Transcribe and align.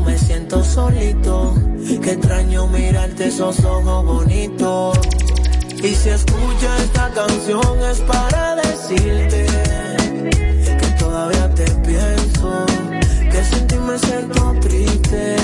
me 0.00 0.18
siento 0.18 0.62
solito. 0.64 1.54
Que 2.02 2.12
extraño 2.12 2.66
mirarte 2.68 3.28
esos 3.28 3.64
ojos 3.64 4.04
bonitos. 4.04 4.98
Y 5.82 5.94
si 5.94 6.08
escucha 6.08 6.76
esta 6.78 7.10
canción 7.10 7.78
es 7.90 8.00
para 8.00 8.56
decirte 8.56 9.46
que 10.80 10.86
todavía 10.98 11.48
te 11.54 11.64
pienso, 11.86 12.66
que 13.30 13.44
sin 13.44 13.66
ti 13.68 13.76
me 13.76 13.98
siento 13.98 14.54
triste. 14.60 15.36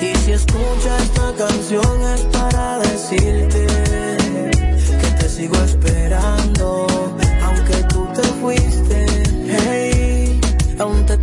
Y 0.00 0.16
si 0.16 0.32
escucha 0.32 0.96
esta 1.02 1.32
canción 1.36 2.02
es 2.14 2.20
para 2.32 2.78
decirte 2.78 3.66
que 5.00 5.10
te 5.18 5.28
sigo 5.28 5.56
esperando, 5.56 5.99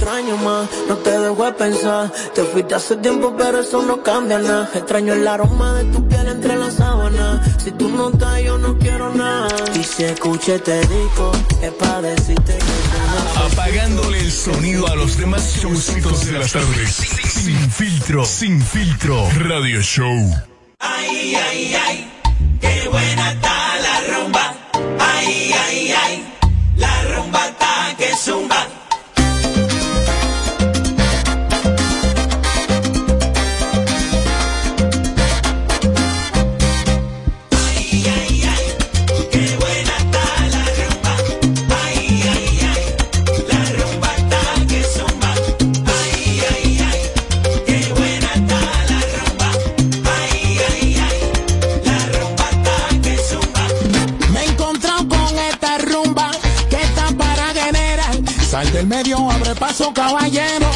extraño 0.08 0.38
más, 0.38 0.70
no 0.88 0.96
te 0.98 1.20
dejo 1.20 1.44
de 1.44 1.52
pensar. 1.52 2.12
Te 2.34 2.44
fuiste 2.44 2.76
hace 2.76 2.96
tiempo, 2.98 3.36
pero 3.38 3.60
eso 3.60 3.82
no 3.82 4.02
cambia 4.02 4.40
nada. 4.40 4.70
Extraño 4.74 5.14
el 5.14 5.28
aroma 5.28 5.74
de 5.74 5.84
tu 5.92 6.08
piel 6.08 6.28
entre 6.28 6.56
las 6.56 6.76
sábanas. 6.76 7.62
Si 7.62 7.72
tú 7.72 7.90
no 7.90 8.10
estás, 8.10 8.42
yo 8.42 8.58
no 8.58 8.78
quiero 8.78 9.14
nada. 9.14 9.50
Y 9.76 9.84
si 9.84 10.06
escuché 10.06 10.60
te 10.60 10.80
digo, 10.80 11.32
es 11.62 11.72
para 11.74 12.02
decirte 12.02 12.58
que 12.58 13.52
Apagándole 13.52 14.20
el 14.22 14.32
sonido 14.32 14.88
a 14.88 14.96
los 14.96 15.18
demás 15.18 15.58
showcitos 15.62 16.26
de 16.26 16.40
las 16.40 16.54
tardes. 16.54 16.96
Sin 17.28 17.70
filtro, 17.70 18.24
sin 18.24 18.62
filtro. 18.62 19.28
Radio 19.40 19.82
Show. 19.82 20.34
Ay, 20.80 21.36
ay, 21.36 21.76
ay, 21.76 22.12
qué 22.62 22.88
buena 22.90 23.37
abre 59.26 59.56
paso, 59.56 59.92
caballero. 59.94 60.70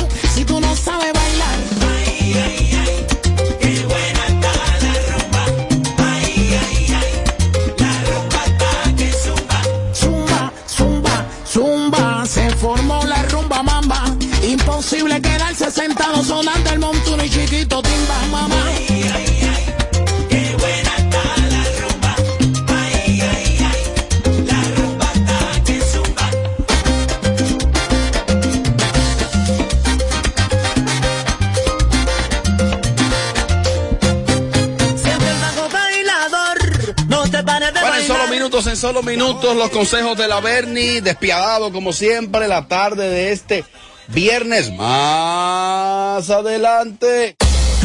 En 38.01 38.07
solo 38.07 38.27
minutos, 38.27 38.67
en 38.67 38.77
solo 38.77 39.03
minutos, 39.03 39.55
los 39.55 39.69
consejos 39.69 40.17
de 40.17 40.27
la 40.27 40.39
Bernie, 40.39 41.01
despiadado 41.01 41.71
como 41.71 41.93
siempre, 41.93 42.47
la 42.47 42.67
tarde 42.67 43.07
de 43.09 43.31
este 43.31 43.63
viernes. 44.07 44.71
Más 44.71 46.27
adelante. 46.29 47.35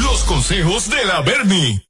Los 0.02 0.24
consejos 0.24 0.88
de 0.88 1.04
la 1.04 1.20
Bernie. 1.20 1.82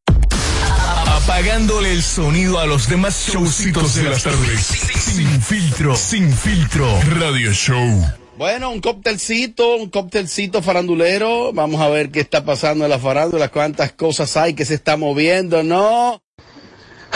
Apagándole 1.07 1.93
el 1.93 2.03
sonido 2.03 2.59
a 2.59 2.67
los 2.67 2.89
demás 2.89 3.29
showcitos 3.29 3.95
de 3.95 4.05
las 4.05 4.25
tardes. 4.25 4.61
Sin 4.61 5.41
filtro, 5.41 5.95
sin 5.95 6.33
filtro. 6.33 6.89
Radio 7.19 7.53
Show. 7.53 8.05
Bueno, 8.37 8.71
un 8.71 8.81
cóctelcito, 8.81 9.77
un 9.77 9.89
cóctelcito 9.89 10.63
farandulero. 10.63 11.53
Vamos 11.53 11.81
a 11.81 11.89
ver 11.89 12.11
qué 12.11 12.21
está 12.21 12.45
pasando 12.45 12.85
en 12.85 12.91
la 12.91 12.99
farándula, 12.99 13.49
cuántas 13.49 13.93
cosas 13.93 14.37
hay 14.37 14.55
que 14.55 14.65
se 14.65 14.75
está 14.75 14.97
moviendo, 14.97 15.63
¿no? 15.63 16.23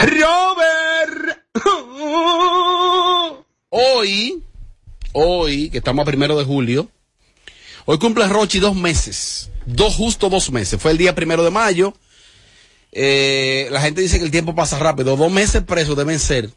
Robert. 0.01 1.45
Hoy, 3.69 4.43
hoy, 5.13 5.69
que 5.69 5.77
estamos 5.77 6.03
a 6.03 6.05
primero 6.05 6.37
de 6.37 6.43
julio, 6.43 6.89
hoy 7.85 7.99
cumple 7.99 8.27
Rochi 8.27 8.59
dos 8.59 8.75
meses. 8.75 9.49
Dos, 9.65 9.95
justo 9.95 10.29
dos 10.29 10.51
meses. 10.51 10.81
Fue 10.81 10.91
el 10.91 10.97
día 10.97 11.13
primero 11.13 11.43
de 11.43 11.51
mayo. 11.51 11.93
Eh, 12.91 13.67
la 13.71 13.81
gente 13.81 14.01
dice 14.01 14.17
que 14.17 14.25
el 14.25 14.31
tiempo 14.31 14.55
pasa 14.55 14.79
rápido. 14.79 15.15
Dos 15.15 15.31
meses 15.31 15.63
presos 15.63 15.95
deben 15.95 16.19
ser 16.19 16.49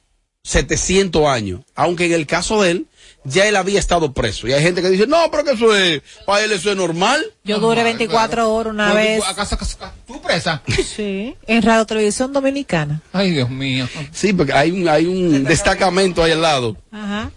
700 0.42 1.26
años. 1.26 1.60
Aunque 1.74 2.06
en 2.06 2.12
el 2.12 2.26
caso 2.26 2.62
de 2.62 2.70
él, 2.70 2.86
ya 3.24 3.46
él 3.46 3.56
había 3.56 3.78
estado 3.78 4.12
preso. 4.12 4.46
Y 4.46 4.52
hay 4.52 4.62
gente 4.62 4.82
que 4.82 4.90
dice, 4.90 5.06
no, 5.06 5.30
pero 5.30 5.44
que 5.44 5.52
eso 5.52 5.74
es, 5.74 6.02
para 6.26 6.44
él 6.44 6.52
eso 6.52 6.70
es 6.70 6.76
normal. 6.76 7.24
Yo 7.44 7.58
duré 7.58 7.82
24 7.84 8.52
horas 8.52 8.72
una 8.72 8.92
vez. 8.92 9.22
¿Acaso, 9.24 9.54
acaso, 9.54 9.76
acaso- 9.76 9.92
tú 10.06 10.20
presa? 10.20 10.62
Sí, 10.96 11.34
en 11.46 11.62
Radio 11.62 11.84
Televisión 11.86 12.32
Dominicana. 12.32 13.00
Ay, 13.12 13.30
Dios 13.32 13.50
mío. 13.50 13.88
Sí, 14.12 14.32
porque 14.32 14.52
hay 14.52 14.70
un, 14.70 14.88
hay 14.88 15.06
un 15.06 15.44
destacamento 15.44 16.22
ahí 16.22 16.32
al 16.32 16.42
lado. 16.42 16.76
Ajá. 16.92 17.30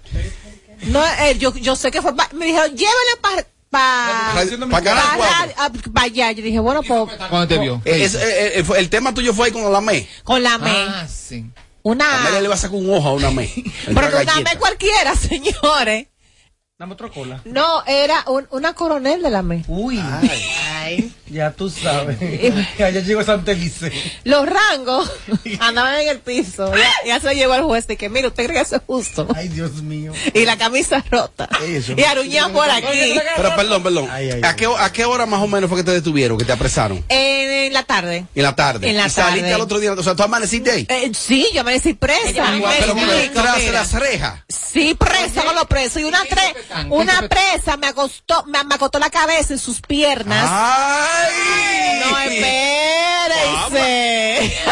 No, 0.84 1.04
eh, 1.22 1.36
yo, 1.40 1.56
yo 1.56 1.76
sé 1.76 1.90
que 1.92 2.02
fue. 2.02 2.16
pa- 2.16 2.30
me 2.34 2.46
dijeron, 2.46 2.72
llévale 2.76 3.18
para. 3.22 3.48
Pa, 3.70 4.34
Pa' 4.72 4.82
Canal 4.82 5.04
para 5.94 6.06
allá. 6.06 6.32
Yo 6.32 6.42
dije, 6.42 6.60
bueno, 6.60 6.82
pues. 6.84 7.18
¿Cuándo 7.30 7.48
te 7.50 7.58
vio? 7.60 7.82
Es- 7.84 8.16
eh, 8.16 8.60
eh, 8.60 8.64
fue- 8.64 8.80
el 8.80 8.90
tema 8.90 9.14
tuyo 9.14 9.34
fue 9.34 9.48
ahí 9.48 9.52
con 9.52 9.72
la 9.74 9.82
ME. 9.82 10.08
Con 10.24 10.42
la 10.42 10.58
me. 10.58 10.70
Ah, 10.72 11.06
sí. 11.08 11.44
Una. 11.88 12.22
Amelia 12.22 12.42
le 12.42 12.48
va 12.48 12.56
a 12.56 12.58
sacar 12.58 12.78
un 12.78 12.90
ojo 12.90 13.08
a 13.10 13.14
una 13.14 13.32
ME. 13.32 13.50
Pero 13.86 14.08
una 14.22 14.40
me 14.42 14.58
cualquiera, 14.58 15.16
señores. 15.30 16.08
Dame 16.80 16.94
otro 16.94 17.12
cola. 17.12 17.42
No, 17.46 17.84
era 17.88 18.24
un- 18.28 18.48
una 18.52 18.74
coronel 18.74 19.22
de 19.24 19.30
la 19.32 19.42
me. 19.42 19.64
Uy, 19.68 20.00
Ay. 20.00 21.12
Ya 21.30 21.52
tú 21.52 21.70
sabes. 21.70 22.18
ya 22.78 22.90
llegó 22.90 23.24
Santa 23.24 23.52
Elise. 23.52 23.92
Los 24.24 24.46
rangos 24.48 25.12
andaban 25.60 26.00
en 26.00 26.10
el 26.10 26.20
piso. 26.20 26.74
Ya, 26.76 26.92
ya 27.06 27.20
se 27.20 27.28
lo 27.28 27.34
llevó 27.34 27.56
el 27.56 27.64
juez 27.64 27.88
de 27.88 27.98
que, 27.98 28.10
mire, 28.10 28.28
usted 28.28 28.46
cree 28.46 28.56
que 28.58 28.62
eso 28.64 28.76
es 28.78 28.82
justo. 28.86 29.28
Ay, 29.36 29.48
Dios 29.50 29.74
mío. 29.84 30.14
Y 30.34 30.46
la 30.46 30.58
camisa 30.58 31.04
rota. 31.10 31.50
Eso. 31.66 31.94
Y 31.98 32.04
aruñado 32.04 32.52
por 32.54 32.70
aquí. 32.70 33.20
Pero 33.36 33.56
perdón, 33.56 33.84
perdón. 33.84 34.08
Ay, 34.12 34.32
ay, 34.32 34.42
¿A, 34.44 34.56
qué, 34.56 34.68
¿A 34.78 34.92
qué 34.92 35.06
hora 35.06 35.26
más 35.26 35.42
o 35.42 35.48
menos 35.48 35.70
fue 35.70 35.80
que 35.80 35.84
te 35.84 35.92
detuvieron, 35.92 36.38
que 36.38 36.46
te 36.46 36.52
apresaron? 36.54 37.04
En, 37.10 37.52
en 37.68 37.74
la 37.74 37.84
tarde. 37.84 38.26
En 38.36 38.44
la 38.44 38.56
tarde. 38.56 38.90
En 38.90 38.98
la 38.98 39.08
y 39.08 39.10
saliste 39.10 39.42
tarde. 39.42 39.54
al 39.54 39.62
otro 39.62 39.80
día, 39.80 39.94
o 39.94 40.04
sea, 40.04 40.16
tú 40.16 40.24
amaneciste 40.24 40.72
ahí. 40.72 40.86
Eh, 40.90 41.12
sí, 41.14 41.48
yo 41.54 41.62
amanecí 41.62 41.94
presa. 41.94 42.52
Me 42.52 42.62
pero 42.80 42.96
mira. 42.96 43.72
las 43.72 43.94
rejas. 43.94 44.40
Sí, 44.48 44.96
presa 44.96 45.44
con 45.44 45.56
los 45.56 45.66
presos. 45.66 46.02
Y 46.02 46.06
una, 46.06 46.24
tre- 46.26 46.88
una 46.90 47.28
presa 47.28 47.78
me 47.78 47.88
acostó, 47.88 48.44
me, 48.46 48.64
me 48.64 48.76
acostó 48.76 49.00
la 49.00 49.10
cabeza 49.10 49.54
en 49.54 49.60
sus 49.60 49.82
piernas. 49.82 50.46
¡Ay! 51.18 52.00
No, 52.00 52.18
espérese. 53.72 54.58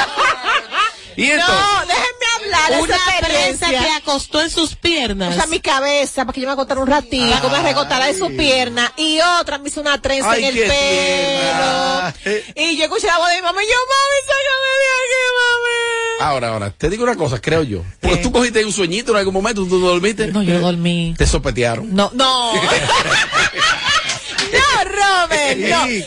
¿Y 1.18 1.32
entonces? 1.32 1.56
No, 1.56 1.80
déjenme 1.86 2.26
hablar. 2.36 2.82
Una 2.82 2.96
experiencia. 2.96 3.70
que 3.70 3.90
acostó 3.92 4.42
en 4.42 4.50
sus 4.50 4.74
O 4.74 4.78
piernas. 4.78 5.34
sea, 5.36 5.46
mi 5.48 5.62
cabeza, 5.62 6.26
para 6.26 6.34
que 6.34 6.42
yo 6.42 6.48
me 6.48 6.54
acostara 6.54 6.82
un 6.82 6.88
ratito, 6.88 7.50
me 7.50 7.62
recostara 7.62 8.08
de 8.08 8.18
su 8.18 8.36
pierna. 8.36 8.92
Y 8.98 9.20
otra 9.40 9.58
me 9.58 9.70
hizo 9.70 9.80
una 9.80 10.02
trenza 10.02 10.32
Ay, 10.32 10.44
en 10.44 10.58
el 10.58 10.64
pelo. 10.68 12.14
Y 12.56 12.76
yo 12.76 12.84
escuché 12.84 13.08
la 13.08 13.18
voz 13.18 13.30
de 13.30 13.36
mi 13.38 13.42
mamá 13.44 13.64
y 13.64 13.66
yo, 13.66 13.74
mami, 13.74 14.20
sácame 14.26 14.70
de 14.82 14.88
aquí, 15.00 15.22
mami. 15.40 16.30
Ahora, 16.32 16.48
ahora, 16.50 16.70
te 16.72 16.90
digo 16.90 17.04
una 17.04 17.16
cosa, 17.16 17.40
creo 17.40 17.64
yo. 17.64 17.82
Porque 18.02 18.18
tú 18.18 18.32
cogiste 18.34 18.66
un 18.66 18.74
sueñito 18.74 19.12
en 19.14 19.18
algún 19.20 19.34
momento, 19.34 19.66
tú 19.66 19.80
dormiste. 19.80 20.28
No, 20.28 20.44
yo 20.44 20.60
dormí. 20.60 21.16
Te 21.18 21.26
sopetearon. 21.26 21.96
No. 21.96 22.12
no, 22.14 22.52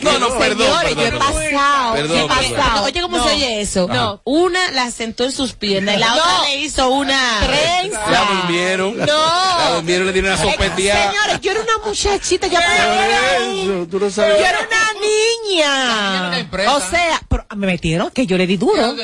No. 0.02 0.12
No, 0.12 0.18
no, 0.18 0.38
perdón, 0.38 0.66
Señores, 0.80 0.94
yo 0.96 1.02
he 1.06 1.12
pasado. 1.12 1.94
Perdón, 1.94 2.16
yo 2.18 2.24
he 2.24 2.28
pasado. 2.28 2.84
Oye, 2.84 3.00
¿cómo 3.00 3.16
No. 3.18 3.24
se 3.28 3.34
oye 3.34 3.60
eso? 3.60 3.86
No. 3.88 4.20
Una 4.24 4.70
la 4.72 4.90
sentó 4.90 5.24
en 5.24 5.32
sus 5.32 5.52
piernas 5.54 5.96
y 5.96 5.98
la 5.98 6.08
No. 6.08 6.14
otra 6.16 6.42
le 6.44 6.56
hizo 6.56 6.88
una 6.88 7.40
Trenza. 7.46 8.10
La 8.10 8.24
durmieron. 8.24 8.96
No. 8.98 9.06
La 9.06 9.70
durmieron, 9.74 10.06
le 10.06 10.12
dieron 10.12 10.32
una 10.32 10.42
Eh, 10.42 10.50
sopeteada. 10.52 11.12
Señores, 11.12 11.40
yo 11.40 11.50
era 11.52 11.60
una 11.62 11.78
muchachita, 11.86 12.46
yo, 12.46 12.58
Eso, 12.58 13.86
tú 13.90 13.98
no 13.98 14.06
yo 14.08 14.10
sabes. 14.10 14.40
era 14.40 14.58
una 14.60 14.92
niña. 15.00 16.48
O 16.74 16.80
sea, 16.80 17.20
pero 17.28 17.46
me 17.56 17.66
metieron 17.66 18.10
que 18.10 18.26
yo 18.26 18.36
le 18.36 18.46
di 18.46 18.56
duro. 18.56 18.94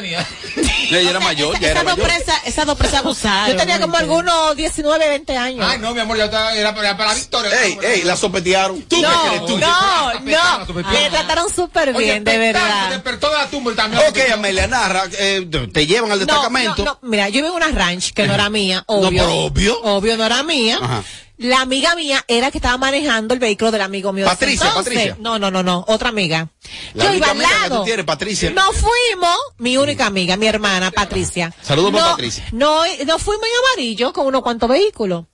Ella 0.91 1.11
era 1.11 1.21
mayor, 1.21 1.59
ya 1.59 1.71
era 1.71 1.81
Esas 1.81 1.85
dos 1.97 1.99
mayor. 1.99 2.07
presas, 2.25 2.41
esas 2.47 2.67
dos 2.67 2.79
presas 2.79 3.01
abusaron. 3.01 3.51
Yo 3.51 3.57
tenía 3.57 3.81
como 3.81 3.97
algunos 3.97 4.55
19, 4.57 5.09
20 5.09 5.37
años. 5.37 5.67
Ay, 5.69 5.79
no, 5.79 5.93
mi 5.95 6.01
amor, 6.01 6.17
ya 6.17 6.27
estaba, 6.27 6.55
era 6.55 6.75
para, 6.75 6.97
para 6.97 7.11
la 7.11 7.15
victoria. 7.17 7.63
Ey, 7.63 7.79
ey, 7.83 8.03
la 8.03 8.17
sopetearon. 8.17 8.83
¿Tú 8.83 9.01
No, 9.01 9.09
qué 9.11 9.29
crees 9.29 9.47
tú? 9.47 9.59
no, 9.59 10.14
no. 10.21 10.67
Me 10.75 11.11
trataron 11.11 11.53
súper 11.53 11.91
Oye, 11.91 11.99
bien, 12.05 12.25
de 12.25 12.39
verdad. 12.39 12.91
Despertó 12.91 13.29
de 13.31 13.37
la 13.39 13.47
tumba 13.49 13.73
y 13.73 13.75
también. 13.75 14.03
Ok, 14.09 14.19
Amelia, 14.33 14.67
narra. 14.67 15.05
eh, 15.19 15.47
te- 15.73 15.87
llevan 15.87 16.13
al 16.13 16.19
No, 16.21 16.25
destacamento. 16.27 16.85
no, 16.85 16.99
no, 17.03 17.09
mira, 17.09 17.29
yo 17.29 17.43
vivo 17.43 17.57
en 17.59 17.65
una 17.65 17.69
ranch 17.79 18.13
que 18.13 18.27
no 18.27 18.35
era 18.35 18.49
mía, 18.51 18.83
obvio. 18.87 19.11
pero 19.23 19.35
obvio. 19.35 19.81
Obvio 19.83 20.17
no 20.17 20.25
era 20.25 20.43
mía. 20.43 20.79
Ajá. 20.81 21.03
La 21.37 21.63
amiga 21.63 21.97
mía 21.97 22.25
era 22.29 22.53
que 22.53 22.59
estaba 22.59 22.79
manejando 22.79 23.35
el 23.35 23.41
vehículo 23.41 23.73
del 23.73 23.83
amigo 23.83 24.13
mío. 24.13 24.25
Patricia, 24.25 24.69
entonces. 24.69 24.95
Patricia. 24.95 25.17
No, 25.19 25.37
no, 25.41 25.51
no, 25.51 25.65
no, 25.65 25.85
otra 25.89 26.11
amiga. 26.11 26.49
La 26.95 27.05
yo 27.07 27.11
única 27.11 27.17
iba 27.17 27.27
al 27.27 27.33
amiga 27.33 27.49
que 27.49 27.69
lado. 27.69 27.79
tú 27.81 27.85
tienes, 27.87 28.05
Patricia. 28.07 28.51
No 28.51 28.71
fuimos, 28.73 29.37
mi 29.59 29.77
única 29.77 30.07
amiga, 30.07 30.37
mi 30.37 30.47
hermana, 30.47 30.93
Patricia. 30.93 31.53
Saludos 31.61 31.91
no, 31.91 31.99
para 31.99 32.11
Patricia. 32.13 32.45
No, 32.53 32.83
no 33.05 33.19
fuimos 33.19 33.45
en 33.47 33.73
amarillo 33.75 34.13
con 34.13 34.27
unos 34.29 34.43
cuantos 34.43 34.69
vehículos. 34.69 35.25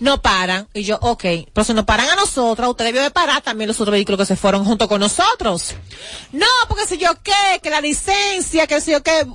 No 0.00 0.22
paran. 0.22 0.68
Y 0.74 0.84
yo, 0.84 0.98
ok, 1.00 1.24
pero 1.52 1.64
si 1.64 1.74
nos 1.74 1.84
paran 1.84 2.08
a 2.10 2.16
nosotras, 2.16 2.68
usted 2.68 2.84
debió 2.84 3.02
de 3.02 3.10
parar 3.10 3.42
también 3.42 3.68
los 3.68 3.80
otros 3.80 3.92
vehículos 3.92 4.18
que 4.20 4.26
se 4.26 4.36
fueron 4.36 4.64
junto 4.64 4.88
con 4.88 5.00
nosotros. 5.00 5.74
No, 6.32 6.46
porque 6.68 6.86
si 6.86 6.98
yo 6.98 7.10
qué, 7.22 7.60
que 7.62 7.70
la 7.70 7.80
licencia, 7.80 8.66
que 8.66 8.80
si 8.80 8.92
yo 8.92 9.02
qué. 9.02 9.26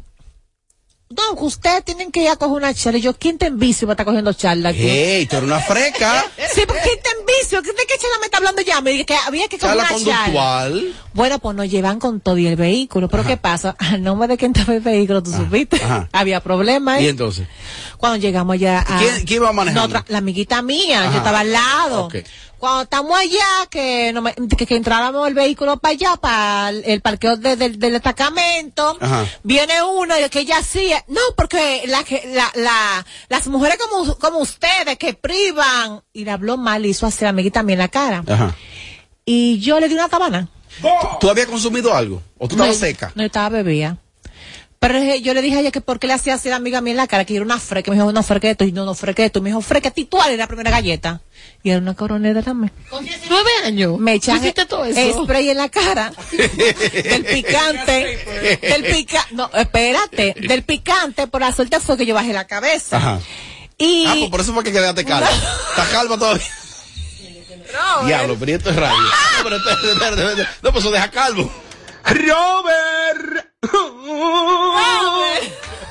No, 1.15 1.35
que 1.37 1.43
ustedes 1.43 1.83
tienen 1.83 2.11
que 2.11 2.23
ir 2.23 2.29
a 2.29 2.35
coger 2.35 2.55
una 2.57 2.73
charla. 2.73 2.97
Y 2.99 3.01
yo, 3.01 3.13
¿quién 3.13 3.37
te 3.37 3.45
envicio 3.47 3.87
me 3.87 3.93
está 3.93 4.05
cogiendo 4.05 4.33
charla 4.33 4.69
aquí? 4.69 4.81
Ey, 4.87 5.25
tú 5.27 5.35
eres 5.37 5.47
una 5.47 5.59
freca. 5.59 6.25
Sí, 6.53 6.61
porque 6.65 6.81
¿quién 6.83 6.99
te 7.01 7.09
envicio? 7.19 7.61
¿De 7.61 7.69
qué 7.87 7.95
charla 7.99 8.17
me 8.19 8.25
está 8.25 8.37
hablando 8.37 8.61
ya? 8.61 8.81
Me 8.81 8.91
dije 8.91 9.05
que 9.05 9.15
había 9.15 9.47
que 9.47 9.57
coger 9.59 9.77
Charla 9.77 9.95
una 9.95 10.05
charla. 10.05 10.15
conductual. 10.25 10.93
Bueno, 11.13 11.39
pues 11.39 11.55
nos 11.55 11.69
llevan 11.69 11.99
con 11.99 12.19
todo 12.19 12.37
y 12.37 12.47
el 12.47 12.55
vehículo. 12.55 13.09
Pero 13.09 13.23
¿qué 13.25 13.37
pasa? 13.37 13.75
Al 13.79 14.01
nombre 14.01 14.27
de 14.27 14.37
quién 14.37 14.51
estaba 14.55 14.73
el 14.75 14.81
vehículo, 14.81 15.21
tú 15.21 15.31
supiste. 15.31 15.77
ajá. 15.83 16.09
Había 16.13 16.39
problemas. 16.41 17.01
Y 17.01 17.05
¿eh? 17.05 17.09
entonces. 17.09 17.47
Cuando 17.97 18.17
llegamos 18.17 18.53
allá 18.55 18.79
a... 18.87 18.99
¿Quién- 18.99 19.25
quién 19.25 19.41
iba 19.41 19.51
manejando? 19.53 19.87
Nosotras- 19.87 20.05
la 20.11 20.17
amiguita 20.19 20.61
mía, 20.61 21.09
yo 21.11 21.17
estaba 21.17 21.41
al 21.41 21.51
lado. 21.51 22.05
Ok. 22.05 22.15
Cuando 22.63 22.83
estamos 22.83 23.19
allá, 23.19 23.67
que, 23.69 24.13
no 24.13 24.23
que, 24.23 24.65
que 24.65 24.75
entráramos 24.77 25.27
el 25.27 25.33
vehículo 25.33 25.75
para 25.79 25.91
allá, 25.91 26.15
para 26.15 26.69
el, 26.69 26.81
el 26.85 27.01
parqueo 27.01 27.35
de- 27.35 27.57
del- 27.57 27.77
del 27.77 27.91
destacamento, 27.91 28.97
Ajá. 29.01 29.25
viene 29.43 29.83
uno 29.83 30.17
y 30.17 30.29
que 30.29 30.39
ella 30.39 30.59
hacía, 30.59 31.03
no, 31.09 31.19
porque 31.35 31.83
la, 31.87 32.05
la, 32.33 32.49
la, 32.55 33.05
las 33.27 33.47
mujeres 33.47 33.77
como, 33.77 34.15
como 34.17 34.39
ustedes 34.39 34.97
que 34.97 35.13
privan, 35.13 36.03
y 36.13 36.23
le 36.23 36.31
habló 36.31 36.55
mal, 36.55 36.85
hizo 36.85 37.05
así 37.05 37.25
a 37.25 37.27
la 37.27 37.29
amiguita 37.31 37.59
en 37.59 37.77
la 37.77 37.89
cara. 37.89 38.23
Ajá. 38.25 38.55
Y 39.25 39.59
yo 39.59 39.81
le 39.81 39.89
di 39.89 39.95
una 39.95 40.07
cabana. 40.07 40.47
¿Tú 41.19 41.29
habías 41.29 41.47
consumido 41.47 41.93
algo? 41.93 42.21
¿O 42.37 42.47
tú 42.47 42.55
estabas 42.55 42.77
seca? 42.77 43.11
No, 43.15 43.23
estaba 43.23 43.49
bebida. 43.49 43.97
Pero 44.83 45.15
yo 45.15 45.33
le 45.33 45.41
dije 45.41 45.55
a 45.55 45.59
ella 45.61 45.71
que 45.71 45.79
por 45.79 45.97
qué 45.97 46.07
le 46.07 46.13
hacía 46.13 46.33
así 46.33 46.49
a 46.49 46.51
la 46.51 46.57
amiga 46.57 46.81
mía 46.81 46.91
en 46.91 46.97
la 46.97 47.07
cara, 47.07 47.23
que 47.23 47.33
yo 47.33 47.37
era 47.37 47.45
una 47.45 47.57
freca. 47.57 47.89
Me 47.89 47.95
dijo, 47.95 48.11
no, 48.11 48.21
freca 48.21 48.49
esto. 48.49 48.65
Y 48.65 48.73
no, 48.73 48.83
no, 48.83 48.93
freca 48.93 49.23
esto. 49.23 49.41
Me 49.41 49.49
dijo, 49.49 49.61
freca, 49.61 49.91
ti 49.91 50.03
tú 50.03 50.21
eres 50.21 50.37
la 50.37 50.45
primera 50.45 50.71
galleta. 50.71 51.21
Y 51.63 51.69
era 51.69 51.79
una 51.79 51.93
coronera 51.95 52.41
también. 52.41 52.73
Con 52.89 53.05
19 53.05 53.49
años. 53.63 53.97
Me 53.97 54.15
echan 54.15 54.35
¿Tú 54.35 54.43
hiciste 54.43 54.65
todo 54.65 54.83
eso? 54.83 55.23
spray 55.23 55.51
en 55.51 55.57
la 55.57 55.69
cara. 55.69 56.11
del 56.31 57.23
picante. 57.23 58.59
del 58.61 58.83
pica 58.83 59.25
No, 59.31 59.49
espérate. 59.53 60.35
Del 60.37 60.63
picante, 60.63 61.27
por 61.27 61.39
la 61.39 61.53
suerte 61.53 61.79
fue 61.79 61.95
que 61.95 62.05
yo 62.05 62.13
bajé 62.13 62.33
la 62.33 62.45
cabeza. 62.45 62.97
Ajá. 62.97 63.19
Y. 63.77 64.05
Ah, 64.05 64.15
pues 64.17 64.31
por 64.31 64.41
eso 64.41 64.53
fue 64.53 64.65
que 64.65 64.73
quedaste 64.73 65.05
calma. 65.05 65.29
¿Estás 65.29 65.87
calma 65.93 66.17
todavía? 66.17 66.45
No, 67.73 68.05
Diablo, 68.05 68.35
pero 68.37 68.57
esto 68.57 68.69
es 68.69 68.75
radio. 68.75 68.97
No, 69.37 69.43
pero. 69.45 69.57
No, 70.61 70.71
pues 70.73 70.83
eso 70.83 70.91
deja 70.91 71.09
calvo. 71.09 71.49
Robert. 72.03 73.52
oh, 73.73 75.39
man. 75.41 75.82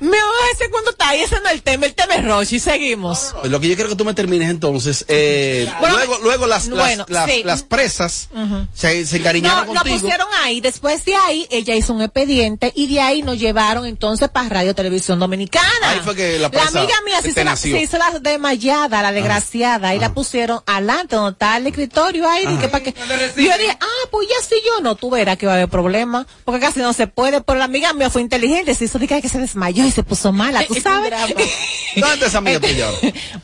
Me 0.00 0.08
voy 0.10 0.18
a 0.18 0.52
decir 0.52 0.70
cuando 0.70 0.90
está 0.92 1.08
ahí, 1.08 1.20
ese 1.22 1.40
no 1.40 1.48
es 1.48 1.54
el 1.54 1.62
tema, 1.62 1.86
el 1.86 1.94
tema 1.94 2.14
es 2.14 2.24
Rochi, 2.24 2.60
seguimos. 2.60 3.34
Lo 3.44 3.58
que 3.60 3.68
yo 3.68 3.74
quiero 3.74 3.90
que 3.90 3.96
tú 3.96 4.04
me 4.04 4.14
termines 4.14 4.48
entonces, 4.48 5.04
eh, 5.08 5.68
Bueno, 5.80 5.96
luego, 5.96 6.18
luego 6.22 6.46
las, 6.46 6.66
las- 6.68 6.78
bueno, 6.78 7.04
las, 7.08 7.28
sí. 7.30 7.42
las 7.44 7.62
presas 7.64 8.28
se, 8.74 9.04
se 9.06 9.16
No, 9.16 9.20
encariñaron 9.22 9.66
nos 9.66 9.74
contigo. 9.82 9.98
pusieron 10.00 10.28
ahí. 10.44 10.60
Después 10.60 11.04
de 11.04 11.16
ahí, 11.16 11.46
ella 11.50 11.74
hizo 11.74 11.92
un 11.92 12.02
expediente 12.02 12.72
y 12.76 12.86
de 12.94 13.00
ahí 13.00 13.22
nos 13.22 13.38
llevaron 13.40 13.86
entonces 13.86 14.28
para 14.28 14.48
Radio 14.48 14.74
Televisión 14.74 15.18
Dominicana. 15.18 15.66
Ahí 15.82 16.00
fue 16.04 16.14
que 16.14 16.38
la 16.38 16.48
presa 16.50 16.68
amiga 16.78 16.94
mía 17.04 17.20
se 17.20 17.30
hizo, 17.30 17.44
la, 17.44 17.56
se 17.56 17.68
hizo 17.82 17.98
la 17.98 18.18
desmayada, 18.20 19.02
la 19.02 19.10
desgraciada, 19.12 19.94
y 19.94 19.98
la 19.98 20.14
pusieron 20.14 20.60
adelante 20.66 21.16
donde 21.16 21.32
está 21.32 21.56
el 21.56 21.66
escritorio 21.66 22.28
ahí. 22.30 22.46
dije, 22.46 22.68
para 22.68 22.84
que... 22.84 22.90
Y 23.36 23.44
yo 23.46 23.58
dije, 23.58 23.76
ah, 23.80 24.06
pues 24.12 24.28
ya 24.28 24.36
sí 24.48 24.54
yo 24.64 24.80
no, 24.80 24.94
tú 24.94 25.10
verás 25.10 25.36
que 25.38 25.46
va 25.46 25.52
a 25.52 25.56
haber 25.56 25.68
problema, 25.68 26.24
porque 26.44 26.60
casi 26.60 26.78
no 26.80 26.92
se 26.92 27.08
puede. 27.08 27.40
Pero 27.40 27.58
la 27.58 27.64
amiga 27.64 27.92
mía 27.94 28.10
fue 28.10 28.22
inteligente, 28.22 28.74
se 28.76 28.84
hizo 28.84 28.98
de 29.00 29.08
que 29.08 29.28
se 29.28 29.38
desmayó 29.38 29.87
se 29.90 30.02
puso 30.02 30.32
mala, 30.32 30.64
tú 30.66 30.74
sabes. 30.80 31.10
¿Dónde 31.96 32.14
está 32.14 32.26
esa 32.26 32.38
amiga 32.38 32.60
tuya? 32.60 32.88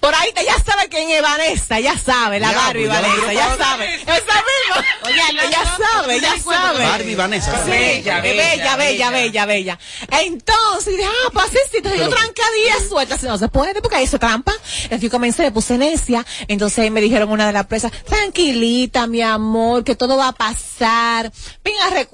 Por 0.01 0.15
ahí 0.15 0.31
ya 0.47 0.55
sabe 0.65 0.89
quién 0.89 1.11
es 1.11 1.23
Vanessa, 1.23 1.81
ya 1.81 1.99
sabe, 1.99 2.39
la 2.41 2.51
Ya, 2.53 2.57
Barbie 2.57 2.87
pues, 2.87 3.01
ya 3.01 3.01
Vanessa, 3.09 3.33
ya 3.33 3.49
para- 3.57 3.65
sabe. 3.65 3.95
Esa 3.95 4.13
misma. 4.15 4.85
Oye, 5.05 5.33
no, 5.35 5.43
ella 5.43 5.59
no, 5.65 5.85
sabe, 5.87 6.17
no, 6.17 6.23
ya 6.23 6.37
no, 6.37 6.43
sabe. 6.53 6.85
Barbie 6.85 7.15
Vanessa. 7.15 7.65
Sí, 7.65 7.71
Bella, 7.71 8.21
bella, 8.21 8.77
bella, 8.77 8.77
bella, 8.77 9.11
bella, 9.11 9.47
bella, 9.47 9.79
Entonces, 10.23 10.97
dije, 10.97 11.09
ah, 11.09 11.31
pues 11.33 11.47
sí, 11.51 11.59
entonces 11.77 12.01
yo 12.01 12.09
trancadilla 12.09 12.89
suelta, 12.89 13.19
si 13.19 13.27
no 13.27 13.39
se 13.39 13.49
puede, 13.49 13.81
porque 13.81 13.97
ahí 13.97 14.07
se 14.07 14.19
trampa. 14.19 14.53
Entonces 14.83 15.01
yo 15.01 15.11
comencé, 15.11 15.43
me 15.43 15.53
puse 15.53 15.77
necia, 15.79 16.25
entonces 16.49 16.79
ahí 16.81 16.91
me 16.91 17.01
dijeron 17.01 17.31
una 17.31 17.47
de 17.47 17.53
las 17.53 17.67
presas, 17.67 17.91
tranquilita, 18.05 19.07
mi 19.07 19.23
amor, 19.23 19.85
que 19.85 19.97
todo 19.97 20.17
va 20.17 20.29
a 20.29 20.33
pasar. 20.33 21.33
Venga, 21.65 21.87
aquí. 21.89 22.09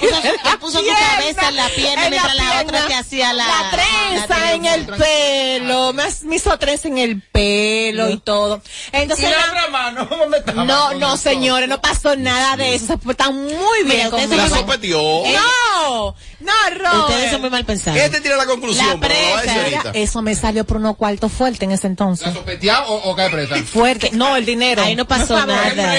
Puso- 0.00 0.58
puso 0.60 0.80
su 0.80 0.86
cabeza 0.86 1.48
en 1.48 1.56
la 1.56 1.68
pierna 1.68 2.04
en 2.06 2.10
mientras 2.10 2.34
la 2.34 2.60
otra 2.62 2.86
te 2.86 2.94
hacía 2.94 3.19
la- 3.32 3.46
La 3.46 3.70
trenza 3.70 4.38
la 4.38 4.52
en 4.52 4.64
el 4.66 4.86
pelo, 4.86 5.92
me, 5.92 6.04
me 6.24 6.36
hizo 6.36 6.58
trenza 6.58 6.88
en 6.88 6.98
el 6.98 7.22
pelo 7.22 8.10
y 8.10 8.18
todo. 8.18 8.62
¿Y 8.92 8.96
Entonces, 8.96 9.30
la 9.30 9.36
la- 9.38 9.44
otra 9.50 9.68
mano? 9.68 10.04
¿Dónde 10.10 10.38
estaba? 10.38 10.64
no, 10.64 10.94
no, 10.94 11.16
señores, 11.16 11.68
no 11.68 11.80
pasó 11.80 12.16
nada 12.16 12.56
de 12.56 12.74
eso. 12.74 12.98
Portan 12.98 13.34
muy 13.34 13.84
bien 13.84 14.10
Mira. 14.12 14.36
La 14.36 14.48
son 14.48 14.58
sopetió. 14.60 14.98
No, 15.00 16.14
no, 16.40 16.52
Robert. 16.76 17.08
Ustedes 17.10 17.30
son 17.30 17.40
muy 17.40 17.50
mal 17.50 17.64
pensados. 17.64 18.00
¿Qué 18.00 18.08
te 18.08 18.20
tira 18.20 18.36
la 18.36 18.46
conclusión? 18.46 18.86
La 18.86 18.96
Pero 19.00 19.14
lo 19.14 19.20
voy 19.20 19.30
a 19.38 19.42
decir 19.42 19.60
presa, 19.62 19.78
ahorita. 19.80 19.98
Eso 19.98 20.22
me 20.22 20.34
salió 20.34 20.64
por 20.64 20.76
unos 20.78 20.96
cuartos 20.96 21.30
fuertes 21.32 21.62
en 21.62 21.72
ese 21.72 21.86
entonces. 21.86 22.28
¿La 22.62 22.82
o, 22.84 23.10
o 23.10 23.16
cae 23.16 23.30
presa? 23.30 23.56
Fuerte. 23.64 24.10
No, 24.12 24.36
el 24.36 24.46
dinero. 24.46 24.82
Ahí 24.82 24.94
no 24.96 25.06
pasó 25.06 25.34
nada. 25.46 25.94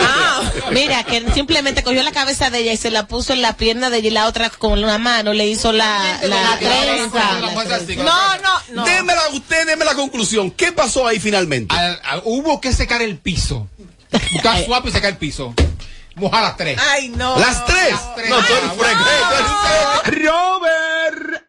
Ah. 0.00 0.42
Mira, 0.70 1.04
que 1.04 1.24
simplemente 1.32 1.82
cogió 1.82 2.02
la 2.02 2.12
cabeza 2.12 2.50
de 2.50 2.58
ella 2.60 2.72
y 2.72 2.76
se 2.76 2.90
la 2.90 3.06
puso 3.06 3.32
en 3.32 3.42
la 3.42 3.56
pierna 3.56 3.90
de 3.90 3.98
ella 3.98 4.08
y 4.08 4.10
la 4.10 4.26
otra 4.26 4.50
con 4.50 4.82
una 4.82 4.98
mano 4.98 5.32
le 5.32 5.46
hizo 5.46 5.72
la, 5.72 6.18
la, 6.22 6.41
La 6.42 6.58
trenza. 6.58 7.40
No, 8.04 8.36
no, 8.38 8.60
no. 8.74 8.84
Démela, 8.84 9.28
usted 9.32 9.66
déme 9.66 9.84
la 9.84 9.94
conclusión. 9.94 10.50
¿Qué 10.50 10.72
pasó 10.72 11.06
ahí 11.06 11.18
finalmente? 11.20 11.74
Al- 11.74 12.00
al- 12.04 12.22
hubo 12.24 12.60
que 12.60 12.72
secar 12.72 13.02
el 13.02 13.18
piso. 13.18 13.68
Buscar 14.32 14.62
suave 14.66 14.90
y 14.90 14.92
secar 14.92 15.10
el 15.10 15.16
piso. 15.18 15.54
Mojar 16.16 16.42
las 16.42 16.56
tres. 16.56 16.78
Ay, 16.90 17.08
no. 17.08 17.38
Las 17.38 17.64
tres. 17.64 17.90
Las 17.92 18.14
tres. 18.14 18.28
No, 18.30 18.36
tú 18.44 18.52
eres 18.52 18.70
Ah, 19.44 20.02
eres- 20.06 20.24
Robert. 20.26 21.42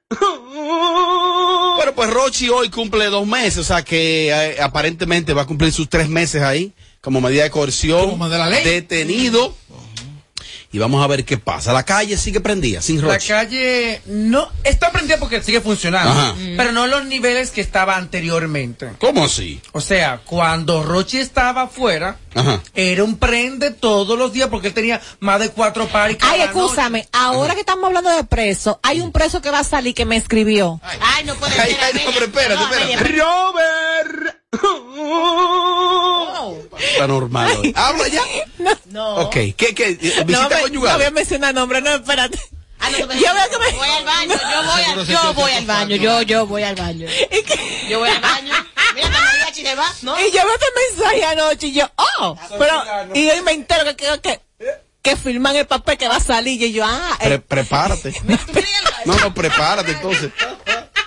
Bueno, 1.76 1.94
pues 1.96 2.10
Rochi 2.10 2.50
hoy 2.50 2.70
cumple 2.70 3.06
dos 3.08 3.26
meses, 3.28 3.58
o 3.58 3.64
sea 3.64 3.84
que 3.84 4.30
eh, 4.30 4.62
aparentemente 4.62 5.34
va 5.34 5.42
a 5.42 5.46
cumplir 5.46 5.74
sus 5.74 5.90
tres 5.90 6.08
meses 6.08 6.42
ahí 6.44 6.72
como 7.02 7.20
medida 7.20 7.44
de 7.44 7.50
coerción. 7.52 8.12
Como 8.12 8.30
de 8.30 8.38
la 8.38 8.48
ley. 8.48 8.64
Detenido. 8.64 9.56
Y 10.74 10.80
vamos 10.80 11.04
a 11.04 11.08
ver 11.08 11.24
qué 11.24 11.38
pasa. 11.38 11.72
La 11.72 11.84
calle 11.84 12.18
sigue 12.18 12.42
prendida, 12.42 12.82
sin 12.82 13.00
La 13.06 13.14
Rochi. 13.14 13.28
calle 13.30 14.02
no 14.08 14.50
está 14.64 14.92
prendida 14.92 15.18
porque 15.20 15.42
sigue 15.44 15.62
funcionando, 15.62 16.10
Ajá. 16.12 16.36
pero 16.58 16.72
no 16.72 16.88
los 16.88 17.06
niveles 17.06 17.52
que 17.52 17.62
estaba 17.62 17.96
anteriormente. 17.96 18.90
¿Cómo 19.00 19.26
así? 19.26 19.62
O 19.72 19.80
sea, 19.82 20.22
cuando 20.26 20.82
Rochi 20.84 21.20
estaba 21.20 21.62
afuera, 21.64 22.18
Ajá. 22.34 22.60
era 22.74 23.04
un 23.04 23.18
prende 23.18 23.70
todos 23.70 24.18
los 24.18 24.34
días 24.34 24.50
porque 24.50 24.70
él 24.70 24.74
tenía 24.74 25.00
más 25.20 25.40
de 25.40 25.50
cuatro 25.50 25.88
cada 25.88 26.06
Ay, 26.22 26.42
escúchame, 26.42 27.08
ahora 27.12 27.54
que 27.54 27.60
estamos 27.60 27.86
hablando 27.86 28.10
de 28.10 28.24
preso, 28.24 28.80
hay 28.82 29.00
un 29.00 29.12
preso 29.12 29.42
que 29.42 29.52
va 29.52 29.60
a 29.60 29.64
salir 29.64 29.94
que 29.94 30.06
me 30.06 30.18
escribió. 30.18 30.82
Ay, 31.00 31.24
no 31.26 31.36
puede 31.36 31.54
Ay, 31.60 31.72
ser. 31.72 31.80
ay, 31.84 31.94
no, 31.94 32.02
Amelia. 32.02 32.14
pero 32.14 32.26
espérate, 32.26 32.56
No, 32.56 32.74
espérate. 32.74 33.22
Robert. 33.22 34.43
Está 36.80 37.08
normal 37.08 37.52
hoy. 37.60 37.74
¿Habla 37.76 38.08
ya? 38.08 38.22
No. 38.86 39.16
Ok. 39.18 39.34
¿Qué, 39.58 39.74
qué? 39.76 39.98
No, 40.18 40.26
¿Visita 40.26 40.50
me- 40.50 40.62
conyugal? 40.62 40.92
no 40.94 40.98
voy 41.00 41.08
a 41.08 41.12
mencionar 41.12 41.54
nombre, 41.54 41.82
no, 41.82 41.92
espérate. 41.96 42.40
Ah, 42.80 42.90
no, 42.92 42.98
Yo 43.00 43.06
veo 43.08 43.16
que 43.50 43.58
me- 43.60 43.72
Voy 43.78 43.88
al 43.90 44.04
baño, 44.04 44.34
yo 44.36 44.64
voy 44.64 44.84
al, 44.84 45.06
yo 45.08 45.34
voy 45.34 45.52
al 45.54 45.66
baño, 45.66 45.96
yo, 45.96 46.22
yo 46.22 46.46
voy 46.48 46.64
al 46.64 46.76
baño. 46.76 47.08
Y, 47.08 47.90
Yo 47.90 48.00
voy 48.00 48.10
al 48.10 48.20
baño. 48.22 48.54
Mira, 48.96 49.10
la 49.10 49.20
mariachi 49.22 49.62
se 49.64 49.76
va, 49.76 49.92
¿no? 50.04 50.20
y 50.20 50.26
yo 50.32 50.42
veo 50.46 50.54
este 50.54 50.66
mensaje 50.98 51.26
anoche 51.26 51.68
y 51.68 51.74
yo, 51.74 51.90
oh, 52.20 52.38
pero, 52.60 52.84
y 53.16 53.28
hoy 53.30 53.42
me 53.42 53.54
entero 53.54 53.86
que, 53.86 53.96
que, 53.96 54.20
que, 54.22 54.42
que 55.02 55.16
firman 55.18 55.56
el 55.56 55.66
papel 55.66 55.98
que 55.98 56.08
va 56.08 56.18
a 56.18 56.20
salir 56.20 56.62
y 56.62 56.74
yo, 56.74 56.84
ah, 56.86 57.18
Pre- 57.20 57.36
eh, 57.36 57.40
prepárate. 57.40 58.14
No, 59.06 59.16
no, 59.18 59.34
prepárate 59.34 59.92
entonces. 59.94 60.30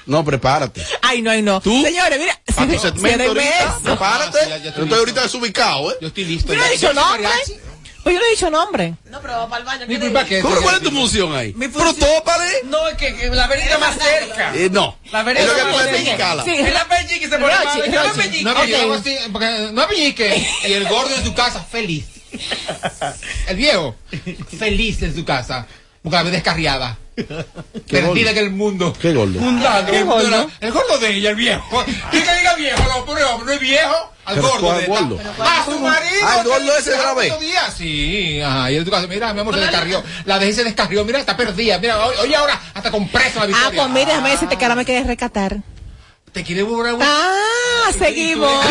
No, 0.07 0.25
prepárate. 0.25 0.83
ay, 1.03 1.21
no, 1.23 1.31
ay, 1.31 1.43
no. 1.43 1.61
¿Tú? 1.61 1.83
Señores, 1.83 2.19
mira, 2.19 2.41
Para 2.55 2.73
tu 2.73 2.79
segmento 2.79 3.25
ahorita. 3.25 3.79
Prepárate. 3.83 4.39
Ah, 4.39 4.43
sí, 4.45 4.49
ya- 4.51 4.57
ya 4.59 4.75
Yo 4.77 4.83
estoy 4.85 4.99
ahorita 4.99 5.23
desubicado, 5.23 5.93
¿eh? 5.93 5.97
Yo 6.01 6.09
estoy 6.09 6.25
listo. 6.25 6.53
Yo 6.55 6.59
no 6.61 6.65
he 6.67 6.71
dicho 6.71 6.93
nombre. 6.93 7.29
Pues 8.05 8.15
yo 8.15 8.21
no 8.21 8.27
he 8.27 8.31
dicho 8.31 8.51
nombre. 8.51 8.95
No, 9.07 9.21
pero 9.21 9.33
va 9.35 9.49
para 9.49 9.61
el 9.61 9.67
baño. 9.67 10.25
Que 10.29 10.41
¿Cómo 10.41 10.55
cuál 10.61 10.77
es 10.77 10.83
tu 10.83 10.93
función 10.93 11.35
ahí? 11.35 11.53
Mi 11.55 11.67
Pero 11.67 11.87
función- 11.87 12.09
tópale. 12.19 12.47
No, 12.67 12.87
es 12.87 12.97
que, 12.97 13.17
que 13.17 13.29
la 13.31 13.49
verita 13.49 13.79
más 13.79 13.97
cerca. 13.99 14.53
Eh, 14.55 14.69
no. 14.71 14.97
La 15.11 15.21
Es 15.21 15.27
vereda 15.27 15.47
lo 15.47 15.55
que. 15.55 16.45
Sí. 16.45 16.55
Es 16.57 16.73
la 16.73 16.87
se 17.29 17.39
pone 17.39 17.55
mal, 17.65 17.83
es. 17.83 18.45
No, 18.45 18.53
así, 18.95 19.17
porque 19.33 19.71
no 19.73 19.83
es 19.83 19.89
peñique. 19.89 20.49
Y 20.69 20.73
el 20.73 20.87
gordo 20.89 21.17
en 21.17 21.25
tu 21.25 21.35
casa, 21.35 21.65
feliz. 21.65 22.05
El 23.49 23.57
viejo, 23.57 23.97
feliz 24.59 25.03
en 25.03 25.15
su 25.15 25.25
casa, 25.25 25.67
porque 26.07 26.17
la 26.19 26.23
ve 26.23 26.31
descarriada. 26.31 26.97
Perdida 27.91 28.31
en 28.31 28.39
el 28.39 28.51
mundo. 28.51 28.93
Qué 29.01 29.13
gordo. 29.13 29.41
Mundano. 29.41 29.91
¿Qué 29.91 30.05
gordo? 30.05 30.49
El 30.61 30.71
gordo 30.71 30.99
de 31.01 31.15
ella, 31.17 31.31
el 31.31 31.35
viejo. 31.37 31.85
¿Quién 32.13 32.23
que 32.23 32.33
diga 32.39 32.55
viejo? 32.55 32.81
No, 32.85 33.05
pobre 33.05 33.25
hombre, 33.25 33.47
no 33.47 33.53
es 33.55 33.59
viejo. 33.61 34.13
Al 34.25 34.37
Pero 34.37 34.49
gordo 34.49 34.61
¿cuál 34.61 34.77
de 34.77 34.83
esta. 34.85 35.01
gordo? 35.01 35.19
A 35.43 35.65
su 35.65 35.81
marido. 35.81 36.21
Ah, 36.23 36.37
el 36.43 36.49
gordo 36.49 36.73
que 36.73 36.79
ese 36.79 36.91
de 36.93 36.97
la 36.99 37.15
vez. 37.15 37.33
otro 37.33 37.45
día. 37.45 37.71
Sí, 37.77 38.41
ajá. 38.41 38.71
Y 38.71 38.77
en 38.77 38.85
tu 38.85 38.91
casa, 38.93 39.07
mira, 39.09 39.33
mi 39.35 39.41
amor, 39.41 39.55
se 39.55 39.61
descarrió. 39.63 40.05
La 40.27 40.39
dejé 40.39 40.53
se 40.53 40.63
descarrió. 40.63 41.05
Mira, 41.05 41.19
está 41.19 41.37
perdida. 41.37 41.77
Mira, 41.81 42.07
hoy, 42.07 42.15
hoy 42.23 42.35
ahora 42.35 42.61
hasta 42.73 42.93
con 42.93 43.09
preso 43.09 43.41
la 43.41 43.45
Ah, 43.45 43.47
victoria. 43.49 43.83
pues 43.83 43.89
mira, 43.91 44.07
déjame 44.07 44.31
decirte 44.31 44.57
que 44.57 44.65
ahora 44.65 44.77
me 44.77 44.85
quieres 44.85 45.09
recatar. 45.09 45.57
¿Te 46.31 46.45
quiere 46.45 46.63
volver 46.63 46.95
a 47.03 47.03
Ah, 47.03 47.91
seguimos. 47.99 48.65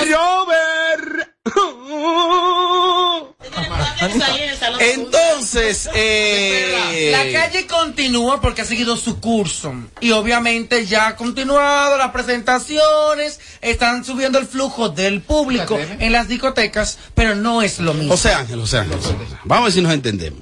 Entonces, 4.80 5.90
eh, 5.96 7.10
La 7.12 7.32
calle 7.32 7.68
continúa 7.68 8.42
porque 8.42 8.62
ha 8.62 8.66
seguido 8.66 8.98
su 8.98 9.20
curso. 9.20 9.74
Y 10.02 10.12
obviamente 10.12 10.86
ya 10.86 11.08
ha 11.08 11.16
continuado 11.16 11.98
las 11.98 12.12
presentaciones, 12.12 13.40
están 13.62 14.04
subiendo 14.04 14.40
el 14.40 14.48
flujo 14.48 14.90
del 14.90 15.22
público 15.22 15.78
en 16.00 16.12
las 16.12 16.28
discotecas, 16.28 16.98
pero 17.14 17.36
no 17.36 17.62
es 17.62 17.80
lo 17.80 17.94
mismo. 17.94 18.14
O 18.14 18.18
sea, 18.18 18.40
Ángel, 18.40 18.60
o 18.60 18.68
sea, 18.68 18.82
Ángel, 18.82 19.00
vamos 19.44 19.62
a 19.62 19.66
ver 19.66 19.72
si 19.74 19.82
nos 19.82 19.94
entendemos. 19.94 20.42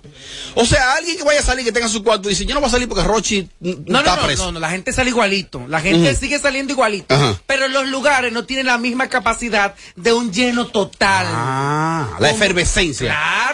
O 0.56 0.66
sea, 0.66 0.94
alguien 0.96 1.18
que 1.18 1.24
vaya 1.24 1.40
a 1.40 1.44
salir, 1.44 1.66
que 1.66 1.72
tenga 1.72 1.88
su 1.88 2.04
cuarto, 2.04 2.30
dice, 2.30 2.46
yo 2.46 2.54
no 2.54 2.62
voy 2.62 2.68
a 2.68 2.72
salir 2.72 2.88
porque 2.88 3.04
Rochi 3.04 3.50
no, 3.60 3.72
está 3.72 4.16
no, 4.16 4.16
no, 4.16 4.24
preso. 4.24 4.46
no, 4.46 4.52
no, 4.54 4.60
la 4.60 4.70
gente 4.70 4.94
sale 4.94 5.10
igualito. 5.10 5.66
La 5.68 5.82
gente 5.82 6.16
sigue 6.16 6.40
saliendo 6.40 6.74
igualito. 6.74 7.14
Ajá. 7.14 7.40
Pero 7.48 7.68
los 7.68 7.88
lugares 7.88 8.32
no 8.32 8.46
tienen 8.46 8.68
la 8.68 8.78
misma 8.78 9.10
capacidad 9.10 9.76
de 9.96 10.14
un 10.14 10.32
lleno 10.32 10.68
total. 10.68 11.26
Ah, 11.30 12.18
la 12.20 12.30
efervescencia. 12.30 13.08
Claro. 13.08 13.53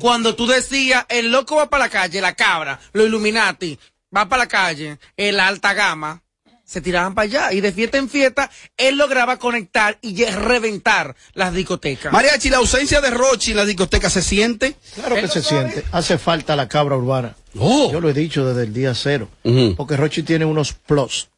Cuando 0.00 0.34
tú 0.34 0.46
decías, 0.46 1.04
el 1.08 1.30
loco 1.30 1.56
va 1.56 1.68
para 1.68 1.84
la 1.84 1.90
calle, 1.90 2.20
la 2.20 2.34
cabra, 2.34 2.78
los 2.92 3.06
Illuminati, 3.06 3.78
va 4.14 4.28
para 4.28 4.44
la 4.44 4.48
calle, 4.48 4.98
el 5.16 5.40
alta 5.40 5.74
gama, 5.74 6.22
se 6.64 6.80
tiraban 6.80 7.14
para 7.14 7.24
allá. 7.24 7.52
Y 7.52 7.60
de 7.60 7.72
fiesta 7.72 7.98
en 7.98 8.08
fiesta, 8.08 8.50
él 8.76 8.96
lograba 8.96 9.38
conectar 9.38 9.98
y 10.00 10.24
reventar 10.24 11.14
las 11.34 11.52
discotecas. 11.52 12.12
Mariachi, 12.12 12.48
la 12.48 12.58
ausencia 12.58 13.00
de 13.00 13.10
Rochi 13.10 13.50
en 13.50 13.58
la 13.58 13.64
discoteca 13.64 14.08
se 14.08 14.22
siente. 14.22 14.76
Claro 14.94 15.16
que 15.16 15.28
se 15.28 15.42
siente. 15.42 15.84
Hace 15.92 16.18
falta 16.18 16.56
la 16.56 16.68
cabra 16.68 16.96
urbana. 16.96 17.36
Oh. 17.58 17.90
Yo 17.92 18.00
lo 18.00 18.08
he 18.08 18.14
dicho 18.14 18.46
desde 18.46 18.62
el 18.62 18.72
día 18.72 18.94
cero. 18.94 19.28
Porque 19.76 19.96
Rochi 19.96 20.22
tiene 20.22 20.44
unos 20.44 20.72
plus 20.72 21.28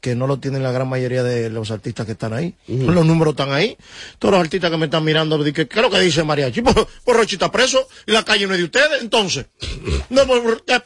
que 0.00 0.14
no 0.14 0.26
lo 0.26 0.38
tienen 0.38 0.62
la 0.62 0.72
gran 0.72 0.88
mayoría 0.88 1.22
de 1.22 1.48
los 1.50 1.70
artistas 1.70 2.06
que 2.06 2.12
están 2.12 2.32
ahí. 2.32 2.54
Los 2.66 3.04
números 3.06 3.32
están 3.32 3.52
ahí. 3.52 3.76
Todos 4.18 4.32
los 4.32 4.40
artistas 4.40 4.70
que 4.70 4.76
me 4.76 4.86
están 4.86 5.04
mirando, 5.04 5.38
me 5.38 5.44
dicen, 5.44 5.68
¿qué 5.68 5.78
es 5.78 5.82
lo 5.82 5.90
que 5.90 6.00
dice 6.00 6.22
Mariachi? 6.24 6.62
Pues, 6.62 6.76
pues 7.04 7.16
Rochi 7.16 7.36
está 7.36 7.50
preso 7.52 7.86
y 8.06 8.12
la 8.12 8.24
calle 8.24 8.46
no 8.46 8.54
es 8.54 8.58
de 8.58 8.64
ustedes, 8.64 9.02
entonces. 9.02 9.46
No, 10.10 10.26
pues, 10.26 10.40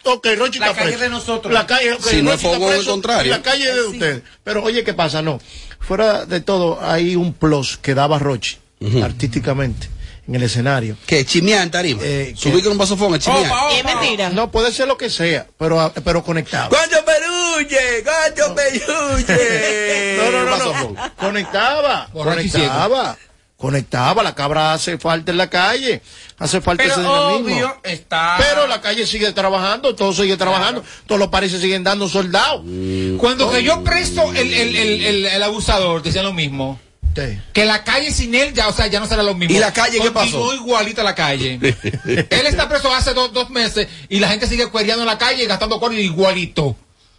ok, 0.05 0.27
Rochi 0.37 0.59
La 0.59 0.67
está 0.67 0.79
calle 0.79 0.89
preso. 0.93 1.03
de 1.05 1.09
nosotros. 1.11 1.53
La 1.55 1.67
calle, 1.67 1.97
Si 2.01 2.23
no 2.23 2.33
es 2.33 2.45
al 2.45 2.59
preso 2.61 2.91
contrario. 2.91 3.27
y 3.27 3.31
La 3.37 3.43
calle 3.43 3.69
es 3.69 3.75
de 3.75 3.83
ustedes. 3.83 4.23
Pero 4.45 4.63
oye, 4.63 4.85
¿qué 4.85 4.95
pasa? 4.95 5.23
No. 5.23 5.41
Fuera 5.81 6.25
de 6.27 6.41
todo, 6.41 6.79
hay 6.83 7.17
un 7.17 7.33
plus 7.33 7.77
que 7.79 7.95
daba 7.95 8.19
Rochi, 8.19 8.57
artísticamente, 9.03 9.89
en 10.27 10.35
el 10.35 10.43
escenario. 10.43 10.97
Que 11.07 11.25
chimear 11.25 11.63
en 11.63 11.71
tarima. 11.71 12.01
Eh, 12.03 12.35
Subir 12.37 12.63
con 12.63 12.73
un 12.73 12.79
vasofón 12.79 13.19
chimear. 13.19 13.47
Opa, 13.47 13.73
es 13.73 13.85
mentira. 13.85 14.31
No, 14.31 14.51
puede 14.51 14.73
ser 14.73 14.89
lo 14.89 14.97
que 14.97 15.09
sea, 15.11 15.47
pero, 15.59 15.93
pero 16.05 16.25
conectado. 16.25 16.71
¡Cuánto 16.71 16.97
peruche! 17.57 18.05
¡Cuánto 18.05 18.55
peruche! 18.55 20.17
No, 20.19 20.31
no, 20.31 20.45
no, 20.45 20.57
no. 20.95 21.17
Conectaba, 21.17 22.09
conectaba, 22.13 23.17
conectaba. 23.57 24.23
La 24.23 24.35
cabra 24.35 24.73
hace 24.73 24.99
falta 24.99 25.31
en 25.33 25.39
la 25.39 25.49
calle, 25.51 26.03
hace 26.39 26.61
falta 26.61 26.85
ese 26.85 26.95
Pero 26.95 27.09
dinamismo. 27.09 27.57
obvio 27.57 27.77
está. 27.83 28.37
Pero 28.39 28.67
la 28.67 28.81
calle 28.81 29.07
sigue 29.07 29.33
trabajando, 29.33 29.95
todo 29.95 30.13
sigue 30.13 30.37
trabajando, 30.37 30.85
todos 31.07 31.19
los 31.19 31.29
países 31.29 31.61
siguen 31.61 31.85
dando 31.85 32.09
soldados. 32.09 32.63
Cuando 33.19 33.51
cayó 33.51 33.83
preso 33.83 34.33
el, 34.35 34.53
el, 34.53 34.77
el, 34.77 35.05
el, 35.05 35.27
el 35.27 35.43
abusador, 35.43 36.03
decían 36.03 36.25
lo 36.25 36.33
mismo. 36.33 36.79
Sí. 37.15 37.41
Que 37.55 37.65
la 37.65 37.83
calle 37.83 38.13
sin 38.13 38.35
él 38.35 38.53
ya, 38.53 38.69
o 38.69 38.73
sea, 38.75 38.89
ya 38.89 39.01
no 39.01 39.07
será 39.07 39.23
lo 39.23 39.35
mismo. 39.35 39.57
¿Y 39.57 39.59
la 39.59 39.73
calle 39.73 40.01
qué 40.01 40.11
pasó? 40.11 40.53
igualita 40.53 41.03
la 41.03 41.15
calle. 41.15 41.55
él 42.05 42.47
está 42.47 42.69
preso 42.69 42.95
hace 42.95 43.15
dos, 43.15 43.33
dos 43.33 43.49
meses 43.49 43.89
y 44.11 44.19
la 44.21 44.29
gente 44.29 44.47
sigue 44.47 44.67
cuereando 44.67 45.03
en 45.03 45.07
la 45.07 45.17
calle 45.17 45.45
y 45.45 45.47
gastando 45.47 45.81
cuernos 45.81 45.99
igualito. 46.03 46.77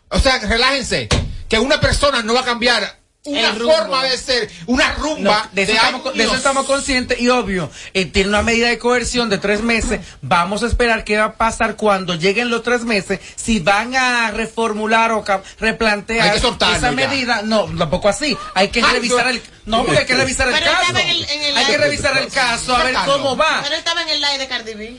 O 0.10 0.20
sea, 0.20 0.40
relájense. 0.40 1.08
Que 1.50 1.60
una 1.60 1.80
persona 1.80 2.22
no 2.24 2.34
va 2.34 2.42
a 2.42 2.46
cambiar 2.46 2.98
una 3.24 3.54
forma 3.54 4.04
de 4.06 4.18
ser, 4.18 4.50
una 4.68 4.94
No, 4.94 5.04
rumba 5.04 5.50
de, 5.52 5.64
eso 5.64 5.72
de, 5.74 5.78
estamos, 5.78 6.04
de 6.04 6.10
eso 6.24 6.32
años. 6.32 6.38
estamos 6.38 6.66
conscientes 6.66 7.20
y 7.20 7.28
obvio, 7.28 7.70
eh, 7.94 8.06
tiene 8.06 8.30
una 8.30 8.42
medida 8.42 8.70
de 8.70 8.78
coerción 8.78 9.30
de 9.30 9.38
tres 9.38 9.62
meses. 9.62 10.00
Vamos 10.22 10.64
a 10.64 10.68
esperar 10.68 11.04
qué 11.04 11.18
va 11.18 11.26
a 11.26 11.34
pasar 11.36 11.76
cuando 11.76 12.16
lleguen 12.16 12.50
los 12.50 12.64
tres 12.64 12.84
meses, 12.86 13.20
si 13.36 13.60
van 13.60 13.96
a 13.98 14.32
reformular 14.32 15.12
o 15.12 15.26
replantear 15.60 16.36
esa 16.38 16.58
ya. 16.80 16.92
medida. 16.92 17.42
No, 17.44 17.66
tampoco 17.78 18.08
así. 18.08 18.38
Hay 18.54 18.70
que 18.70 18.82
Ay, 18.82 18.94
revisar 18.94 19.26
no. 19.26 19.30
el, 19.32 19.42
no, 19.66 19.84
porque 19.84 20.00
hay 20.00 20.06
que 20.06 20.16
revisar 20.16 20.48
el 20.48 20.54
caso. 20.60 20.82
estaba 20.82 21.02
en 21.02 21.10
el- 21.10 21.30
en 21.30 21.42
el 21.44 21.58
hay 21.58 21.66
que 21.66 21.78
revisar 21.78 22.18
el 22.18 22.28
caso 22.30 22.76
a 22.78 22.84
ver 22.86 22.96
cómo 23.06 23.36
va. 23.36 23.60
Pero 23.64 23.76
estaba 23.76 24.04
en 24.04 24.10
el 24.10 24.22
live 24.22 24.38
de 24.38 24.48
Cardi 24.48 24.74
B. 24.74 24.98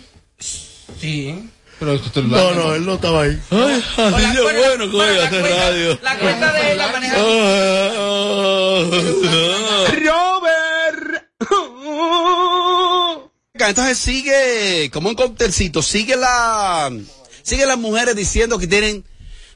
Sí. 1.00 1.50
Pero 1.78 1.92
esto 1.94 2.10
te 2.10 2.22
lo- 2.22 2.28
No, 2.28 2.54
no, 2.54 2.74
él 2.74 2.84
no 2.84 2.94
estaba 2.94 3.22
ahí. 3.22 3.40
O 3.50 3.56
la- 3.58 3.68
bueno, 4.42 4.88
bueno, 4.88 5.12
la 5.22 5.30
cuenta- 5.30 5.70
La 6.02 6.18
cuenta 6.18 6.52
de 6.52 6.72
él 6.72 6.78
la 6.78 6.88
maneja. 6.88 7.16
Entonces 13.54 13.98
sigue, 13.98 14.90
como 14.92 15.08
un 15.10 15.14
cóctelcito, 15.14 15.82
sigue 15.82 16.16
la, 16.16 16.90
sigue 17.42 17.66
las 17.66 17.76
mujeres 17.78 18.14
diciendo 18.16 18.58
que 18.58 18.66
tienen 18.66 19.04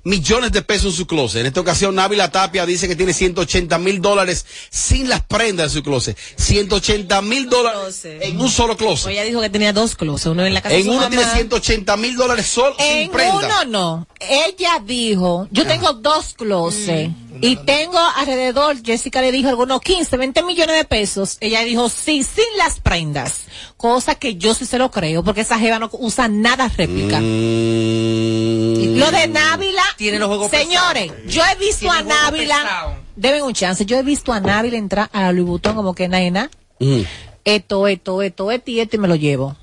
millones 0.05 0.53
de 0.53 0.63
pesos 0.63 0.93
en 0.93 0.97
su 0.99 1.07
closet. 1.07 1.41
En 1.41 1.47
esta 1.47 1.61
ocasión, 1.61 1.95
Návila 1.95 2.31
Tapia 2.31 2.67
dice 2.67 2.89
que 2.89 2.97
tiene 2.97 3.13
180 3.13 3.79
mil 3.79 4.01
dólares 4.01 4.45
sin 4.71 5.09
las 5.09 5.23
prendas 5.23 5.67
en 5.67 5.71
su 5.79 5.83
closet. 5.83 6.17
180 6.37 7.23
mil 7.23 7.49
dólares 7.49 8.05
en 8.05 8.41
un 8.41 8.51
solo 8.51 8.77
closet. 8.77 9.13
ella 9.13 9.25
dijo 9.25 9.41
que 9.41 9.51
tenía 9.51 9.73
dos 9.73 9.97
closets, 9.97 10.27
uno 10.27 10.45
en 10.45 10.55
la 10.55 10.61
casa 10.61 10.75
de 10.75 10.81
En 10.81 10.85
su 10.87 10.91
uno 10.91 11.01
mamá. 11.03 11.11
tiene 11.17 11.33
180 11.33 11.97
mil 11.97 12.17
dólares 12.17 12.47
solo 12.47 12.75
En 12.79 13.03
sin 13.05 13.11
prenda. 13.13 13.37
uno 13.37 13.65
no. 13.65 14.07
Ella 14.21 14.81
dijo, 14.85 15.49
yo 15.51 15.67
tengo 15.67 15.93
dos 15.95 16.35
closets 16.35 17.13
y 17.41 17.57
tengo 17.57 17.99
alrededor, 17.99 18.77
Jessica 18.85 19.21
le 19.21 19.33
dijo 19.33 19.49
algunos 19.49 19.81
15, 19.81 20.17
20 20.17 20.43
millones 20.45 20.77
de 20.77 20.85
pesos. 20.85 21.39
Ella 21.41 21.63
dijo 21.65 21.89
sí, 21.89 22.23
sin 22.23 22.45
las 22.57 22.79
prendas. 22.79 23.43
Cosa 23.83 24.15
que 24.15 24.37
yo 24.37 24.55
sí 24.55 24.65
se 24.65 24.79
lo 24.79 24.93
creo 24.93 25.25
porque 25.25 25.41
esa 25.41 25.59
jeva 25.59 25.81
no 25.81 25.91
usa 25.95 26.29
nada 26.29 26.69
réplica. 26.69 27.19
Mm. 27.19 28.97
Lo 28.97 29.11
de 29.11 29.27
Návila, 29.27 29.83
Tiene 29.97 30.21
los 30.21 30.29
juegos 30.29 30.53
señores, 30.53 31.11
yo 31.27 31.43
he 31.45 31.57
visto 31.59 31.91
a 31.91 32.01
Návila, 32.01 32.97
deben 33.17 33.43
un 33.43 33.55
chance, 33.55 33.85
yo 33.85 33.99
he 33.99 34.05
visto 34.05 34.33
a 34.33 34.39
Návila 34.39 34.77
entrar 34.77 35.11
a 35.13 35.23
la 35.23 35.33
Louis 35.33 35.49
Vuitton 35.49 35.75
como 35.75 35.97
que 35.97 36.07
nada, 36.07 36.49
Mm. 36.79 37.01
esto, 37.45 37.89
esto, 37.89 38.23
esto, 38.23 38.53
esto 38.53 38.71
y 38.71 38.79
esto 38.79 38.95
y 38.95 38.99
me 39.01 39.09
lo 39.09 39.17
llevo. 39.17 39.57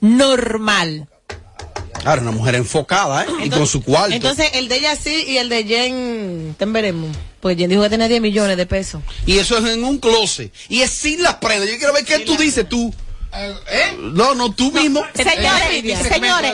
Normal. 0.00 1.08
Ahora, 2.04 2.22
una 2.22 2.30
mujer 2.30 2.54
enfocada, 2.54 3.24
¿eh? 3.24 3.28
y 3.44 3.50
con 3.50 3.66
su 3.66 3.82
cuarto. 3.82 4.14
Entonces, 4.14 4.50
el 4.54 4.68
de 4.68 4.76
ella 4.76 4.96
sí 4.96 5.24
y 5.26 5.36
el 5.38 5.48
de 5.48 5.64
Jen, 5.64 6.54
te 6.58 6.64
veremos. 6.66 7.16
Pues 7.40 7.56
Jen 7.56 7.70
dijo 7.70 7.82
que 7.82 7.90
tenía 7.90 8.08
10 8.08 8.20
millones 8.20 8.56
de 8.56 8.66
pesos. 8.66 9.02
y 9.26 9.38
eso 9.38 9.58
es 9.58 9.64
en 9.72 9.84
un 9.84 9.98
closet. 9.98 10.52
Y 10.68 10.82
es 10.82 10.90
sin 10.90 11.22
las 11.22 11.36
prendas. 11.36 11.68
Yo 11.70 11.76
quiero 11.78 11.92
ver 11.92 12.04
qué 12.04 12.20
tú 12.20 12.36
dices 12.36 12.68
tú. 12.68 12.92
¿Eh? 13.32 13.96
No, 13.98 14.34
no, 14.34 14.52
tú 14.52 14.72
mismo. 14.72 15.04
Señores, 15.14 16.08
señores, 16.08 16.52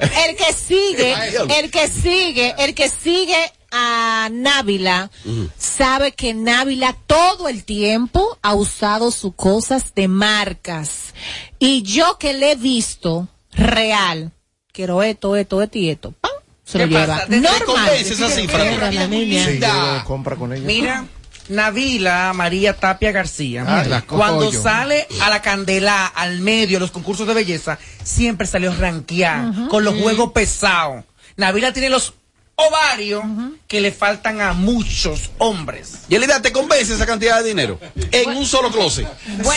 el 0.00 0.36
que 0.36 0.52
sigue, 0.52 1.16
el 1.58 1.70
que 1.70 1.88
sigue, 1.88 2.54
el 2.58 2.74
que 2.74 2.88
sigue 2.88 3.52
a 3.72 4.28
Návila, 4.30 5.10
sabe 5.58 6.12
que 6.12 6.34
Návila 6.34 6.96
todo 7.06 7.48
el 7.48 7.64
tiempo 7.64 8.38
ha 8.42 8.54
usado 8.54 9.10
sus 9.10 9.34
cosas 9.34 9.94
de 9.94 10.08
marcas. 10.08 11.14
Y 11.58 11.82
yo 11.82 12.16
que 12.18 12.32
le 12.32 12.52
he 12.52 12.56
visto 12.56 13.28
real, 13.56 14.32
quiero 14.72 15.02
esto, 15.02 15.36
esto, 15.36 15.62
esto 15.62 15.78
y 15.78 15.90
esto, 15.90 16.12
¡pam! 16.20 16.30
se 16.64 16.78
lo 16.78 16.84
¿Qué 16.84 16.90
lleva. 16.90 17.06
pasa? 17.06 17.26
Desde- 17.26 17.48
¿Te 17.48 17.64
Normal. 17.66 17.88
esa 17.94 18.28
cifra? 18.30 18.64
Mira, 18.64 18.90
la 18.92 19.06
niña. 19.06 19.44
Sí, 19.44 19.50
Linda. 19.52 19.98
yo 19.98 20.04
compra 20.04 20.36
con 20.36 20.52
ella. 20.52 20.66
Mira, 20.66 21.04
Navila 21.48 22.32
María 22.34 22.74
Tapia 22.76 23.12
García, 23.12 23.64
Ah, 23.66 24.02
cuando 24.06 24.50
sale 24.52 25.06
a 25.20 25.30
la 25.30 25.42
candela, 25.42 26.06
al 26.06 26.40
medio, 26.40 26.78
a 26.78 26.80
los 26.80 26.90
concursos 26.90 27.26
de 27.26 27.34
belleza, 27.34 27.78
siempre 28.02 28.46
salió 28.48 28.74
ranqueada, 28.74 29.68
con 29.68 29.84
los 29.84 29.94
juegos 30.00 30.32
pesados. 30.32 31.04
Navila 31.36 31.72
tiene 31.72 31.88
los 31.90 32.14
ovarios 32.58 33.22
que 33.68 33.80
le 33.80 33.92
faltan 33.92 34.40
a 34.40 34.52
muchos 34.54 35.30
hombres. 35.38 35.98
Yelida, 36.08 36.40
¿te 36.40 36.52
convence 36.52 36.94
esa 36.94 37.04
cantidad 37.04 37.42
de 37.42 37.48
dinero? 37.48 37.78
En 38.12 38.30
un 38.30 38.46
solo 38.46 38.70
closet. 38.70 39.06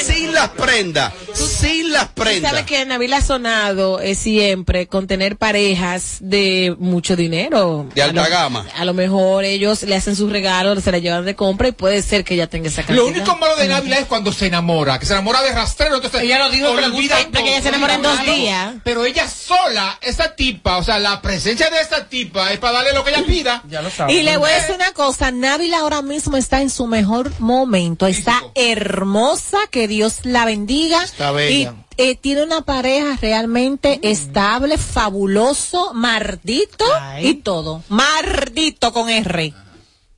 sin 0.06 0.34
las 0.34 0.50
prendas. 0.50 1.13
Sin 1.34 1.91
las 1.94 2.10
prendas. 2.10 2.51
sabes 2.51 2.65
que 2.65 2.86
Nabil 2.86 3.13
ha 3.13 3.22
sonado 3.22 4.00
eh, 4.01 4.15
siempre 4.15 4.88
con 4.88 5.08
tener 5.08 5.38
parejas 5.38 6.18
de 6.20 6.75
mucho 6.79 7.15
dinero. 7.15 7.88
De 7.96 8.01
alta 8.03 8.22
A 8.22 8.24
lo- 8.25 8.29
gama. 8.29 8.65
A 8.75 8.84
lo 8.86 8.94
mejor 8.94 9.46
ellos 9.46 9.84
le 9.84 9.96
hacen 9.96 10.15
sus 10.15 10.29
regalos, 10.32 10.84
se 10.84 10.91
la 10.91 10.98
llevan 10.98 11.24
de 11.25 11.36
compra 11.36 11.68
y 11.70 11.72
puede 11.72 12.01
ser 12.01 12.24
que 12.25 12.34
ella 12.34 12.48
tenga 12.48 12.68
esa 12.68 12.82
cantidad. 12.84 12.98
Lo 12.98 13.08
único 13.08 13.36
malo 13.38 13.56
de 13.56 13.68
Návila 13.68 13.98
es 14.00 14.06
cuando 14.08 14.34
se 14.34 14.48
enamora, 14.48 15.00
que 15.00 15.06
se 15.06 15.13
enamora 15.13 15.41
de 15.41 15.53
rastrero, 15.53 15.96
entonces 15.96 16.22
Ella 16.24 16.39
lo 16.39 16.50
dijo 16.50 16.75
que 16.75 16.84
olvida 16.86 16.89
gusta, 17.18 17.29
porque 17.32 17.50
ella 17.51 17.62
se 17.62 17.70
enamora 17.70 17.94
en 17.96 18.01
dos 18.01 18.25
días. 18.25 18.74
Pero 18.84 19.06
ella 19.06 19.27
sola, 19.29 19.98
esa 20.01 20.36
tipa, 20.36 20.77
o 20.77 20.84
sea, 20.84 21.00
la 21.00 21.22
presencia 21.22 21.70
de 21.70 21.79
esta 21.79 22.10
tipa 22.10 22.51
es 22.51 22.60
para 22.60 22.74
darle 22.74 22.88
lo 22.93 23.03
que 23.03 23.12
ella 23.12 23.25
pida. 23.25 23.63
Ya 23.69 23.81
lo 23.81 23.89
sabes. 23.89 24.15
Y 24.15 24.24
le 24.24 24.38
voy 24.38 24.50
a 24.50 24.55
decir 24.55 24.75
una 24.75 24.91
cosa, 24.93 25.31
Návila 25.31 25.79
ahora 25.79 26.01
mismo 26.01 26.38
está 26.38 26.62
en 26.62 26.69
su 26.69 26.88
mejor 26.88 27.31
momento, 27.39 28.08
está 28.08 28.41
hermosa, 28.55 29.58
que 29.72 29.88
Dios 29.88 30.19
la 30.24 30.46
bendiga. 30.46 31.03
Está 31.03 31.31
bella. 31.31 31.74
Y 31.98 32.01
eh, 32.01 32.15
tiene 32.15 32.43
una 32.43 32.62
pareja 32.62 33.17
realmente 33.22 34.00
estable, 34.03 34.77
fabuloso, 34.77 35.93
mardito 35.93 36.86
Ay. 37.01 37.27
y 37.27 37.34
todo. 37.36 37.84
Mardito 37.89 38.93
con 38.93 39.10
R. 39.10 39.53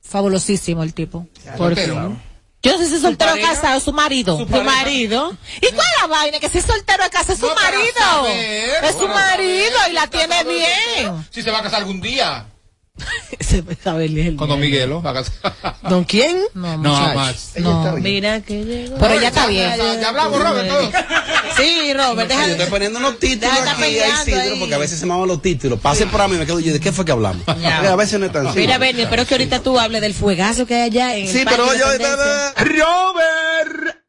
Fabulosísimo 0.00 0.82
el 0.82 0.94
tipo. 0.94 1.26
Por. 1.56 1.74
Yo 2.64 2.70
no 2.72 2.78
sé 2.78 2.88
si 2.88 2.94
es 2.94 3.00
soltero 3.02 3.32
o 3.32 3.34
pareja? 3.34 3.54
casado, 3.54 3.80
su 3.80 3.92
marido. 3.92 4.38
Su 4.38 4.46
marido. 4.62 5.36
¿Y 5.60 5.66
cuál 5.74 5.86
es 5.96 6.00
la 6.02 6.06
vaina? 6.06 6.38
Que 6.38 6.48
si 6.48 6.58
es 6.58 6.64
soltero 6.64 7.04
o 7.04 7.10
casado, 7.10 7.32
es 7.32 7.40
su 7.40 7.46
No, 7.48 7.54
marido. 7.56 7.92
saber, 7.98 8.84
es 8.84 8.92
su 8.96 9.08
marido 9.08 9.76
saber 9.78 9.90
y 9.90 9.94
la 9.94 10.06
tiene 10.06 10.44
bien. 10.44 11.26
Si 11.30 11.42
se 11.42 11.50
va 11.50 11.58
a 11.58 11.62
casar 11.64 11.80
algún 11.80 12.00
día. 12.00 12.46
Se 13.40 13.62
me 13.62 13.74
sabe 13.74 14.06
el- 14.06 14.36
Con 14.36 14.48
Don 14.48 14.60
Miguelo. 14.60 15.02
a. 15.04 15.88
¿Don 15.88 16.04
quién? 16.04 16.38
No, 16.54 16.76
No, 16.78 16.92
más. 17.14 17.52
No. 17.56 17.96
Mira 17.98 18.40
que 18.40 18.64
llegó. 18.64 18.96
Pero 18.98 19.14
ella 19.14 19.28
está 19.28 19.42
Ya- 19.42 19.46
bien. 19.48 19.70
Ya, 19.76 20.00
ya 20.00 20.08
hablamos, 20.08 20.40
Robert. 20.42 20.70
Sí, 21.56 21.92
Robert, 21.92 22.30
Yo 22.30 22.36
deja 22.38 22.46
estoy 22.46 22.66
poniendo 22.66 22.98
unos 22.98 23.18
títulos 23.18 23.54
aquí, 23.66 23.98
ahí. 23.98 24.56
porque 24.58 24.74
a 24.74 24.78
veces 24.78 24.98
se 24.98 25.06
me 25.06 25.16
van 25.16 25.26
los 25.28 25.42
títulos. 25.42 25.78
Pasen 25.80 26.08
por 26.08 26.20
a 26.22 26.28
mí 26.28 26.36
y 26.36 26.38
me 26.38 26.46
quedo 26.46 26.60
yo, 26.60 26.72
¿de 26.72 26.80
qué 26.80 26.92
fue 26.92 27.04
que 27.04 27.12
hablamos? 27.12 27.42
A 27.46 27.96
veces 27.96 28.18
no 28.20 28.26
es 28.26 28.32
tan 28.32 28.42
Mira, 28.42 28.54
simple. 28.54 28.78
Benny, 28.78 29.02
espero 29.02 29.26
que 29.26 29.34
ahorita 29.34 29.60
tú 29.62 29.78
hables 29.78 30.00
del 30.00 30.14
fuegazo 30.14 30.66
que 30.66 30.74
hay 30.76 30.82
allá 30.82 31.16
en 31.16 31.28
Sí, 31.28 31.42
pero 31.44 31.66
yo... 31.74 31.84
Robert. 32.56 34.01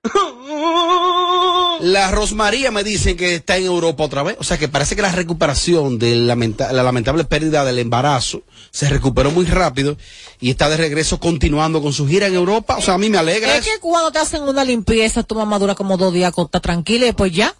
La 1.81 2.11
Rosmaría 2.11 2.71
me 2.71 2.83
dicen 2.83 3.17
que 3.17 3.35
está 3.35 3.57
en 3.57 3.65
Europa 3.65 4.03
otra 4.03 4.23
vez. 4.23 4.35
O 4.39 4.43
sea 4.43 4.57
que 4.57 4.67
parece 4.67 4.95
que 4.95 5.01
la 5.01 5.11
recuperación 5.11 5.99
de 5.99 6.15
lamenta- 6.15 6.71
la 6.71 6.83
lamentable 6.83 7.23
pérdida 7.25 7.65
del 7.65 7.79
embarazo 7.79 8.43
se 8.71 8.89
recuperó 8.89 9.31
muy 9.31 9.45
rápido 9.45 9.97
y 10.39 10.49
está 10.49 10.69
de 10.69 10.77
regreso 10.77 11.19
continuando 11.19 11.81
con 11.81 11.93
su 11.93 12.07
gira 12.07 12.27
en 12.27 12.35
Europa. 12.35 12.77
O 12.77 12.81
sea, 12.81 12.95
a 12.95 12.97
mí 12.97 13.09
me 13.09 13.17
alegra. 13.17 13.55
Es 13.57 13.65
eso. 13.65 13.73
que 13.75 13.79
cuando 13.79 14.11
te 14.11 14.19
hacen 14.19 14.43
una 14.43 14.63
limpieza, 14.63 15.23
tu 15.23 15.35
mamá 15.35 15.59
dura 15.59 15.75
como 15.75 15.97
dos 15.97 16.13
días, 16.13 16.33
está 16.37 16.59
tranquila 16.59 17.03
y 17.05 17.07
después 17.07 17.31
ya. 17.31 17.53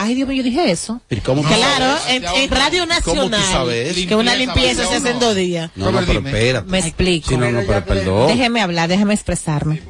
Ay, 0.00 0.14
Dios 0.14 0.28
mío, 0.28 0.38
yo 0.38 0.42
dije 0.44 0.70
eso. 0.70 1.00
Pero 1.08 1.22
¿cómo 1.24 1.42
tú 1.42 1.48
Claro, 1.48 1.98
en, 2.08 2.24
en 2.24 2.50
Radio 2.50 2.84
¿Cómo 3.04 3.22
tú 3.24 3.30
Nacional, 3.30 3.52
sabes 3.52 4.06
que 4.06 4.14
una 4.14 4.36
Limpieza, 4.36 4.86
se 4.86 4.94
hace 4.94 5.10
en 5.10 5.18
dos 5.18 5.34
días. 5.34 5.72
No, 5.74 5.90
no, 5.90 6.00
pero 6.06 6.20
espérate. 6.20 6.68
Me 6.70 6.78
explico. 6.78 7.30
Sí, 7.30 7.36
no, 7.36 7.50
no, 7.50 7.62
pero 7.66 7.84
perdón. 7.84 8.28
Déjeme 8.28 8.60
hablar, 8.60 8.88
déjeme 8.88 9.14
expresarme. 9.14 9.82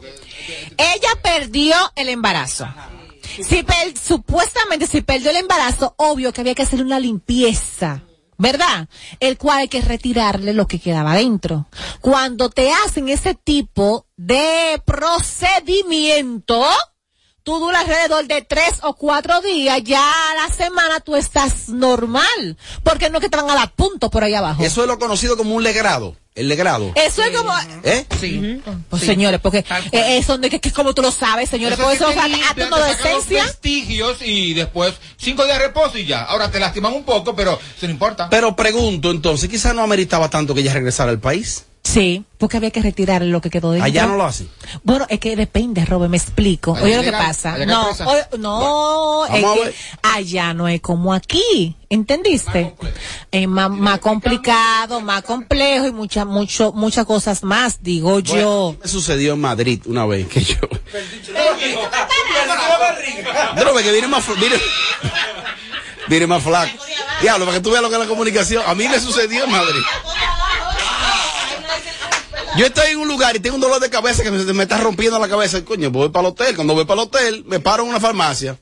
Ella 0.78 1.10
perdió 1.22 1.74
el 1.96 2.08
embarazo. 2.08 2.66
Si 3.22 3.64
supuestamente 4.00 4.86
si 4.86 5.02
perdió 5.02 5.30
el 5.30 5.36
embarazo, 5.36 5.94
obvio 5.98 6.32
que 6.32 6.40
había 6.40 6.54
que 6.54 6.62
hacer 6.62 6.82
una 6.82 6.98
limpieza. 6.98 8.02
¿Verdad? 8.40 8.88
El 9.18 9.36
cual 9.36 9.58
hay 9.58 9.68
que 9.68 9.80
retirarle 9.80 10.52
lo 10.52 10.68
que 10.68 10.78
quedaba 10.78 11.16
dentro. 11.16 11.66
Cuando 12.00 12.50
te 12.50 12.70
hacen 12.70 13.08
ese 13.08 13.34
tipo 13.34 14.06
de 14.16 14.80
procedimiento, 14.86 16.64
tú 17.48 17.58
duras 17.60 17.80
alrededor 17.80 18.26
de 18.26 18.42
tres 18.42 18.74
o 18.82 18.92
cuatro 18.92 19.40
días, 19.40 19.82
ya 19.82 20.02
a 20.02 20.34
la 20.34 20.54
semana 20.54 21.00
tú 21.00 21.16
estás 21.16 21.70
normal. 21.70 22.58
Porque 22.82 23.08
no 23.08 23.16
es 23.16 23.24
que 23.24 23.30
te 23.30 23.38
van 23.38 23.48
a 23.48 23.54
dar 23.54 23.72
puntos 23.72 24.10
por 24.10 24.22
ahí 24.22 24.34
abajo. 24.34 24.62
Eso 24.62 24.82
es 24.82 24.86
lo 24.86 24.98
conocido 24.98 25.34
como 25.38 25.54
un 25.54 25.62
legrado. 25.62 26.14
El 26.34 26.50
legrado. 26.50 26.92
Eso 26.94 27.22
es 27.22 27.34
como, 27.34 27.50
¿Eh? 27.84 28.04
Sí. 28.20 28.60
pues 28.90 29.02
señores, 29.02 29.40
porque 29.40 29.64
eh, 29.92 30.18
eso 30.18 30.36
no 30.36 30.44
es 30.44 30.50
que, 30.50 30.60
que 30.60 30.70
como 30.72 30.92
tú 30.94 31.00
lo 31.00 31.10
sabes, 31.10 31.48
señores, 31.48 31.78
Eso 31.78 31.84
por 31.86 31.94
es 31.94 32.00
eso 32.02 32.10
que 32.10 32.28
limpian, 32.28 32.50
acto 32.64 32.76
te 32.76 32.82
de 32.84 32.90
esencia. 32.92 33.44
vestigios 33.44 34.18
y 34.20 34.52
después 34.52 34.94
cinco 35.16 35.44
días 35.46 35.58
de 35.58 35.68
reposo 35.68 35.96
y 35.96 36.04
ya. 36.04 36.24
Ahora 36.24 36.50
te 36.50 36.60
lastiman 36.60 36.92
un 36.92 37.04
poco, 37.04 37.34
pero 37.34 37.54
eso 37.54 37.86
no 37.86 37.92
importa. 37.92 38.28
Pero 38.28 38.54
pregunto 38.54 39.10
entonces, 39.10 39.48
quizás 39.48 39.74
no 39.74 39.82
ameritaba 39.82 40.28
tanto 40.28 40.54
que 40.54 40.60
ella 40.60 40.74
regresara 40.74 41.10
al 41.10 41.18
país. 41.18 41.64
Sí, 41.82 42.24
porque 42.36 42.56
había 42.58 42.70
que 42.70 42.82
retirar 42.82 43.22
lo 43.22 43.40
que 43.40 43.48
quedó 43.50 43.70
dentro. 43.70 43.86
Allá 43.86 44.06
no 44.06 44.16
lo 44.16 44.24
hacen. 44.24 44.48
Bueno, 44.84 45.06
es 45.08 45.18
que 45.20 45.34
depende, 45.36 45.84
Robert, 45.86 46.10
me 46.10 46.18
explico. 46.18 46.74
Allá 46.74 46.84
Oye 46.84 46.96
lo 46.96 47.02
que 47.02 47.10
legal, 47.10 47.26
pasa. 47.26 47.58
No, 47.64 47.88
oye, 48.06 48.24
no, 48.38 49.26
es 49.26 49.44
que 49.44 49.74
allá 50.02 50.52
no 50.54 50.68
es 50.68 50.80
como 50.80 51.14
aquí, 51.14 51.76
¿entendiste? 51.88 52.74
Es 53.30 53.48
más, 53.48 53.70
más 53.70 54.00
complicado, 54.00 55.00
más 55.00 55.22
complejo 55.22 55.86
y 55.86 55.92
muchas, 55.92 56.26
mucho, 56.26 56.72
muchas 56.72 57.06
cosas 57.06 57.42
más, 57.42 57.82
digo 57.82 58.20
yo. 58.20 58.76
Me 58.82 58.88
sucedió 58.88 59.32
en 59.32 59.40
Madrid 59.40 59.80
una 59.86 60.04
vez 60.04 60.28
que 60.28 60.42
yo. 60.42 60.56
No, 63.56 63.74
que 63.74 63.92
viene 63.92 64.08
más, 64.08 64.24
viene 66.08 66.26
más 66.26 66.42
flaco. 66.42 66.72
Diablo, 67.20 67.46
para 67.46 67.58
que 67.58 67.62
tú 67.62 67.70
veas 67.70 67.82
lo 67.82 67.88
que 67.88 67.96
es 67.96 68.00
la 68.00 68.06
comunicación. 68.06 68.62
A 68.66 68.74
mí 68.74 68.88
me 68.88 69.00
sucedió 69.00 69.44
en 69.44 69.50
Madrid. 69.50 69.82
Yo 72.58 72.66
estoy 72.66 72.90
en 72.90 72.98
un 72.98 73.08
lugar 73.08 73.36
y 73.36 73.40
tengo 73.40 73.54
un 73.56 73.60
dolor 73.62 73.80
de 73.80 73.88
cabeza 73.88 74.22
que 74.22 74.30
me, 74.30 74.52
me 74.52 74.62
está 74.64 74.78
rompiendo 74.78 75.18
la 75.18 75.28
cabeza. 75.28 75.64
Coño, 75.64 75.90
voy 75.90 76.08
para 76.08 76.26
el 76.28 76.32
hotel. 76.32 76.56
Cuando 76.56 76.74
voy 76.74 76.84
para 76.84 77.00
el 77.02 77.06
hotel, 77.06 77.44
me 77.46 77.60
paro 77.60 77.84
en 77.84 77.90
una 77.90 78.00
farmacia. 78.00 78.58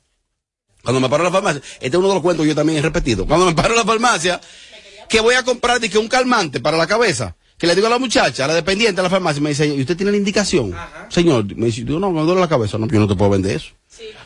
Cuando 0.82 1.00
me 1.00 1.09
paro 1.09 1.24
en 1.26 1.32
la 1.32 1.40
farmacia, 1.40 1.62
este 1.80 1.87
es 1.88 1.94
uno 1.94 2.09
de 2.09 2.14
los 2.14 2.22
cuentos 2.22 2.44
que 2.44 2.48
yo 2.50 2.54
también 2.54 2.78
he 2.78 2.82
repetido. 2.82 3.26
Cuando 3.26 3.46
me 3.46 3.54
paro 3.54 3.70
en 3.70 3.76
la 3.76 3.85
farmacia, 3.85 4.40
que 5.09 5.20
voy 5.20 5.35
a 5.35 5.42
comprar 5.42 5.80
dije, 5.80 5.98
un 5.98 6.09
calmante 6.09 6.61
para 6.61 6.76
la 6.76 6.87
cabeza. 6.87 7.37
Que 7.59 7.66
le 7.66 7.74
digo 7.74 7.87
a 7.87 7.90
la 7.90 7.98
muchacha, 7.98 8.44
a 8.44 8.48
la 8.48 8.54
dependiente 8.54 8.96
de 8.96 9.02
la 9.02 9.09
farmacia, 9.09 9.40
me 9.40 9.48
dice, 9.48 9.66
¿y 9.66 9.80
usted 9.80 9.96
tiene 9.96 10.12
la 10.12 10.18
indicación? 10.18 10.76
Señor, 11.09 11.46
me 11.56 11.66
dice, 11.66 11.85
yo 11.85 11.98
no, 11.98 12.11
me 12.12 12.20
duele 12.20 12.38
la 12.42 12.48
cabeza. 12.48 12.76
No, 12.76 12.87
yo 12.87 13.00
no 13.00 13.09
te 13.09 13.14
puedo 13.14 13.30
vender 13.30 13.56
eso. 13.56 13.68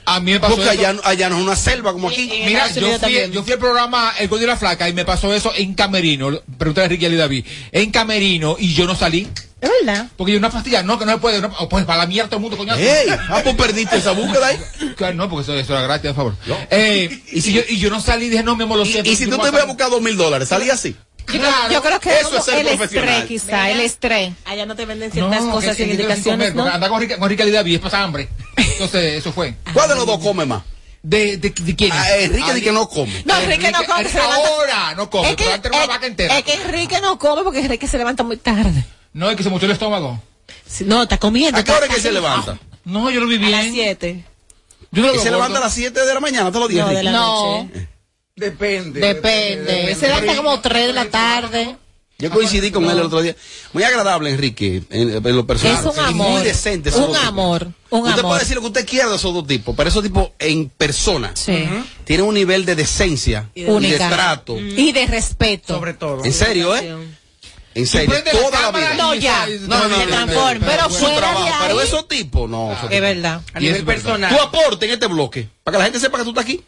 A 0.04 0.18
mí 0.18 0.32
me 0.32 0.40
pasó 0.40 0.56
Porque 0.56 0.68
eso. 0.68 0.80
allá, 0.80 0.92
no- 0.94 1.00
allá 1.04 1.28
no 1.28 1.36
es 1.38 1.42
una 1.44 1.54
selva 1.54 1.92
como 1.92 2.08
aquí. 2.08 2.28
Mira, 2.44 2.68
yo 2.72 2.98
fui, 2.98 3.30
yo 3.30 3.42
fui 3.44 3.52
al 3.52 3.58
programa 3.60 4.12
El 4.18 4.26
Gordo 4.26 4.42
y 4.42 4.46
la 4.48 4.56
Flaca 4.56 4.88
y 4.88 4.92
me 4.94 5.04
pasó 5.04 5.32
eso 5.32 5.52
en 5.54 5.74
Camerino. 5.74 6.40
Pregúntale 6.58 6.86
a 6.86 6.88
Ricky 6.88 7.06
Ali 7.06 7.16
David. 7.16 7.46
En 7.70 7.92
Camerino 7.92 8.56
y 8.58 8.74
yo 8.74 8.86
no 8.88 8.96
salí. 8.96 9.28
Es 9.60 9.70
verdad. 9.84 10.06
Porque 10.16 10.32
yo 10.32 10.38
una 10.38 10.50
pastilla, 10.50 10.82
no, 10.82 10.98
que 10.98 11.04
no 11.04 11.12
se 11.12 11.18
puede. 11.18 11.40
No, 11.40 11.50
pues 11.68 11.84
para 11.84 11.98
la 12.00 12.06
mierda 12.06 12.28
todo 12.30 12.36
el 12.36 12.42
mundo, 12.42 12.56
coñazo. 12.56 12.80
¡Ey! 12.80 13.08
Ah, 13.28 13.40
pues 13.44 13.54
perdiste 13.56 13.96
esa 13.98 14.12
búsqueda 14.12 14.46
ahí. 14.46 14.58
Claro, 14.96 15.14
No, 15.14 15.28
porque 15.28 15.42
eso, 15.42 15.54
eso 15.54 15.72
era 15.72 15.82
gratis, 15.82 16.12
por 16.12 16.34
favor. 16.46 16.66
Eh, 16.70 17.22
y, 17.32 17.40
si 17.40 17.52
yo, 17.52 17.62
y 17.68 17.78
yo 17.78 17.90
no 17.90 18.00
salí, 18.00 18.28
dije, 18.28 18.42
no, 18.42 18.52
amor, 18.52 18.78
lo 18.78 18.84
Y, 18.84 18.92
siento. 18.92 19.10
y 19.10 19.16
si 19.16 19.24
tú 19.26 19.32
no 19.36 19.42
te 19.44 19.50
salir. 19.50 19.66
buscar 19.66 19.90
dos 19.90 20.00
mil 20.02 20.16
dólares, 20.16 20.48
salí 20.48 20.70
así. 20.70 20.90
Yo, 20.92 21.26
creo- 21.26 21.40
Claro, 21.42 21.72
yo 21.74 21.82
creo 21.82 22.00
que 22.00 22.18
eso 22.20 22.36
es 22.38 22.48
el 22.48 22.66
profesional. 22.66 23.08
estrés, 23.22 23.24
quizá, 23.28 23.70
el 23.70 23.80
estrés. 23.80 24.32
Allá 24.46 24.66
no 24.66 24.74
te 24.74 24.84
venden 24.86 25.08
No, 25.10 25.14
ciertas 25.14 25.44
que- 25.44 25.50
cosas 25.50 25.76
que 25.76 25.84
sin 25.84 25.86
que 25.86 26.02
indicaciones, 26.02 26.50
comer, 26.52 26.66
¿no? 26.66 26.72
Andar 26.74 26.90
con 26.90 27.00
Ricky, 27.00 27.14
con 27.14 27.28
Ricky 27.28 27.42
Ali 27.42 27.50
David 27.52 27.74
es 27.76 27.80
pasar 27.80 28.02
hambre. 28.02 28.28
Entonces, 28.56 29.14
eso 29.18 29.32
fue. 29.32 29.54
¿Cuál 29.72 29.88
de 29.90 29.94
los 29.94 30.06
dos 30.06 30.18
come 30.20 30.44
más? 30.46 30.62
¿De, 31.02 31.36
de, 31.38 31.50
de 31.50 31.76
quién? 31.76 31.92
Ah, 31.92 32.16
Enrique 32.18 32.52
dice 32.54 32.62
que 32.64 32.72
no 32.72 32.88
come. 32.88 33.22
No, 33.24 33.38
Enrique 33.38 33.70
no 33.70 33.78
come. 33.84 34.10
Ahora 34.20 34.94
no 34.96 35.08
come, 35.08 35.30
Es 35.30 35.36
que, 35.36 35.44
pero 35.44 35.54
antes 35.54 35.70
era 35.70 35.76
una 35.76 35.84
es- 35.84 35.88
vaca 35.88 36.06
entera. 36.06 36.38
es 36.38 36.44
que 36.44 36.54
Enrique 36.54 37.00
no 37.00 37.18
come 37.18 37.42
porque 37.42 37.60
Enrique 37.60 37.86
se 37.86 37.96
levanta 37.98 38.22
muy 38.22 38.36
tarde. 38.36 38.84
No, 39.12 39.30
es 39.30 39.36
que 39.36 39.42
se 39.42 39.48
mutió 39.50 39.66
el 39.66 39.72
estómago. 39.72 40.20
Sí, 40.66 40.84
No, 40.84 41.02
está 41.02 41.18
comiendo. 41.18 41.58
¿A 41.58 41.64
qué 41.64 41.72
hora 41.72 41.86
es 41.86 41.94
que 41.94 42.00
se 42.00 42.12
levanta? 42.12 42.58
No, 42.84 43.10
yo 43.10 43.20
lo 43.20 43.26
vi 43.26 43.36
A 43.36 43.38
bien. 43.38 43.50
las 43.52 43.66
7. 43.72 44.24
Yo 44.92 45.02
no 45.02 45.08
lo 45.08 45.14
Y 45.14 45.18
se 45.18 45.24
gordo. 45.24 45.36
levanta 45.36 45.58
a 45.58 45.62
las 45.62 45.74
7 45.74 46.00
de 46.04 46.14
la 46.14 46.20
mañana 46.20 46.48
todos 46.50 46.62
los 46.62 46.68
días. 46.70 46.86
No, 46.86 46.92
de 46.92 46.98
Enrique. 47.00 47.12
la 47.12 47.18
No. 47.18 47.62
noche. 47.64 47.88
Depende. 48.36 49.00
Depende. 49.00 49.94
Se 49.94 50.06
levanta 50.08 50.36
como 50.36 50.60
3 50.60 50.86
de 50.88 50.92
la 50.92 51.04
tarde. 51.06 51.76
Yo 52.18 52.30
coincidí 52.30 52.70
con 52.70 52.84
él 52.84 52.90
el 52.98 53.00
otro 53.06 53.22
día. 53.22 53.34
Muy 53.72 53.82
agradable, 53.82 54.28
Enrique, 54.30 54.82
en, 54.90 55.26
en 55.26 55.36
lo 55.36 55.46
personal. 55.46 55.78
Es 55.78 55.84
un 55.86 55.96
Y 55.96 56.08
amor. 56.08 56.30
Muy 56.32 56.42
decente. 56.42 56.90
esos 56.90 57.00
Un 57.00 57.06
dos 57.08 57.16
tipos. 57.16 57.28
amor, 57.28 57.72
un 57.88 58.00
usted 58.00 58.18
amor. 58.18 58.22
puede 58.32 58.40
decir 58.40 58.56
lo 58.56 58.60
que 58.60 58.66
usted 58.66 58.86
quiera 58.86 59.08
de 59.08 59.16
esos 59.16 59.32
dos 59.32 59.46
tipos, 59.46 59.74
pero 59.74 59.88
esos 59.88 60.02
tipos 60.02 60.28
en 60.38 60.68
persona 60.68 61.32
Sí. 61.34 61.64
tienen 62.04 62.26
un 62.26 62.34
nivel 62.34 62.66
de 62.66 62.74
decencia 62.76 63.48
y 63.54 63.62
de, 63.64 63.96
trato. 63.96 64.58
Y 64.58 64.92
de 64.92 65.06
respeto. 65.06 65.74
Sobre 65.74 65.94
todo. 65.94 66.22
En 66.22 66.32
serio, 66.34 66.76
¿eh? 66.76 66.94
En 67.74 67.86
serio, 67.86 68.14
la 68.14 68.30
toda 68.32 68.62
la 68.62 68.70
vida. 68.78 68.94
No, 68.94 69.14
ya. 69.14 69.46
No, 69.46 69.78
no, 69.78 69.88
no, 69.88 69.96
se 69.98 70.04
no, 70.06 70.10
transforma. 70.10 70.66
no, 70.66 70.72
Pero 70.72 70.90
fuera 70.90 71.16
trabajo, 71.18 71.44
de 71.44 71.52
pero 71.68 71.80
esos 71.80 72.08
tipos, 72.08 72.50
no. 72.50 72.72
esos 72.72 72.90
Es 72.90 73.00
verdad. 73.00 73.40
A 73.54 73.60
Y 73.60 73.64
nivel 73.64 73.84
personal. 73.84 74.34
Tu 74.36 74.42
aporte 74.42 74.86
en 74.86 74.92
este 74.92 75.06
bloque, 75.06 75.48
para 75.62 75.74
que 75.74 75.78
la 75.78 75.84
gente 75.84 76.00
sepa 76.00 76.18
que 76.18 76.24
tú 76.24 76.30
estás 76.30 76.44
aquí. 76.44 76.64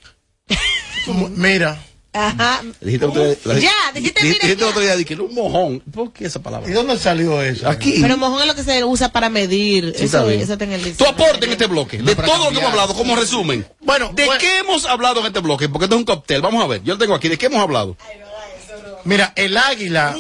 Mira, 1.36 1.82
Ajá. 2.14 2.60
Dijiste 2.82 3.06
el 3.06 3.10
otro 3.10 3.24
día- 3.24 3.58
Ya, 3.58 3.92
dijiste, 3.94 4.22
dijiste 4.22 4.52
el 4.52 4.58
ya. 4.58 4.66
otro 4.66 4.80
día, 4.82 4.94
dije, 4.96 5.14
un 5.14 5.34
mojón. 5.34 5.80
¿Por 5.80 6.12
qué 6.12 6.26
esa 6.26 6.42
palabra? 6.42 6.68
¿y 6.68 6.72
dónde 6.72 6.98
salió 6.98 7.40
eso? 7.42 7.66
Aquí. 7.66 7.98
Pero 8.02 8.18
mojón 8.18 8.42
es 8.42 8.46
lo 8.46 8.54
que 8.54 8.62
se 8.62 8.84
usa 8.84 9.10
para 9.10 9.30
medir. 9.30 9.94
Sí, 9.96 10.04
eso, 10.04 10.28
eso 10.28 10.52
está 10.52 10.64
en 10.64 10.72
el 10.72 10.94
Tu 10.94 11.06
aporte 11.06 11.46
en 11.46 11.52
este 11.52 11.66
bloque, 11.66 11.98
de 12.02 12.14
todo 12.14 12.44
lo 12.44 12.50
que 12.50 12.58
hemos 12.58 12.70
hablado, 12.70 12.94
como 12.94 13.16
resumen. 13.16 13.66
Bueno, 13.80 14.10
¿de 14.14 14.26
bueno. 14.26 14.38
qué 14.40 14.58
hemos 14.58 14.84
hablado 14.84 15.20
en 15.20 15.26
este 15.26 15.40
bloque? 15.40 15.70
Porque 15.70 15.86
esto 15.86 15.96
es 15.96 16.00
un 16.00 16.04
cóctel. 16.04 16.42
Vamos 16.42 16.62
a 16.62 16.66
ver, 16.66 16.82
yo 16.82 16.92
lo 16.94 16.98
tengo 16.98 17.14
aquí. 17.14 17.28
¿De 17.28 17.38
qué 17.38 17.46
hemos 17.46 17.60
hablado? 17.62 17.96
Mira, 19.04 19.32
el 19.36 19.56
águila, 19.56 20.16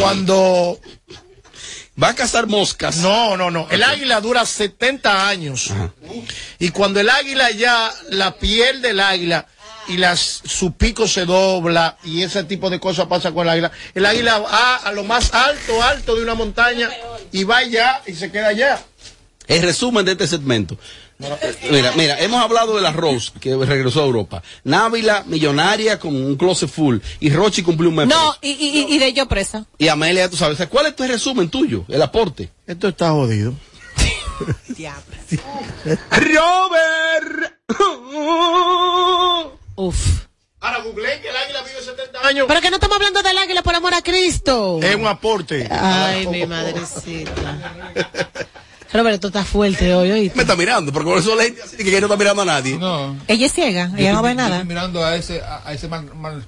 cuando... 0.00 0.78
Va 2.00 2.10
a 2.10 2.14
cazar 2.14 2.46
moscas. 2.46 2.98
No, 2.98 3.36
no, 3.36 3.50
no. 3.50 3.66
El 3.70 3.82
águila 3.82 4.20
dura 4.20 4.46
70 4.46 5.28
años. 5.28 5.72
Y 6.60 6.70
cuando 6.70 7.00
el 7.00 7.10
águila 7.10 7.50
ya, 7.50 7.92
la 8.10 8.36
piel 8.36 8.80
del 8.82 9.00
águila 9.00 9.48
y 9.88 9.96
las, 9.96 10.42
su 10.44 10.74
pico 10.74 11.08
se 11.08 11.24
dobla 11.24 11.96
y 12.04 12.22
ese 12.22 12.44
tipo 12.44 12.70
de 12.70 12.78
cosas 12.78 13.06
pasa 13.06 13.32
con 13.32 13.46
el 13.46 13.48
águila, 13.48 13.72
el 13.94 14.06
águila 14.06 14.38
va 14.38 14.76
a 14.76 14.92
lo 14.92 15.02
más 15.02 15.34
alto, 15.34 15.82
alto 15.82 16.14
de 16.14 16.22
una 16.22 16.34
montaña 16.34 16.90
y 17.32 17.42
va 17.44 17.58
allá 17.58 18.02
y 18.06 18.14
se 18.14 18.30
queda 18.30 18.48
allá. 18.48 18.80
El 19.48 19.62
resumen 19.62 20.04
de 20.04 20.12
este 20.12 20.28
segmento. 20.28 20.78
Mira, 21.70 21.92
mira, 21.96 22.20
hemos 22.20 22.40
hablado 22.40 22.76
del 22.76 22.86
arroz 22.86 23.32
que 23.40 23.56
regresó 23.56 24.02
a 24.02 24.06
Europa. 24.06 24.40
Návila, 24.62 25.24
millonaria 25.26 25.98
con 25.98 26.14
un 26.14 26.36
closet 26.36 26.70
full. 26.70 26.98
Y 27.18 27.30
Rochi 27.30 27.62
cumplió 27.62 27.90
un 27.90 27.96
mes. 27.96 28.06
No, 28.06 28.36
y, 28.40 28.50
y, 28.50 28.78
y- 28.80 28.94
y 28.94 28.98
de 28.98 29.12
yo 29.12 29.26
presa. 29.26 29.66
Y 29.78 29.88
Amelia, 29.88 30.30
tú 30.30 30.36
sabes. 30.36 30.58
¿Cuál 30.68 30.86
es 30.86 30.94
tu 30.96 31.02
resumen 31.04 31.48
tuyo? 31.50 31.84
El 31.88 32.02
aporte. 32.02 32.50
Esto 32.66 32.86
está 32.88 33.10
jodido. 33.10 33.52
Robert. 36.10 37.54
Uf. 39.76 40.24
Ahora 40.60 40.78
googleé 40.82 41.20
que 41.20 41.28
el 41.28 41.36
águila 41.36 41.62
vive 41.62 41.80
70 41.82 42.26
años. 42.26 42.44
Pero 42.48 42.60
que 42.60 42.70
no 42.70 42.76
estamos 42.76 42.96
hablando 42.96 43.22
del 43.22 43.38
águila 43.38 43.62
por 43.62 43.74
amor 43.76 43.94
a 43.94 44.02
Cristo. 44.02 44.80
Es 44.82 44.96
un 44.96 45.06
aporte. 45.06 45.68
Ay, 45.70 46.26
mi 46.26 46.46
madrecita. 46.46 47.32
Roberto 48.92 49.26
está 49.28 49.44
fuerte 49.44 49.94
hoy, 49.94 50.10
¿oíste? 50.10 50.36
Me 50.36 50.42
está 50.42 50.56
mirando, 50.56 50.92
porque 50.92 51.08
por 51.10 51.18
eso 51.18 51.34
la 51.36 51.42
gente 51.44 51.62
así 51.62 51.76
que 51.76 51.90
no 52.00 52.06
está 52.06 52.16
mirando 52.16 52.42
a 52.42 52.44
nadie. 52.46 52.76
No. 52.78 53.16
Ella 53.28 53.46
es 53.46 53.52
ciega, 53.52 53.90
ella 53.96 54.12
no 54.14 54.22
ve 54.22 54.34
nada. 54.34 54.56
Estoy 54.56 54.68
mirando 54.68 55.04
a 55.04 55.14
ese, 55.16 55.42
a, 55.42 55.60
a 55.64 55.72
ese 55.74 55.88
mal, 55.88 56.04
mal- 56.14 56.46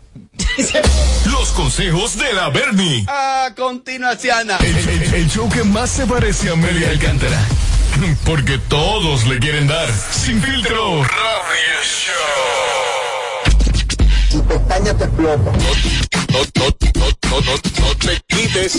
Los 1.31 1.51
consejos 1.51 2.17
de 2.17 2.33
la 2.33 2.49
Bernie. 2.49 3.05
A 3.09 3.51
continuación. 3.57 4.49
El, 4.61 4.77
el- 4.89 5.15
el 5.15 5.31
show 5.31 5.49
que 5.51 5.63
más 5.65 5.91
se 5.91 6.07
parece 6.07 6.49
a 6.49 6.53
Amelia 6.53 6.91
Alcántara. 6.91 7.39
Porque 8.25 8.57
todos 8.69 9.27
le 9.27 9.39
quieren 9.39 9.67
dar. 9.67 9.89
Sin 10.11 10.41
filtro. 10.43 11.03
Radio 11.03 11.81
Show. 11.85 12.15
Tu 14.31 14.45
pestaña 14.47 14.97
te 14.97 15.05
explota. 15.05 15.53
No, 15.53 16.39
no, 16.57 16.65
no, 16.95 17.09
no, 17.31 17.41
no, 17.41 17.53
no 17.81 17.97
te 17.97 18.21
quites. 18.29 18.79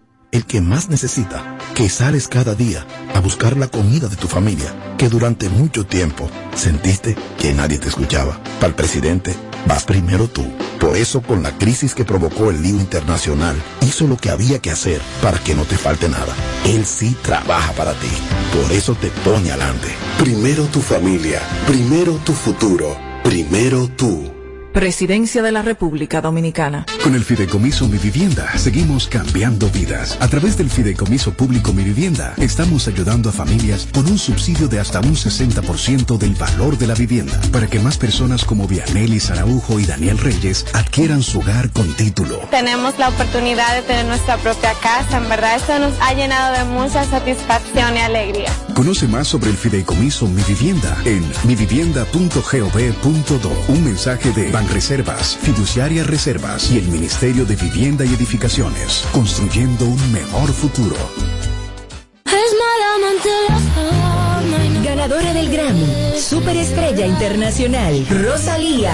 el 0.31 0.45
que 0.45 0.61
más 0.61 0.89
necesita, 0.89 1.57
que 1.75 1.89
sales 1.89 2.27
cada 2.27 2.55
día 2.55 2.85
a 3.13 3.19
buscar 3.19 3.57
la 3.57 3.67
comida 3.67 4.07
de 4.07 4.15
tu 4.15 4.27
familia, 4.27 4.73
que 4.97 5.09
durante 5.09 5.49
mucho 5.49 5.85
tiempo 5.85 6.29
sentiste 6.55 7.15
que 7.37 7.53
nadie 7.53 7.77
te 7.77 7.89
escuchaba. 7.89 8.39
Para 8.59 8.67
el 8.67 8.75
presidente, 8.75 9.35
vas 9.67 9.83
primero 9.83 10.27
tú. 10.27 10.45
Por 10.79 10.97
eso, 10.97 11.21
con 11.21 11.43
la 11.43 11.57
crisis 11.57 11.93
que 11.93 12.05
provocó 12.05 12.49
el 12.49 12.61
lío 12.63 12.77
internacional, 12.77 13.55
hizo 13.81 14.07
lo 14.07 14.17
que 14.17 14.29
había 14.29 14.59
que 14.59 14.71
hacer 14.71 15.01
para 15.21 15.37
que 15.39 15.53
no 15.53 15.65
te 15.65 15.77
falte 15.77 16.09
nada. 16.09 16.33
Él 16.65 16.85
sí 16.85 17.15
trabaja 17.21 17.73
para 17.73 17.93
ti. 17.93 18.09
Por 18.53 18.71
eso 18.71 18.95
te 18.95 19.07
pone 19.23 19.51
adelante. 19.51 19.89
Primero 20.17 20.63
tu 20.65 20.81
familia, 20.81 21.41
primero 21.67 22.13
tu 22.25 22.33
futuro, 22.33 22.97
primero 23.23 23.87
tú. 23.89 24.40
Presidencia 24.73 25.41
de 25.41 25.51
la 25.51 25.61
República 25.61 26.21
Dominicana. 26.21 26.85
Con 27.03 27.13
el 27.13 27.25
Fideicomiso 27.25 27.89
Mi 27.89 27.97
Vivienda 27.97 28.57
seguimos 28.57 29.09
cambiando 29.09 29.69
vidas. 29.69 30.17
A 30.21 30.29
través 30.29 30.57
del 30.57 30.69
Fideicomiso 30.69 31.33
Público 31.33 31.73
Mi 31.73 31.83
Vivienda 31.83 32.33
estamos 32.37 32.87
ayudando 32.87 33.29
a 33.29 33.33
familias 33.33 33.89
con 33.93 34.07
un 34.07 34.17
subsidio 34.17 34.69
de 34.69 34.79
hasta 34.79 35.01
un 35.01 35.15
60% 35.15 36.17
del 36.17 36.35
valor 36.35 36.77
de 36.77 36.87
la 36.87 36.93
vivienda 36.93 37.37
para 37.51 37.67
que 37.67 37.81
más 37.81 37.97
personas 37.97 38.45
como 38.45 38.65
Vianelli 38.65 39.19
Araujo 39.29 39.77
y 39.77 39.85
Daniel 39.85 40.17
Reyes 40.17 40.65
adquieran 40.73 41.21
su 41.21 41.39
hogar 41.39 41.69
con 41.71 41.93
título. 41.95 42.39
Tenemos 42.49 42.97
la 42.97 43.09
oportunidad 43.09 43.75
de 43.75 43.81
tener 43.81 44.05
nuestra 44.05 44.37
propia 44.37 44.73
casa. 44.81 45.17
En 45.17 45.27
verdad, 45.27 45.57
esto 45.57 45.79
nos 45.79 45.93
ha 45.99 46.13
llenado 46.13 46.57
de 46.57 46.63
mucha 46.63 47.03
satisfacción 47.03 47.97
y 47.97 47.99
alegría. 47.99 48.53
Conoce 48.73 49.05
más 49.07 49.27
sobre 49.27 49.49
el 49.49 49.57
Fideicomiso 49.57 50.27
Mi 50.27 50.41
Vivienda 50.43 50.97
en 51.03 51.29
mivivienda.gov.do. 51.43 53.51
Un 53.67 53.83
mensaje 53.83 54.31
de 54.31 54.60
Banreservas, 54.61 55.37
Fiduciaria 55.41 56.03
Reservas 56.03 56.69
y 56.71 56.77
el 56.77 56.87
Ministerio 56.87 57.45
de 57.45 57.55
Vivienda 57.55 58.05
y 58.05 58.13
Edificaciones, 58.13 59.03
construyendo 59.11 59.85
un 59.85 60.11
mejor 60.11 60.53
futuro. 60.53 60.95
Ganadora 64.83 65.33
del 65.33 65.49
Grammy, 65.51 66.13
Superestrella 66.19 67.07
Internacional, 67.07 68.05
Rosalía. 68.07 68.93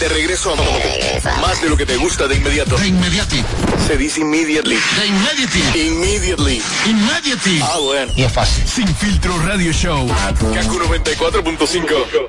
De 0.00 0.08
regreso 0.08 0.52
a 0.52 1.40
más 1.40 1.60
de 1.60 1.68
lo 1.68 1.76
que 1.76 1.84
te 1.84 1.96
gusta 1.96 2.28
de 2.28 2.36
inmediato. 2.36 2.76
De 2.78 2.86
inmediati. 2.86 3.42
Se 3.84 3.96
dice 3.96 4.20
immediately. 4.20 4.76
De 4.76 5.06
inmediati. 5.06 5.58
Immediately. 5.88 6.62
Immediately. 6.86 7.60
Ah, 7.62 7.78
bueno. 7.82 8.12
Y 8.14 8.22
es 8.22 8.32
fácil. 8.32 8.64
Sin 8.64 8.86
filtro 8.86 9.36
radio 9.44 9.72
show. 9.72 10.06
Kaku 10.54 10.78
94.5. 10.78 12.28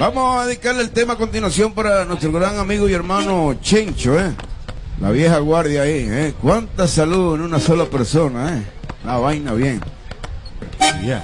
Vamos 0.00 0.38
a 0.38 0.46
dedicarle 0.46 0.82
el 0.82 0.90
tema 0.90 1.12
a 1.12 1.16
continuación 1.16 1.74
para 1.74 2.06
nuestro 2.06 2.32
gran 2.32 2.58
amigo 2.58 2.88
y 2.88 2.94
hermano 2.94 3.58
Chencho, 3.60 4.18
¿eh? 4.18 4.32
La 4.98 5.10
vieja 5.10 5.38
guardia 5.38 5.82
ahí, 5.82 6.06
¿eh? 6.08 6.34
Cuánta 6.40 6.88
salud 6.88 7.34
en 7.34 7.42
una 7.42 7.60
sola 7.60 7.84
persona, 7.84 8.56
¿eh? 8.56 8.62
La 9.04 9.18
vaina 9.18 9.52
bien. 9.52 9.82
Ya. 11.04 11.22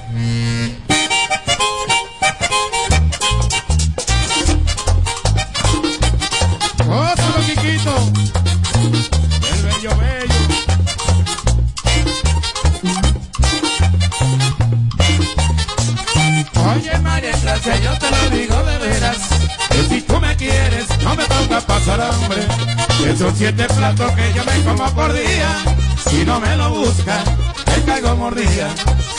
Son 23.18 23.34
siete 23.36 23.64
platos 23.64 24.12
que 24.12 24.32
yo 24.32 24.44
me 24.44 24.62
como 24.62 24.94
por 24.94 25.12
día. 25.12 25.64
Si 26.08 26.24
no 26.24 26.38
me 26.38 26.56
lo 26.56 26.70
busca, 26.70 27.24
te 27.64 27.82
caigo 27.82 28.14
mordida. 28.14 28.70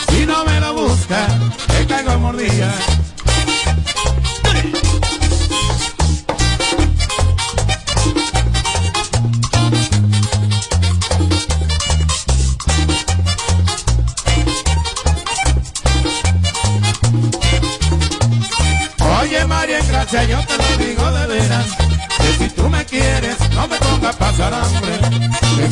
Si 0.09 0.25
no 0.25 0.45
me 0.45 0.59
lo 0.62 0.73
busca, 0.73 1.27
te 1.67 1.85
caigo 1.85 2.17
mordida. 2.19 2.73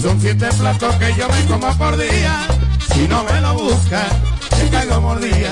Son 0.08 0.22
siete 0.22 0.48
platos 0.58 0.96
que 0.96 1.14
yo 1.16 1.28
me 1.28 1.46
como 1.46 1.78
por 1.78 1.98
día. 1.98 2.48
Si 2.94 3.08
no 3.10 3.24
me 3.26 3.42
lo 3.42 3.54
buscas, 3.56 4.08
te 4.50 4.70
caigo 4.70 5.02
mordida. 5.02 5.52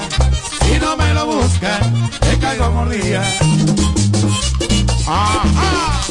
Si 0.61 0.79
no 0.79 0.95
me 0.95 1.13
lo 1.13 1.25
buscas, 1.25 1.79
te 2.21 2.39
caigo 2.39 2.71
mordida. 2.71 3.23
Ajá. 5.07 6.01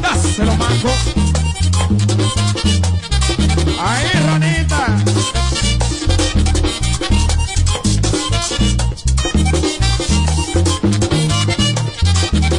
Dáselo, 0.00 0.56
manco. 0.56 0.90
Ahí, 3.78 4.10
Ronita. 4.26 4.86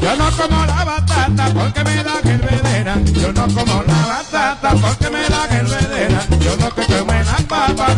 Yo 0.01 0.15
no 0.15 0.31
como 0.37 0.65
la 0.65 0.83
batata 0.85 1.53
porque 1.53 1.83
me 1.83 2.03
da 2.03 2.26
Yo 2.87 3.33
no 3.33 3.47
como 3.47 3.83
la 3.83 4.05
batata 4.07 4.73
porque 4.75 5.09
me 5.09 5.27
da 5.27 5.45
hervedera. 5.51 6.25
Yo 6.39 6.55
lo 6.55 6.73
que 6.73 6.83
como 6.83 7.11
la 7.11 7.35
papa 7.45 7.93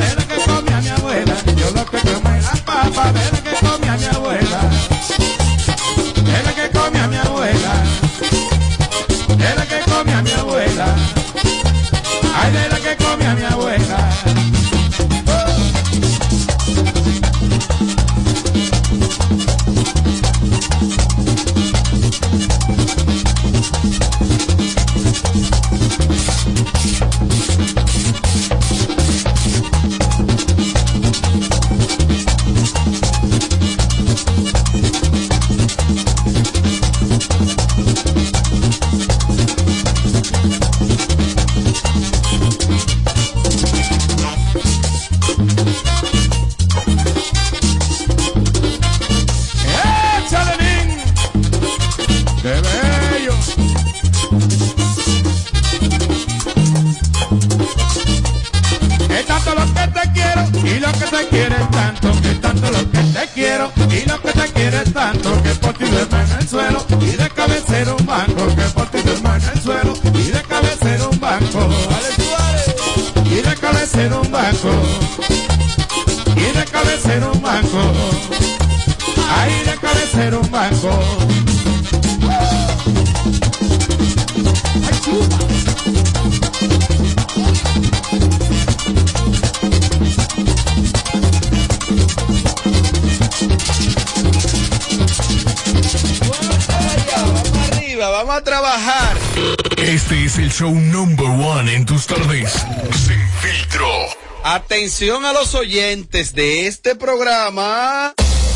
los 105.51 105.55
oyentes 105.61 106.35
de 106.35 106.67
este 106.67 106.95
programa. 106.95 108.13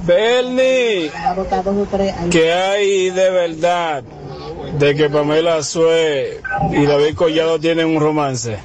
Bernie, 0.07 1.11
¿qué 2.31 2.51
hay 2.51 3.11
de 3.11 3.29
verdad 3.29 4.03
de 4.79 4.95
que 4.95 5.07
Pamela 5.11 5.61
Sue 5.61 6.41
y 6.71 6.85
David 6.87 7.13
Collado 7.13 7.59
tienen 7.59 7.95
un 7.95 8.01
romance? 8.01 8.57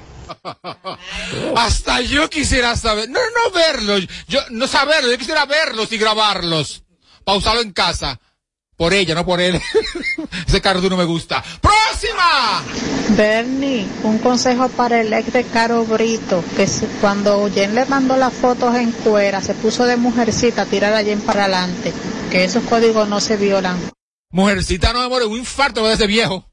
Hasta 1.55 2.01
yo 2.01 2.31
quisiera 2.31 2.77
saber, 2.77 3.11
no, 3.11 3.21
no 3.21 3.51
verlos, 3.53 4.09
yo 4.27 4.41
no 4.53 4.67
saberlo, 4.67 5.11
yo 5.11 5.19
quisiera 5.19 5.45
verlos 5.45 5.93
y 5.93 5.99
grabarlos, 5.99 6.83
pausarlo 7.25 7.61
en 7.61 7.73
casa 7.73 8.19
por 8.79 8.95
ella, 8.95 9.15
no 9.15 9.27
por 9.27 9.41
él. 9.41 9.61
Ese 10.47 10.61
cardo 10.63 10.89
no 10.89 10.97
me 10.97 11.05
gusta. 11.05 11.45
¡Próxima! 11.61 12.63
Bernie, 13.11 13.87
un 14.05 14.19
consejo 14.19 14.69
para 14.69 15.01
el 15.01 15.13
ex 15.13 15.33
de 15.33 15.45
Caro 15.45 15.85
Brito, 15.85 16.43
que 16.57 16.67
cuando 17.01 17.51
Jen 17.51 17.75
le 17.75 17.85
mandó 17.87 18.17
las 18.17 18.33
fotos 18.33 18.77
en 18.77 18.93
cuera, 18.93 19.43
se 19.43 19.55
puso 19.55 19.85
de 19.85 19.97
mujercita 19.97 20.63
a 20.63 20.67
tirar 20.67 20.95
a 20.95 21.03
Jen 21.03 21.21
para 21.21 21.45
adelante, 21.45 21.93
que 22.31 22.45
esos 22.45 22.63
códigos 22.65 23.09
no 23.09 23.21
se 23.21 23.37
violan. 23.37 23.77
Mujercita 24.31 24.93
no 24.93 25.01
me 25.01 25.09
muere, 25.09 25.27
un 25.27 25.39
infarto 25.39 25.85
da 25.85 25.95
ese 25.95 26.07
viejo. 26.07 26.48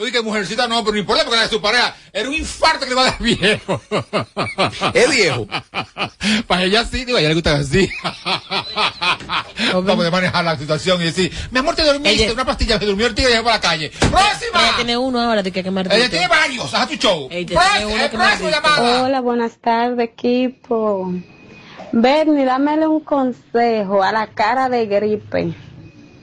Yo 0.00 0.06
dije 0.06 0.22
mujercita 0.22 0.66
no, 0.66 0.82
pero 0.82 0.94
no 0.94 0.98
importa 1.00 1.24
porque 1.24 1.36
era 1.36 1.46
de 1.46 1.50
su 1.50 1.60
pareja, 1.60 1.94
era 2.10 2.26
un 2.26 2.34
infarto 2.34 2.86
que 2.86 2.88
le 2.88 2.94
va 2.94 3.02
a 3.02 3.04
dar 3.10 3.18
viejo. 3.18 3.82
Es 4.94 5.10
viejo. 5.10 5.46
Para 6.46 6.62
ella 6.62 6.86
sí, 6.86 7.04
digo, 7.04 7.18
a 7.18 7.20
ella 7.20 7.28
le 7.28 7.34
gusta 7.34 7.56
así. 7.56 7.86
Para 8.02 9.96
poder 9.96 10.10
manejar 10.10 10.42
la 10.42 10.56
situación 10.56 11.02
y 11.02 11.04
decir, 11.04 11.30
mi 11.50 11.58
amor, 11.58 11.76
te 11.76 11.82
dormiste, 11.82 12.32
una 12.32 12.46
pastilla, 12.46 12.78
me 12.78 12.86
durmió 12.86 13.08
el 13.08 13.14
tigre 13.14 13.32
y 13.32 13.34
dejé 13.34 13.44
para 13.44 13.56
la 13.56 13.60
calle. 13.60 13.90
¡Próxima! 13.90 14.62
Ella 14.62 14.76
tiene 14.76 14.96
uno 14.96 15.20
ahora 15.20 15.42
de 15.42 15.52
que 15.52 15.62
quemar 15.62 15.92
Ella 15.92 16.08
tiene 16.08 16.28
varios, 16.28 16.72
haz 16.72 16.88
tu 16.88 16.94
show. 16.94 17.28
Próxima, 17.28 18.04
eh, 18.04 18.08
próxima 18.08 18.50
llamada. 18.50 19.02
Hola, 19.04 19.20
buenas 19.20 19.58
tardes, 19.58 20.08
equipo. 20.08 21.12
Bernie, 21.92 22.46
dámele 22.46 22.86
un 22.86 23.00
consejo 23.00 24.02
a 24.02 24.12
la 24.12 24.28
cara 24.28 24.70
de 24.70 24.86
gripe, 24.86 25.52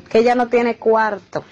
que 0.10 0.18
ella 0.18 0.34
no 0.34 0.48
tiene 0.48 0.78
cuarto. 0.78 1.46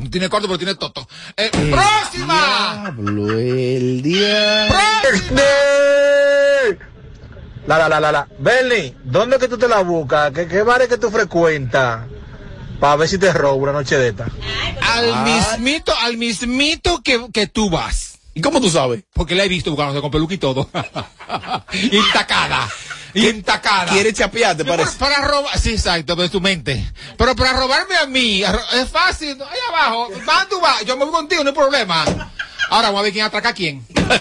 No 0.00 0.10
tiene 0.10 0.28
cuarto, 0.28 0.48
pero 0.48 0.58
tiene 0.58 0.74
toto. 0.74 1.06
Eh, 1.36 1.50
¡Próxima! 1.50 2.90
Diablo, 2.96 3.38
el 3.38 4.02
día. 4.02 4.66
La, 7.66 7.78
la, 7.78 7.88
la, 7.88 8.00
la, 8.00 8.12
la. 8.12 8.28
Bernie, 8.38 8.96
¿dónde 9.04 9.36
es 9.36 9.42
que 9.42 9.48
tú 9.48 9.58
te 9.58 9.68
la 9.68 9.82
buscas? 9.82 10.32
¿Qué, 10.32 10.48
qué 10.48 10.62
bares 10.62 10.88
que 10.88 10.96
tú 10.96 11.10
frecuentas? 11.10 12.06
Para 12.80 12.96
ver 12.96 13.08
si 13.08 13.18
te 13.18 13.30
robo 13.32 13.56
una 13.56 13.72
noche 13.72 13.98
de 13.98 14.08
esta. 14.08 14.26
Al 14.94 15.22
mismito, 15.24 15.92
al 16.02 16.16
mismito 16.16 17.02
que, 17.02 17.26
que 17.32 17.46
tú 17.46 17.68
vas. 17.68 18.09
¿Y 18.40 18.42
cómo 18.42 18.58
tú 18.58 18.70
sabes? 18.70 19.04
Porque 19.12 19.34
la 19.34 19.44
he 19.44 19.48
visto 19.48 19.70
buscándose 19.70 20.00
con 20.00 20.10
peluca 20.10 20.32
y 20.32 20.38
todo. 20.38 20.66
Y 23.12 23.26
entacada. 23.26 23.92
Quiere 23.92 24.14
chapearte, 24.14 24.64
Para, 24.64 24.84
parece. 24.84 24.98
para 24.98 25.20
robar, 25.26 25.58
sí, 25.58 25.72
exacto, 25.72 26.16
de 26.16 26.30
tu 26.30 26.40
mente. 26.40 26.90
Pero 27.18 27.36
para 27.36 27.52
robarme 27.52 27.96
a 27.96 28.06
mí, 28.06 28.42
es 28.42 28.88
fácil, 28.88 29.36
ahí 29.42 29.58
abajo, 29.68 30.08
¿dónde 30.10 30.46
tú 30.48 30.58
vas? 30.60 30.82
Yo 30.86 30.96
me 30.96 31.04
voy 31.04 31.12
contigo, 31.12 31.44
no 31.44 31.50
hay 31.50 31.54
problema. 31.56 32.04
Ahora 32.70 32.88
vamos 32.88 33.00
a 33.00 33.02
ver 33.02 33.12
quién 33.12 33.26
atraca 33.26 33.50
a 33.50 33.52
quién. 33.52 33.84
Buenas. 33.92 34.20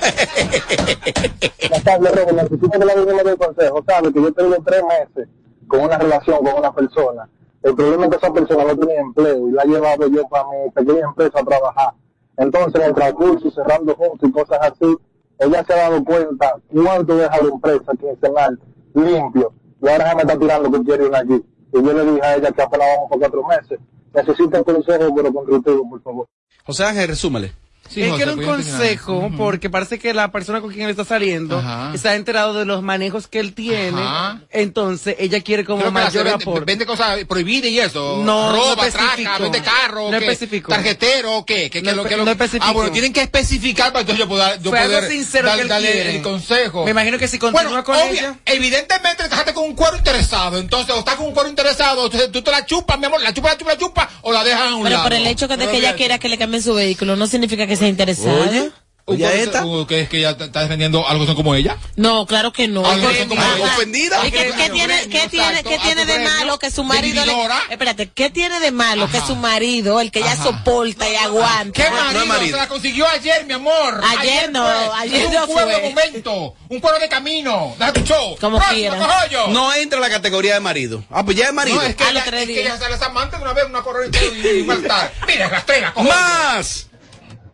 Si 2.49 2.57
tú 2.57 2.67
me 2.67 2.85
das 2.85 2.95
un 2.97 3.37
consejo, 3.37 3.83
sabes 3.87 4.11
que 4.11 4.21
yo 4.21 4.33
tengo 4.33 4.57
tres 4.65 4.83
meses 4.83 5.29
con 5.67 5.79
una 5.81 5.97
relación 5.97 6.43
con 6.43 6.55
una 6.55 6.73
persona. 6.73 7.29
El 7.63 7.73
problema 7.73 8.03
es 8.05 8.11
que 8.11 8.17
esa 8.17 8.33
persona 8.33 8.65
no 8.65 8.77
tenía 8.77 8.99
empleo 8.99 9.47
y 9.47 9.51
la 9.53 9.63
he 9.63 9.67
llevado 9.67 10.09
yo 10.09 10.27
para 10.27 10.43
mi 10.49 10.69
pequeña 10.71 11.05
empresa 11.07 11.39
a 11.39 11.45
trabajar. 11.45 11.93
Entonces, 12.39 12.81
en 12.81 12.87
el 12.87 12.95
transcurso, 12.95 13.51
cerrando 13.51 13.93
juntos 13.95 14.29
y 14.29 14.31
cosas 14.31 14.59
así, 14.61 14.97
ella 15.39 15.63
se 15.65 15.73
ha 15.73 15.75
dado 15.75 16.03
cuenta 16.03 16.55
cuánto 16.73 17.17
deja 17.17 17.37
la 17.37 17.49
empresa 17.49 17.91
quincenal 17.99 18.59
limpio. 18.93 19.53
Y 19.81 19.87
ahora 19.89 20.09
se 20.09 20.15
me 20.15 20.21
está 20.21 20.39
tirando 20.39 20.71
que 20.71 20.83
quiere 20.85 21.07
una 21.07 21.19
aquí. 21.19 21.43
Y 21.73 21.83
yo 21.83 21.93
le 21.93 22.05
dije 22.05 22.25
a 22.25 22.35
ella 22.37 22.51
que 22.51 22.61
apenas 22.61 22.87
vamos 22.95 23.09
por 23.09 23.19
cuatro 23.19 23.43
meses. 23.45 23.79
Necesito 24.13 24.57
un 24.57 24.63
consejo, 24.63 25.15
pero 25.15 25.33
constructivo, 25.33 25.89
por 25.89 26.01
favor. 26.01 26.27
José 26.65 26.83
Ángel, 26.85 27.07
resúmele. 27.09 27.51
Es 27.95 28.13
que 28.13 28.21
era 28.21 28.33
un 28.33 28.43
consejo 28.43 29.31
porque 29.37 29.69
parece 29.69 29.99
que 29.99 30.13
la 30.13 30.31
persona 30.31 30.61
con 30.61 30.71
quien 30.71 30.85
él 30.85 30.91
está 30.91 31.05
saliendo 31.05 31.57
Ajá. 31.59 31.91
está 31.93 32.15
enterado 32.15 32.53
de 32.53 32.65
los 32.65 32.81
manejos 32.83 33.27
que 33.27 33.39
él 33.39 33.53
tiene. 33.53 34.01
Ajá. 34.01 34.41
Entonces 34.51 35.15
ella 35.19 35.41
quiere 35.41 35.65
como 35.65 35.79
Creo 35.81 35.93
que 35.93 35.99
hace- 35.99 36.05
mayor 36.07 36.23
vende, 36.25 36.43
aporte. 36.43 36.65
vende 36.65 36.85
cosas 36.85 37.23
prohibidas 37.25 37.71
y 37.71 37.79
eso. 37.79 38.21
No, 38.23 38.51
Roba, 38.51 38.85
no 38.85 38.91
traca, 38.91 39.37
vende 39.39 39.61
carro, 39.61 40.11
No 40.11 40.19
¿qué? 40.19 40.37
tarjetero, 40.67 41.37
¿o 41.37 41.45
¿qué? 41.45 41.69
¿Qué, 41.69 41.81
qué 41.81 41.81
No 41.81 41.95
lo, 41.95 42.03
qué 42.05 42.17
lo- 42.17 42.25
no 42.25 42.31
especificó. 42.31 42.65
Ah, 42.65 42.71
bueno, 42.71 42.91
tienen 42.91 43.13
que 43.13 43.21
especificar 43.21 43.87
para 43.91 44.01
entonces 44.01 44.19
yo 44.23 44.27
poder, 44.29 44.61
yo 44.61 44.69
Fue 44.71 44.79
algo 44.79 44.95
poder 44.95 45.11
sincero 45.11 45.47
dar- 45.47 45.55
que 45.57 45.61
él 45.63 45.67
darle 45.67 45.91
quiere. 45.91 46.15
el 46.17 46.21
consejo. 46.21 46.85
Me 46.85 46.91
imagino 46.91 47.17
que 47.17 47.27
si 47.27 47.37
continúa 47.39 47.63
Bueno, 47.63 47.83
con 47.83 47.95
obvia- 47.95 48.11
ella. 48.11 48.35
Evidentemente 48.45 49.23
estás 49.23 49.43
con 49.53 49.63
un 49.63 49.75
cuero 49.75 49.97
interesado. 49.97 50.57
Entonces, 50.57 50.93
o 50.95 50.99
estás 50.99 51.15
con 51.15 51.27
un 51.27 51.33
cuero 51.33 51.49
interesado, 51.49 52.05
entonces 52.05 52.31
tú 52.31 52.41
te 52.41 52.51
la 52.51 52.65
chupas, 52.65 52.99
mi 52.99 53.05
amor, 53.05 53.21
la 53.21 53.33
chupas, 53.33 53.53
la 53.53 53.57
chupas, 53.57 53.73
la 53.75 53.79
chupas, 53.79 54.07
o 54.21 54.31
la 54.31 54.43
dejas 54.43 54.61
a 54.71 54.75
un 54.75 54.83
Pero 54.83 54.95
lado. 54.97 55.03
por 55.03 55.13
el 55.13 55.25
hecho 55.27 55.47
de 55.47 55.57
que 55.57 55.77
ella 55.77 55.95
quiera 55.95 56.19
que 56.19 56.29
le 56.29 56.37
cambien 56.37 56.61
su 56.63 56.73
vehículo 56.73 57.15
no 57.15 57.27
significa 57.27 57.65
que 57.67 57.75
sea 57.79 57.87
interesada. 57.87 58.45
Oye, 58.49 58.71
Oye, 59.11 59.41
esta. 59.41 59.63
Que 59.87 60.01
es 60.01 60.07
que 60.09 60.19
ella 60.19 60.37
está 60.39 60.61
defendiendo 60.61 61.07
algo 61.07 61.25
son 61.25 61.33
como 61.35 61.55
ella. 61.55 61.77
No, 61.95 62.27
claro 62.27 62.53
que 62.53 62.67
no. 62.67 62.85
Algo 62.85 63.09
que 63.09 63.17
son 63.17 63.29
como 63.29 63.41
Ah, 63.41 63.53
ella. 63.57 63.65
ah, 63.71 63.75
ofendida. 63.75 64.27
¿Y 64.27 64.29
qué, 64.31 64.53
qué 64.55 64.69
tiene, 64.69 65.09
qué 65.09 65.27
tiene, 65.27 65.63
qué 65.63 65.79
tiene 65.79 66.05
de 66.05 66.19
malo 66.19 66.59
que 66.59 66.69
su 66.69 66.83
marido 66.83 67.25
le, 67.25 67.33
espérate, 67.71 68.11
qué 68.11 68.29
tiene 68.29 68.59
de 68.59 68.69
malo 68.69 69.09
que 69.09 69.19
su 69.21 69.35
marido, 69.35 69.99
el 69.99 70.11
que 70.11 70.19
ella 70.19 70.33
Ajá. 70.33 70.43
soporta 70.43 71.09
y 71.09 71.15
aguanta? 71.15 71.71
¿Qué 71.73 71.89
marido? 72.27 72.55
Se 72.55 72.61
la 72.61 72.67
consiguió 72.67 73.07
ayer, 73.07 73.47
mi 73.47 73.53
amor. 73.53 73.99
Ayer 74.19 74.51
no, 74.51 74.63
ayer 74.93 75.25
un 75.25 75.33
no 75.33 75.47
cuero 75.47 75.71
fue. 75.71 75.81
de 75.81 75.89
momento, 75.89 76.53
un 76.69 76.79
cuero 76.79 76.99
de 76.99 77.09
camino. 77.09 77.73
Deja 77.79 77.93
tu 77.93 78.01
show. 78.01 78.37
Como 78.39 78.57
Próximo, 78.57 78.79
quiera. 78.79 78.97
cojo 78.99 79.27
yo. 79.31 79.47
No 79.47 79.73
entra 79.73 79.97
en 79.97 80.01
la 80.03 80.09
categoría 80.11 80.53
de 80.53 80.59
marido. 80.59 81.03
Ah, 81.09 81.25
pues 81.25 81.35
ya 81.35 81.45
es 81.45 81.53
marido. 81.53 81.77
No, 81.77 81.81
es 81.81 81.95
que, 81.95 82.03
ella, 82.07 82.19
es 82.19 82.25
que 82.29 82.45
días. 82.45 82.59
ella 82.59 82.77
se 82.77 82.89
les 82.91 83.01
amante 83.01 83.37
de 83.37 83.41
una 83.41 83.53
vez, 83.53 83.65
una 83.65 83.81
corriente 83.81 84.19
y, 84.35 84.59
y 84.59 84.63
maltar. 84.65 85.11
Mira, 85.27 85.49
rastrera, 85.49 85.95
cojo. 85.95 86.07
¡Más! 86.07 86.85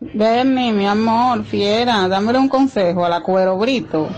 Bernie, 0.00 0.72
mi 0.72 0.86
amor, 0.86 1.44
fiera, 1.44 2.06
dámele 2.08 2.38
un 2.38 2.48
consejo 2.48 3.04
a 3.04 3.08
la 3.08 3.22
cuero 3.22 3.56
brito, 3.56 4.08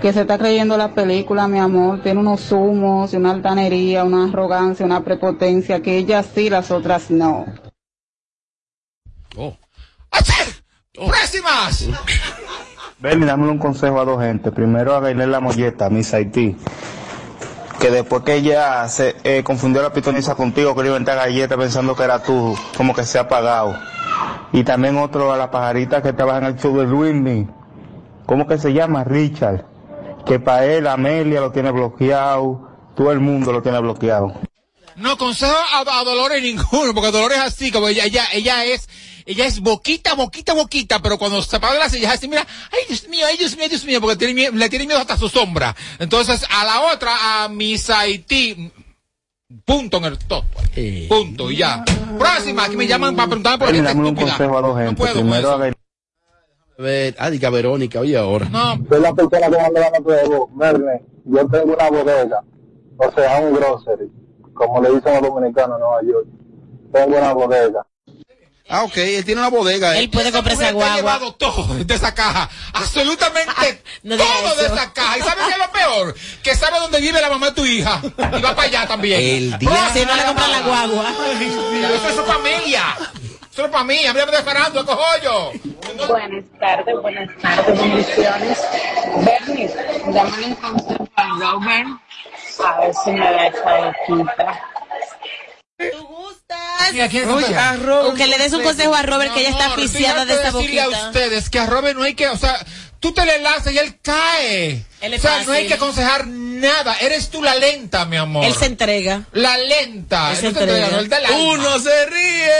que 0.00 0.12
se 0.12 0.22
está 0.22 0.38
creyendo 0.38 0.76
la 0.76 0.94
película, 0.94 1.46
mi 1.46 1.58
amor, 1.58 2.02
tiene 2.02 2.20
unos 2.20 2.50
humos, 2.52 3.12
una 3.12 3.30
altanería, 3.30 4.04
una 4.04 4.24
arrogancia, 4.24 4.86
una 4.86 5.04
prepotencia, 5.04 5.82
que 5.82 5.98
ella 5.98 6.22
sí, 6.22 6.48
las 6.48 6.70
otras 6.70 7.10
no. 7.10 7.44
Oh. 9.36 9.56
¡Próximas! 10.94 11.88
Bernie, 13.00 13.26
dame 13.26 13.48
un 13.48 13.58
consejo 13.58 14.00
a 14.00 14.04
dos 14.04 14.22
gente. 14.22 14.52
Primero 14.52 14.94
a 14.94 15.00
Gailén 15.00 15.32
La 15.32 15.40
Molleta, 15.40 15.90
Miss 15.90 16.14
Haití. 16.14 16.56
Que 17.80 17.90
después 17.90 18.22
que 18.22 18.34
ella 18.34 18.88
se 18.88 19.16
eh, 19.24 19.42
confundió 19.42 19.82
la 19.82 19.92
pitoniza 19.92 20.36
contigo, 20.36 20.74
que 20.74 20.82
le 20.84 20.88
inventar 20.88 21.16
galleta 21.16 21.56
pensando 21.56 21.96
que 21.96 22.04
era 22.04 22.22
tú, 22.22 22.56
como 22.76 22.94
que 22.94 23.04
se 23.04 23.18
ha 23.18 23.22
apagado. 23.22 23.76
Y 24.52 24.64
también 24.64 24.96
otro 24.98 25.32
a 25.32 25.36
la 25.36 25.50
pajarita 25.50 26.02
que 26.02 26.12
trabaja 26.12 26.38
en 26.38 26.44
el 26.44 26.56
show 26.58 26.76
de 26.78 26.86
Luismi. 26.86 27.46
¿Cómo 28.26 28.46
que 28.46 28.58
se 28.58 28.72
llama? 28.72 29.04
Richard. 29.04 29.66
Que 30.24 30.38
para 30.38 30.64
él 30.66 30.86
Amelia 30.86 31.40
lo 31.40 31.50
tiene 31.50 31.70
bloqueado, 31.70 32.68
todo 32.96 33.12
el 33.12 33.20
mundo 33.20 33.52
lo 33.52 33.62
tiene 33.62 33.78
bloqueado. 33.80 34.32
No 34.96 35.18
consejo 35.18 35.52
a, 35.52 35.80
a 35.80 36.04
Dolores 36.04 36.42
ninguno, 36.42 36.94
porque 36.94 37.10
Dolores 37.10 37.38
es 37.38 37.44
así, 37.44 37.72
como 37.72 37.88
ella, 37.88 38.04
ella, 38.04 38.26
ella 38.32 38.64
es, 38.64 38.88
ella 39.26 39.46
es 39.46 39.60
boquita, 39.60 40.14
boquita, 40.14 40.54
boquita, 40.54 41.00
pero 41.00 41.18
cuando 41.18 41.42
se 41.42 41.58
de 41.58 41.78
la 41.78 41.88
silla 41.88 42.12
así, 42.12 42.28
mira, 42.28 42.46
ay 42.70 42.80
Dios 42.88 43.08
mío, 43.08 43.26
ay 43.26 43.36
Dios 43.36 43.56
mío, 43.56 43.68
Dios 43.68 43.84
mío, 43.84 44.00
porque 44.00 44.16
tiene 44.16 44.50
le 44.52 44.68
tiene 44.68 44.86
miedo 44.86 45.00
hasta 45.00 45.16
su 45.16 45.28
sombra. 45.28 45.74
Entonces, 45.98 46.46
a 46.48 46.64
la 46.64 46.92
otra, 46.92 47.44
a 47.44 47.48
Miss 47.48 47.90
Haití, 47.90 48.70
punto 49.64 49.98
en 49.98 50.04
el 50.04 50.18
top. 50.18 50.44
Punto, 51.08 51.50
y 51.50 51.56
ya. 51.56 51.84
Próxima, 52.18 52.64
aquí 52.64 52.76
me 52.76 52.86
llaman 52.86 53.14
para 53.14 53.28
preguntarme 53.28 53.58
por 53.58 53.74
gente 53.74 53.90
estúpida. 53.90 54.34
a 54.36 54.60
dos 54.60 54.78
gente. 54.78 54.94
puedo 54.94 55.14
con 55.14 55.22
Primero. 55.22 55.74
A 56.76 56.82
ver, 56.82 57.14
ah, 57.18 57.30
diga 57.30 57.50
Verónica, 57.50 58.00
oye 58.00 58.16
ahora. 58.16 58.48
No, 58.48 58.76
Soy 58.88 59.00
la 59.00 59.14
persona 59.14 59.48
que 59.48 59.56
manda 59.56 59.80
la 59.80 59.90
nota 59.90 60.16
de 60.16 60.28
voz. 60.28 60.48
Verne, 60.54 61.04
yo 61.24 61.46
tengo 61.46 61.74
una 61.74 61.88
bodega, 61.88 62.44
o 62.96 63.12
sea, 63.12 63.40
un 63.40 63.54
grocery, 63.54 64.10
como 64.54 64.82
le 64.82 64.94
dicen 64.94 65.12
los 65.14 65.22
dominicanos 65.22 65.76
en 65.76 65.80
Nueva 65.80 66.02
York. 66.02 66.26
Tengo 66.92 67.18
una 67.18 67.32
bodega. 67.32 67.86
Ah, 68.68 68.82
ok, 68.84 68.96
él 68.96 69.24
tiene 69.26 69.40
una 69.42 69.50
bodega. 69.50 69.96
Él 69.98 70.08
puede 70.08 70.32
comprar 70.32 70.54
esa 70.54 70.62
te 70.64 70.68
ha 70.68 70.72
guagua. 70.72 70.96
llevado 70.96 71.34
todo 71.34 71.66
de 71.74 71.94
esa 71.94 72.14
caja. 72.14 72.48
Absolutamente 72.72 73.82
no 74.04 74.16
diga 74.16 74.26
todo 74.42 74.54
de 74.56 74.66
esa 74.66 74.92
caja. 74.92 75.18
¿Y 75.18 75.20
sabes 75.20 75.44
qué 75.44 75.52
es 75.52 75.58
lo 75.58 75.70
peor? 75.72 76.14
Que 76.42 76.54
sabe 76.56 76.78
dónde 76.78 77.00
vive 77.00 77.20
la 77.20 77.28
mamá 77.28 77.46
de 77.50 77.52
tu 77.52 77.66
hija. 77.66 78.00
Y 78.02 78.40
va 78.40 78.54
para 78.56 78.62
allá 78.68 78.86
también. 78.86 79.20
El 79.20 79.58
día- 79.58 79.90
Si 79.92 80.04
no 80.06 80.16
le 80.16 80.24
compran 80.24 80.50
la 80.50 80.60
guagua. 80.62 81.10
Eso 81.40 82.08
es 82.08 82.14
su 82.16 82.24
familia. 82.24 82.82
Eso 83.52 83.64
es 83.66 83.70
para 83.70 83.84
mí. 83.84 84.04
A 84.06 84.14
mí 84.14 84.20
me 84.24 84.32
de 84.32 84.42
farándula, 84.42 84.84
cojollo. 84.86 85.52
Buenas 86.08 86.44
tardes, 86.58 86.94
buenas 87.02 87.28
tardes, 87.42 87.78
bendiciones. 87.78 88.58
Bernie, 89.24 89.70
dame 90.06 90.46
un 90.46 90.54
consejo 90.56 91.08
a 91.16 91.28
Robert, 91.38 91.88
a 92.64 92.80
ver 92.80 92.94
si 93.04 93.10
me 93.12 93.20
da 93.30 93.46
esa 93.46 93.92
quita. 94.06 94.60
Robert. 96.92 98.16
Que 98.16 98.26
le 98.26 98.38
des 98.38 98.52
un 98.52 98.62
consejo 98.62 98.94
a 98.94 99.02
Robert, 99.02 99.34
que 99.34 99.40
ella 99.40 99.50
está 99.50 99.66
asfixiada 99.66 100.24
de 100.24 100.34
esta 100.34 100.52
decirle 100.52 100.80
a 100.80 100.86
boquita. 100.86 101.06
ustedes 101.06 101.50
que 101.50 101.58
a 101.58 101.66
Robert 101.66 101.96
no 101.96 102.04
hay 102.04 102.14
que, 102.14 102.28
o 102.28 102.36
sea, 102.36 102.56
tú 103.00 103.12
te 103.12 103.24
le 103.26 103.38
lanzas 103.40 103.72
y 103.72 103.78
él 103.78 103.98
cae. 104.00 104.84
Él 105.00 105.14
o 105.14 105.18
sea, 105.18 105.30
no 105.30 105.36
hay 105.38 105.44
fácil. 105.46 105.66
que 105.68 105.74
aconsejar 105.74 106.26
nada. 106.26 106.96
Eres 107.00 107.28
tú 107.28 107.42
la 107.42 107.54
lenta, 107.54 108.04
mi 108.06 108.16
amor. 108.16 108.44
Él 108.44 108.54
se 108.54 108.66
entrega. 108.66 109.24
La 109.32 109.58
lenta. 109.58 110.30
Él 110.30 110.36
se 110.36 110.52
No 110.52 110.60
entrega, 110.60 110.88
no. 110.88 111.38
Uno 111.38 111.78
se 111.78 112.06
ríe. 112.06 112.50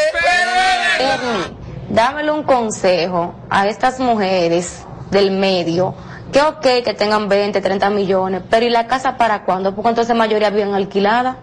Ernie, 0.99 1.57
dámele 1.89 2.31
un 2.31 2.43
consejo 2.43 3.35
a 3.49 3.67
estas 3.69 3.99
mujeres 4.01 4.81
del 5.11 5.31
medio. 5.31 5.95
Que 6.33 6.41
ok 6.43 6.85
que 6.85 6.95
tengan 6.95 7.29
20, 7.29 7.61
30 7.61 7.91
millones, 7.91 8.43
pero 8.51 8.67
¿y 8.67 8.71
la 8.71 8.87
casa 8.89 9.17
para 9.17 9.45
cuándo? 9.45 9.75
Porque 9.75 9.91
entonces 9.91 10.17
mayoría 10.17 10.51
viven 10.51 10.75
alquilada. 10.75 11.39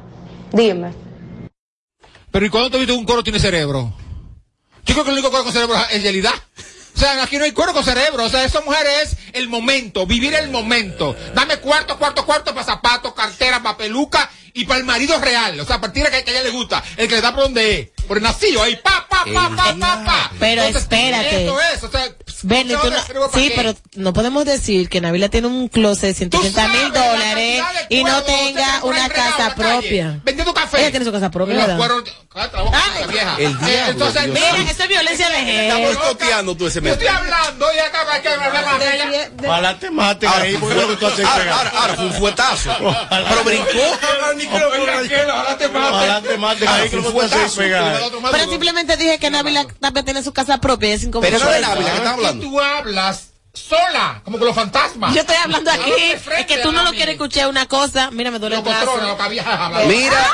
Dime. 0.51 0.91
Pero 2.31 2.45
¿y 2.45 2.49
cuándo 2.49 2.71
te 2.71 2.77
viste 2.77 2.93
un 2.93 3.05
coro 3.05 3.23
tiene 3.23 3.39
cerebro? 3.39 3.93
Yo 4.85 4.93
creo 4.93 5.03
que 5.03 5.11
el 5.11 5.17
único 5.17 5.31
coro 5.31 5.43
con 5.43 5.53
cerebro 5.53 5.75
es 5.91 6.01
realidad. 6.01 6.33
O 6.95 6.99
sea, 6.99 7.21
aquí 7.23 7.37
no 7.37 7.45
hay 7.45 7.51
cuero 7.51 7.73
con 7.73 7.83
cerebro. 7.83 8.25
O 8.25 8.29
sea, 8.29 8.43
esa 8.43 8.61
mujer 8.61 8.85
es 9.03 9.17
el 9.33 9.49
momento, 9.49 10.05
vivir 10.05 10.33
el 10.33 10.49
momento. 10.49 11.15
Dame 11.33 11.57
cuarto, 11.57 11.97
cuarto, 11.97 12.25
cuarto 12.25 12.53
para 12.53 12.65
zapatos, 12.65 13.13
cartera, 13.13 13.61
para 13.61 13.77
peluca 13.77 14.29
y 14.53 14.65
para 14.65 14.79
el 14.79 14.85
marido 14.85 15.19
real. 15.19 15.59
O 15.59 15.65
sea, 15.65 15.77
a 15.77 15.81
partir 15.81 16.03
de 16.03 16.11
que, 16.11 16.23
que 16.23 16.31
a 16.31 16.33
ella 16.33 16.43
le 16.43 16.49
gusta. 16.51 16.83
El 16.97 17.07
que 17.07 17.15
le 17.15 17.21
da 17.21 17.33
por 17.33 17.43
donde 17.43 17.79
es. 17.79 18.00
Por 18.11 18.17
el 18.17 18.23
nacido, 18.23 18.61
ahí, 18.61 18.75
pa, 18.75 19.07
pa, 19.09 19.23
pa, 19.23 19.49
pa, 19.55 19.73
pa, 19.79 20.03
pa. 20.03 20.31
Pero 20.37 20.63
Entonces, 20.63 20.81
espérate. 20.81 21.45
Eso 21.45 21.57
es, 21.61 21.81
o 21.83 21.89
sea, 21.89 22.09
Bernie, 22.43 22.75
tú 22.75 22.91
no- 22.91 23.29
sí, 23.33 23.53
pero 23.55 23.73
no 23.95 24.11
podemos 24.11 24.43
decir 24.43 24.89
que 24.89 24.99
Navila 24.99 25.29
tiene 25.29 25.47
un 25.47 25.69
closet 25.69 26.09
de 26.09 26.13
180 26.15 26.67
mil 26.67 26.91
dólares 26.91 27.63
y 27.87 28.03
no 28.03 28.21
tenga 28.23 28.81
una 28.83 29.07
casa 29.07 29.55
propia. 29.55 30.19
Vendiendo 30.25 30.53
café. 30.53 30.81
Ella 30.81 30.89
tiene 30.91 31.05
su 31.05 31.11
casa 31.13 31.31
propia, 31.31 31.55
vieja. 33.07 33.35
El 33.37 33.51
Eh, 33.51 33.83
Entonces, 33.89 34.23
Dios 34.25 34.35
mira. 34.57 34.71
Eso 34.71 34.83
es 34.83 34.89
violencia 34.89 35.29
de 35.29 35.35
género. 35.37 35.79
boicoteando 35.79 36.55
tú 36.55 36.67
ese 36.67 36.81
yo 36.81 36.91
estoy 36.93 37.07
hablando 37.07 37.65
y 37.73 37.79
acaba 37.79 38.21
que 38.21 38.29
hablar 38.29 38.65
más 38.65 38.79
de 38.79 38.95
ella. 38.95 39.29
Ojalá 39.45 39.79
te 39.79 39.87
Ahora, 39.87 40.43
ahí, 40.43 40.51
fue- 40.57 40.59
porque 40.59 40.75
lo 40.75 40.87
que 40.89 40.95
tú 40.97 41.07
haces 41.07 41.25
ahora, 41.25 41.55
ahora, 41.55 41.69
ahora, 41.75 41.93
fue 41.95 42.05
un 42.05 42.13
fuetazo. 42.13 42.71
Pero 43.09 43.43
brincó. 43.45 43.67
Ojalá 44.81 45.57
te 45.57 45.67
maten. 45.67 45.93
Ojalá 45.93 46.21
te 46.21 46.37
maten 46.37 46.67
ahí, 46.67 46.89
que 46.89 46.95
lo 46.97 47.03
que 47.03 47.11
tú 47.11 47.21
haces 47.21 47.53
pegar. 47.55 48.00
Pero 48.31 48.49
simplemente 48.49 48.97
dije 48.97 49.19
que 49.19 49.29
Navila 49.29 49.65
también 49.79 50.05
tiene 50.05 50.23
su 50.23 50.33
casa 50.33 50.59
propia 50.59 50.93
es 50.93 51.03
incómodo. 51.03 51.29
Pero 51.29 51.43
no 51.43 51.51
de 51.51 51.61
Navila, 51.61 51.91
¿qué 51.91 51.97
estás 51.97 52.13
hablando? 52.13 52.43
Tú 52.43 52.59
hablas 52.59 53.30
sola, 53.53 54.21
como 54.23 54.37
que 54.39 54.45
los 54.45 54.55
fantasmas. 54.55 55.13
Yo 55.13 55.21
estoy 55.21 55.35
hablando 55.35 55.69
aquí, 55.71 55.91
de 55.91 56.13
es 56.13 56.45
que 56.45 56.57
tú 56.59 56.71
no 56.71 56.83
lo 56.83 56.91
quieres 56.91 57.13
escuchar 57.15 57.47
una 57.49 57.65
cosa. 57.67 58.09
Mira, 58.11 58.31
me 58.31 58.39
duele 58.39 58.55
el 58.57 58.61
brazo. 58.61 58.97
lo 58.97 59.17
que 59.17 59.23
había 59.23 59.43
hablado. 59.65 59.87
Mira, 59.87 60.31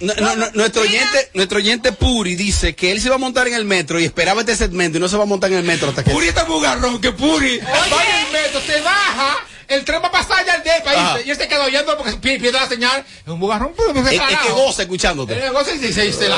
no- 0.00 0.14
no- 0.14 0.36
no- 0.36 0.50
nuestro 0.54 0.82
oyente, 0.82 1.30
nuestro 1.34 1.58
oyente 1.58 1.92
Puri 1.92 2.34
dice 2.36 2.74
que 2.76 2.92
él 2.92 3.00
se 3.00 3.06
iba 3.08 3.14
a 3.16 3.18
montar 3.18 3.48
en 3.48 3.54
el 3.54 3.64
metro 3.64 3.98
y 3.98 4.04
esperaba 4.04 4.40
este 4.40 4.56
segmento 4.56 4.98
y 4.98 5.00
no 5.00 5.08
se 5.08 5.16
va 5.16 5.22
a 5.22 5.26
montar 5.26 5.50
en 5.50 5.58
el 5.58 5.64
metro 5.64 5.88
hasta 5.88 6.04
que. 6.04 6.10
Puri 6.10 6.28
está 6.28 6.44
bugarrón, 6.44 7.00
que 7.00 7.12
Puri 7.12 7.58
va 7.58 8.04
en 8.04 8.26
el 8.26 8.32
metro, 8.32 8.60
se 8.60 8.80
baja, 8.82 9.36
el 9.68 9.84
tren 9.84 10.02
va 10.02 10.08
a 10.08 10.12
pasar 10.12 10.44
ya 10.44 10.54
al 10.54 10.62
depa 10.62 10.90
Ajá. 10.90 11.20
y, 11.24 11.28
y 11.28 11.30
él 11.30 11.36
se 11.36 11.48
queda 11.48 11.64
oyendo 11.64 11.96
porque 11.96 12.12
pi- 12.12 12.38
pierde 12.38 12.60
la 12.60 12.68
señal. 12.68 13.04
Es 13.08 13.28
un 13.28 13.40
bugarrón, 13.40 13.72
pero 13.76 13.94
me 13.94 14.00
Es, 14.14 14.20
es 14.20 14.38
que 14.38 14.50
goza 14.50 14.82
escuchándote. 14.82 15.32
El 15.32 15.40
negocio 15.40 15.74
y 15.74 15.78
se, 15.92 16.12
se 16.12 16.28
la 16.28 16.36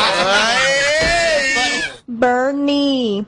Bernie, 2.06 3.24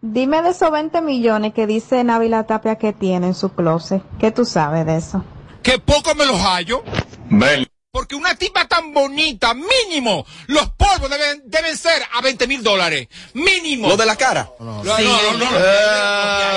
dime 0.00 0.42
de 0.42 0.50
esos 0.50 0.70
20 0.70 1.00
millones 1.00 1.52
que 1.54 1.66
dice 1.66 2.04
Návila 2.04 2.44
Tapia 2.46 2.76
que 2.76 2.92
tiene 2.92 3.28
en 3.28 3.34
su 3.34 3.50
closet. 3.50 4.02
¿Qué 4.18 4.30
tú 4.30 4.44
sabes 4.44 4.86
de 4.86 4.96
eso? 4.96 5.24
Que 5.62 5.78
poco 5.78 6.14
me 6.14 6.26
los 6.26 6.40
hallo. 6.40 6.82
Porque 7.90 8.14
una 8.14 8.34
tipa 8.34 8.68
tan 8.68 8.92
bonita, 8.92 9.54
mínimo, 9.54 10.24
los 10.46 10.70
polvos 10.72 11.10
deben, 11.10 11.42
deben 11.46 11.76
ser 11.76 12.02
a 12.12 12.20
20 12.20 12.46
mil 12.46 12.62
dólares. 12.62 13.08
Mínimo. 13.34 13.88
Lo 13.88 13.96
de 13.96 14.06
la 14.06 14.14
cara. 14.14 14.48
No, 14.60 14.84
no, 14.84 14.98
no, 14.98 15.22
no, 15.32 15.38
no. 15.38 15.46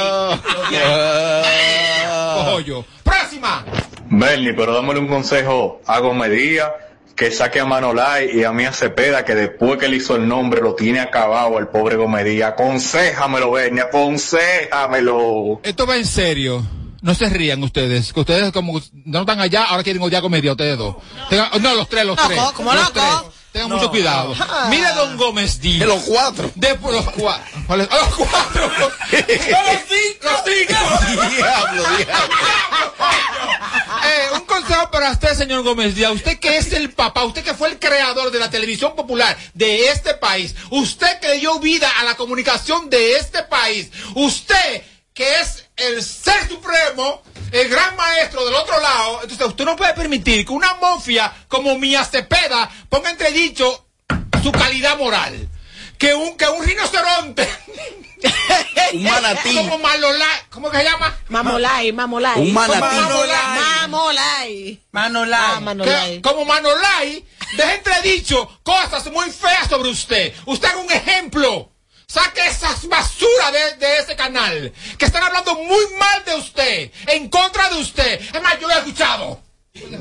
Ah. 0.04 0.38
Cojollo. 2.36 2.86
Próxima. 3.04 3.66
Bernie, 4.10 4.54
pero 4.54 4.74
dámosle 4.74 5.00
un 5.00 5.08
consejo 5.08 5.82
a 5.88 6.00
Gomedía 6.00 6.72
que 7.16 7.32
saque 7.32 7.60
a 7.60 7.66
Manolay 7.66 8.40
y 8.40 8.44
a 8.44 8.52
Mía 8.52 8.72
Cepeda 8.74 9.24
que 9.26 9.36
después 9.36 9.78
que 9.78 9.88
le 9.88 9.98
hizo 9.98 10.16
el 10.16 10.28
nombre 10.28 10.62
lo 10.62 10.76
tiene 10.76 11.00
acabado 11.00 11.60
el 11.60 11.68
pobre 11.68 11.96
Gomedía. 11.96 12.48
Aconséjamelo, 12.50 13.52
Bernie, 13.52 13.82
aconséjamelo. 13.82 15.60
Esto 15.64 15.86
va 15.86 15.98
en 15.98 16.06
serio. 16.06 16.64
No 17.02 17.16
se 17.16 17.30
rían 17.30 17.64
ustedes, 17.64 18.14
que 18.14 18.20
ustedes 18.20 18.52
como 18.52 18.80
no 19.06 19.22
están 19.22 19.40
allá, 19.40 19.64
ahora 19.64 19.82
quieren 19.84 20.04
odiar 20.04 20.22
comedia 20.22 20.52
ustedes 20.52 20.78
dos. 20.78 20.98
Tengan- 21.30 21.50
no, 21.60 21.74
los 21.76 21.90
tres, 21.90 22.06
los 22.06 22.16
Loco, 22.16 22.28
tres. 22.30 22.42
como 22.56 22.74
los 22.74 22.84
loco. 22.84 22.94
tres. 22.94 23.41
Tengan 23.52 23.70
mucho 23.70 23.90
cuidado. 23.90 24.34
Mire 24.70 24.94
Don 24.94 25.18
Gómez 25.18 25.60
Díaz. 25.60 25.80
De 25.82 25.86
los 25.86 26.04
cuatro. 26.04 26.52
Después 26.56 26.96
los 26.96 27.06
cuatro. 27.12 27.44
¿Cuáles? 27.68 27.92
¡A 27.92 27.98
los 27.98 28.16
cuatro! 28.16 28.66
¡A 28.72 29.74
los 29.74 29.82
cinco! 29.88 30.24
¡Los 30.24 30.42
cinco! 30.46 31.30
Diablo, 31.36 31.84
diablo. 31.98 32.36
Eh, 34.04 34.28
un 34.36 34.42
consejo 34.42 34.90
para 34.90 35.12
usted, 35.12 35.36
señor 35.36 35.64
Gómez 35.64 35.96
Díaz. 35.96 36.14
Usted 36.14 36.40
que 36.40 36.58
es 36.58 36.72
el 36.72 36.92
papá, 36.92 37.26
usted 37.26 37.44
que 37.44 37.54
fue 37.54 37.70
el 37.70 37.80
creador 37.80 38.32
de 38.32 38.40
la 38.40 38.50
televisión 38.50 38.96
popular 38.96 39.38
de 39.54 39.90
este 39.90 40.14
país, 40.14 40.56
usted 40.70 41.20
que 41.20 41.34
dio 41.34 41.60
vida 41.60 41.90
a 42.00 42.04
la 42.04 42.16
comunicación 42.16 42.90
de 42.90 43.18
este 43.18 43.44
país, 43.44 43.92
usted 44.16 44.84
que 45.14 45.40
es 45.40 45.66
el 45.82 46.04
ser 46.04 46.48
supremo, 46.48 47.22
el 47.52 47.70
gran 47.70 47.96
maestro 47.96 48.46
del 48.46 48.54
otro 48.54 48.80
lado, 48.80 49.20
entonces 49.24 49.48
usted 49.48 49.66
no 49.66 49.76
puede 49.76 49.94
permitir 49.94 50.46
que 50.46 50.52
una 50.52 50.76
mafia 50.76 51.32
como 51.48 51.78
Mía 51.78 52.06
Cepeda 52.06 52.70
ponga 52.90 53.10
entredicho 53.10 53.86
su 54.42 54.52
calidad 54.52 54.98
moral. 54.98 55.50
Que 55.98 56.16
un, 56.16 56.36
que 56.36 56.48
un 56.48 56.66
rinoceronte. 56.66 57.48
Un 58.94 59.04
manatí. 59.04 59.56
Como 59.56 59.78
Malola, 59.78 60.28
¿cómo 60.50 60.70
que 60.70 60.78
se 60.78 60.84
llama? 60.84 61.16
Mamolay, 61.30 61.92
mamolay. 61.94 62.42
Un 62.42 62.54
manatí. 62.54 62.82
Mamolay. 62.82 63.80
Mamolay. 63.82 64.80
Manolay. 64.92 65.40
Ah, 65.42 65.60
Manolay. 65.62 66.16
que, 66.16 66.22
como 66.22 66.44
Manolay, 66.44 67.26
deje 67.56 67.76
entredicho 67.76 68.60
cosas 68.64 69.10
muy 69.12 69.32
feas 69.32 69.70
sobre 69.70 69.90
usted. 69.90 70.34
Usted 70.46 70.68
haga 70.68 70.80
un 70.80 70.92
ejemplo. 70.92 71.71
Saque 72.12 72.46
esas 72.48 72.88
basuras 72.90 73.52
de, 73.54 73.76
de 73.86 74.00
ese 74.00 74.16
canal. 74.16 74.74
Que 74.98 75.06
están 75.06 75.24
hablando 75.24 75.56
muy 75.56 75.86
mal 75.98 76.24
de 76.26 76.36
usted. 76.36 76.92
En 77.08 77.30
contra 77.30 77.70
de 77.70 77.80
usted. 77.80 78.20
Es 78.34 78.42
más, 78.42 78.60
yo 78.60 78.68
lo 78.68 78.74
he 78.74 78.78
escuchado. 78.80 79.42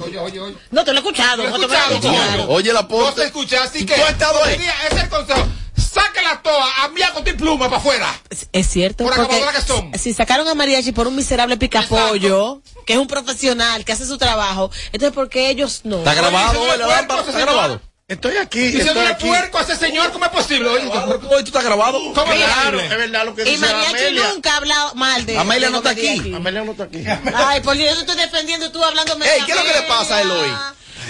Oye, 0.03 0.19
oye, 0.19 0.41
oye. 0.41 0.57
No 0.73 0.85
te 0.85 0.93
lo 0.93 0.99
he 0.99 1.03
escuchado. 1.03 1.37
Lo 1.45 1.49
he 1.49 1.51
no 1.53 1.59
te 1.61 1.67
lo 1.69 1.73
he 1.75 1.95
escuchado. 1.99 2.49
Oye, 2.51 2.73
la 2.73 2.83
No 2.83 2.89
posta. 2.89 3.21
se 3.21 3.27
escucha, 3.29 3.63
así 3.63 3.87
que. 3.87 3.95
¿Tú 3.95 4.03
has 4.03 4.11
estado 4.11 4.43
ahí? 4.45 4.55
Ese 4.55 4.97
es 4.97 5.03
el 5.05 5.09
consejo. 5.09 5.47
Saque 5.77 6.23
la 6.23 6.41
toa, 6.43 6.85
a 6.85 6.89
mí 6.89 7.01
con 7.15 7.25
tu 7.25 7.37
pluma 7.37 7.67
para 7.67 7.79
afuera. 7.79 8.21
Es- 8.29 8.49
Es 8.53 8.67
cierto. 8.69 9.05
Por 9.05 9.15
porque 9.15 9.41
que 9.55 9.63
son. 9.63 9.93
Si 9.99 10.13
sacaron 10.13 10.47
a 10.49 10.55
Mariachi 10.55 10.93
por 10.93 11.07
un 11.07 11.15
miserable 11.17 11.57
picapollo, 11.57 12.63
que 12.87 12.93
es 12.95 12.99
un 12.99 13.07
profesional, 13.07 13.85
que 13.85 13.93
hace 13.93 14.07
su 14.07 14.19
trabajo, 14.19 14.71
entonces 14.93 15.13
¿por 15.15 15.29
qué 15.29 15.51
ellos 15.51 15.81
no? 15.85 15.99
Está 15.99 16.15
grabado, 16.15 16.61
Oye, 16.61 16.77
lámpara, 16.79 17.21
ese 17.23 17.31
está 17.31 17.33
señor. 17.41 17.55
grabado. 17.55 17.81
Estoy 18.11 18.37
aquí, 18.39 18.59
Y 18.61 18.81
se 18.81 18.91
aquí. 18.91 19.25
puerco 19.29 19.59
a 19.59 19.63
ese 19.63 19.77
señor, 19.77 20.11
¿cómo 20.11 20.25
es 20.25 20.33
posible? 20.33 20.69
Oye, 20.69 20.85
Hoy 20.89 21.43
tú 21.45 21.47
estás 21.47 21.63
grabado. 21.65 21.99
¿Cómo 22.13 22.33
es 22.33 22.39
Claro, 22.45 22.73
posible? 22.79 22.85
es 22.87 22.91
verdad 22.99 23.25
lo 23.25 23.35
que 23.37 23.43
Y 23.43 23.51
dice 23.53 23.61
Mariachi 23.61 23.87
Amelia. 24.05 24.29
nunca 24.35 24.53
ha 24.53 24.57
hablado 24.57 24.95
mal 24.97 25.25
de 25.27 25.39
Amelia 25.39 25.71
no 25.71 25.77
está 25.79 25.91
aquí. 25.91 26.33
Amelia 26.35 26.65
no 26.65 26.73
está 26.73 26.85
aquí. 26.85 27.05
Ay, 27.35 27.61
por 27.61 27.77
Dios, 27.77 27.95
yo 27.95 28.01
estoy 28.01 28.17
defendiendo 28.17 28.67
y 28.67 28.73
tú 28.73 28.83
hablando 28.83 29.13
Ey, 29.15 29.43
¿qué 29.47 29.53
es 29.53 29.57
lo 29.59 29.63
que 29.65 29.73
le 29.81 29.83
pasa 29.87 30.17
a 30.17 30.21
él 30.23 30.31
hoy? 30.33 30.51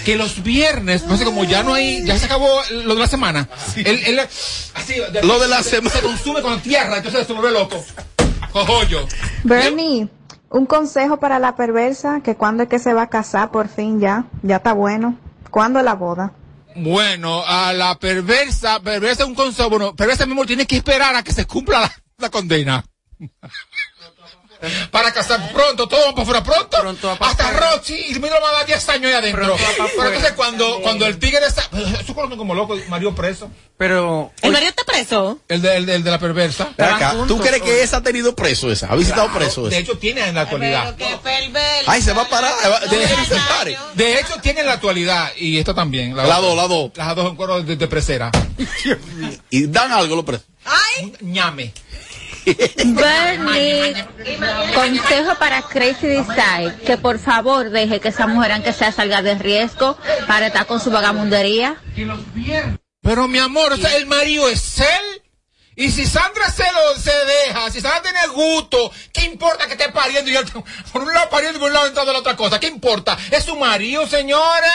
que 0.04 0.16
los 0.16 0.42
viernes, 0.42 1.04
no 1.06 1.16
sé, 1.16 1.24
como 1.24 1.44
ya 1.44 1.62
no 1.62 1.74
hay, 1.74 2.04
ya 2.04 2.18
se 2.18 2.26
acabó 2.26 2.48
lo 2.70 2.94
de 2.94 3.00
la 3.00 3.06
semana. 3.06 3.48
Él, 3.76 4.02
él, 4.06 4.18
así, 4.74 4.94
Lo 5.22 5.38
de 5.38 5.48
la 5.48 5.62
se- 5.62 5.70
semana. 5.70 5.90
Se 5.94 6.00
consume 6.02 6.42
con 6.42 6.60
tierra, 6.60 6.98
entonces 6.98 7.26
se 7.26 7.32
vuelve 7.32 7.50
loco. 7.50 7.82
Cojollo. 8.52 9.06
Bernie, 9.44 10.08
un 10.50 10.66
consejo 10.66 11.18
para 11.18 11.38
la 11.38 11.56
perversa, 11.56 12.20
que 12.22 12.34
cuando 12.34 12.62
es 12.64 12.68
que 12.68 12.78
se 12.78 12.92
va 12.94 13.02
a 13.02 13.08
casar 13.08 13.50
por 13.50 13.68
fin 13.68 14.00
ya, 14.00 14.24
ya 14.42 14.56
está 14.56 14.72
bueno. 14.74 15.18
¿Cuándo 15.50 15.78
es 15.80 15.84
la 15.84 15.94
boda? 15.94 16.32
Bueno, 16.76 17.42
a 17.46 17.72
la 17.72 17.98
perversa, 17.98 18.80
perversa 18.80 19.24
es 19.24 19.28
un 19.28 19.34
consejo, 19.34 19.70
bueno, 19.70 19.94
perversa 19.94 20.26
mi 20.26 20.32
amor 20.32 20.46
tiene 20.46 20.66
que 20.66 20.76
esperar 20.76 21.14
a 21.14 21.22
que 21.22 21.32
se 21.32 21.46
cumpla 21.46 21.80
la, 21.80 21.92
la 22.18 22.30
condena. 22.30 22.84
para 24.90 25.12
casar 25.12 25.52
pronto, 25.52 25.88
todo 25.88 26.06
va 26.06 26.14
para 26.14 26.24
fuera 26.26 26.44
pronto. 26.44 27.16
Hasta 27.20 27.50
Rochi, 27.52 27.94
y 28.08 28.18
me 28.18 28.28
lo 28.28 28.40
va 28.40 28.50
a 28.50 28.52
dar 28.52 28.66
10 28.66 28.88
años 28.90 29.06
ahí 29.06 29.12
adentro. 29.14 29.56
Pero 29.96 30.06
entonces 30.08 30.32
cuando, 30.32 30.80
cuando 30.82 31.06
el 31.06 31.18
tigre 31.18 31.46
está, 31.46 31.68
eso 32.00 32.14
conozco 32.14 32.36
como 32.36 32.54
loco, 32.54 32.76
Mario 32.88 33.14
preso. 33.14 33.50
Pero. 33.76 34.30
¿El 34.42 34.52
marido 34.52 34.70
está 34.70 34.84
preso? 34.84 35.38
El 35.48 35.62
de, 35.62 35.76
el 35.76 35.86
de, 35.86 35.94
el 35.94 36.04
de 36.04 36.10
la 36.10 36.18
perversa. 36.18 36.70
Acá, 36.76 37.14
¿Tú 37.26 37.38
crees 37.38 37.62
que 37.62 37.82
esa 37.82 37.98
ha 37.98 38.02
tenido 38.02 38.34
preso 38.36 38.70
esa? 38.70 38.88
¿Ha 38.88 38.96
visitado 38.96 39.28
Claro, 39.28 39.38
preso 39.38 39.62
De 39.62 39.68
esa? 39.70 39.78
hecho, 39.78 39.98
tiene 39.98 40.28
en 40.28 40.34
la 40.34 40.42
actualidad. 40.42 40.94
Ay, 41.86 42.02
se 42.02 42.12
va 42.12 42.22
a 42.22 42.28
parar. 42.28 42.52
va-. 42.70 42.80
De 43.94 44.20
hecho, 44.20 44.34
tiene 44.42 44.60
en 44.60 44.66
la 44.66 44.74
actualidad, 44.74 45.30
y 45.36 45.58
esta 45.58 45.74
también. 45.74 46.14
La 46.14 46.40
dos, 46.40 46.56
la 46.56 46.66
dos. 46.68 46.90
Las 46.94 47.16
dos 47.16 47.30
en 47.30 47.36
cuero 47.36 47.62
de, 47.62 47.76
de 47.76 47.86
presera. 47.88 48.30
Y 49.50 49.66
dan 49.66 49.90
algo 49.92 50.16
los 50.16 50.24
presos. 50.24 50.46
Un 51.02 51.32
ñame. 51.32 51.72
Bernie, 52.84 53.94
consejo 54.74 55.34
para 55.38 55.62
Crazy 55.62 56.06
Design, 56.06 56.74
que 56.84 56.96
por 56.96 57.18
favor 57.18 57.70
deje 57.70 58.00
que 58.00 58.08
esa 58.08 58.26
mujer 58.26 58.52
aunque 58.52 58.72
sea 58.72 58.92
salga 58.92 59.22
de 59.22 59.34
riesgo 59.36 59.96
para 60.26 60.48
estar 60.48 60.66
con 60.66 60.80
su 60.80 60.90
vagamundería. 60.90 61.76
Pero 63.02 63.28
mi 63.28 63.38
amor, 63.38 63.72
o 63.72 63.76
sea, 63.76 63.96
el 63.96 64.06
marido 64.06 64.48
es 64.48 64.80
él. 64.80 65.22
Y 65.76 65.90
si 65.90 66.04
Sandra 66.04 66.50
se 66.50 66.64
lo 66.64 67.00
se 67.00 67.10
deja, 67.10 67.70
si 67.70 67.80
Sandra 67.80 68.02
tiene 68.02 68.26
gusto, 68.34 68.92
¿qué 69.12 69.24
importa 69.24 69.66
que 69.66 69.72
esté 69.72 69.88
pariendo 69.90 70.30
y 70.30 70.36
él 70.36 70.44
por 70.92 71.02
un 71.02 71.14
lado 71.14 71.30
pariendo 71.30 71.56
y 71.56 71.60
por 71.60 71.68
un 71.68 71.74
lado 71.74 71.86
entrando 71.86 72.12
la 72.12 72.18
otra 72.18 72.36
cosa? 72.36 72.60
¿Qué 72.60 72.66
importa? 72.66 73.16
Es 73.30 73.44
su 73.44 73.56
marido, 73.56 74.06
señores. 74.06 74.70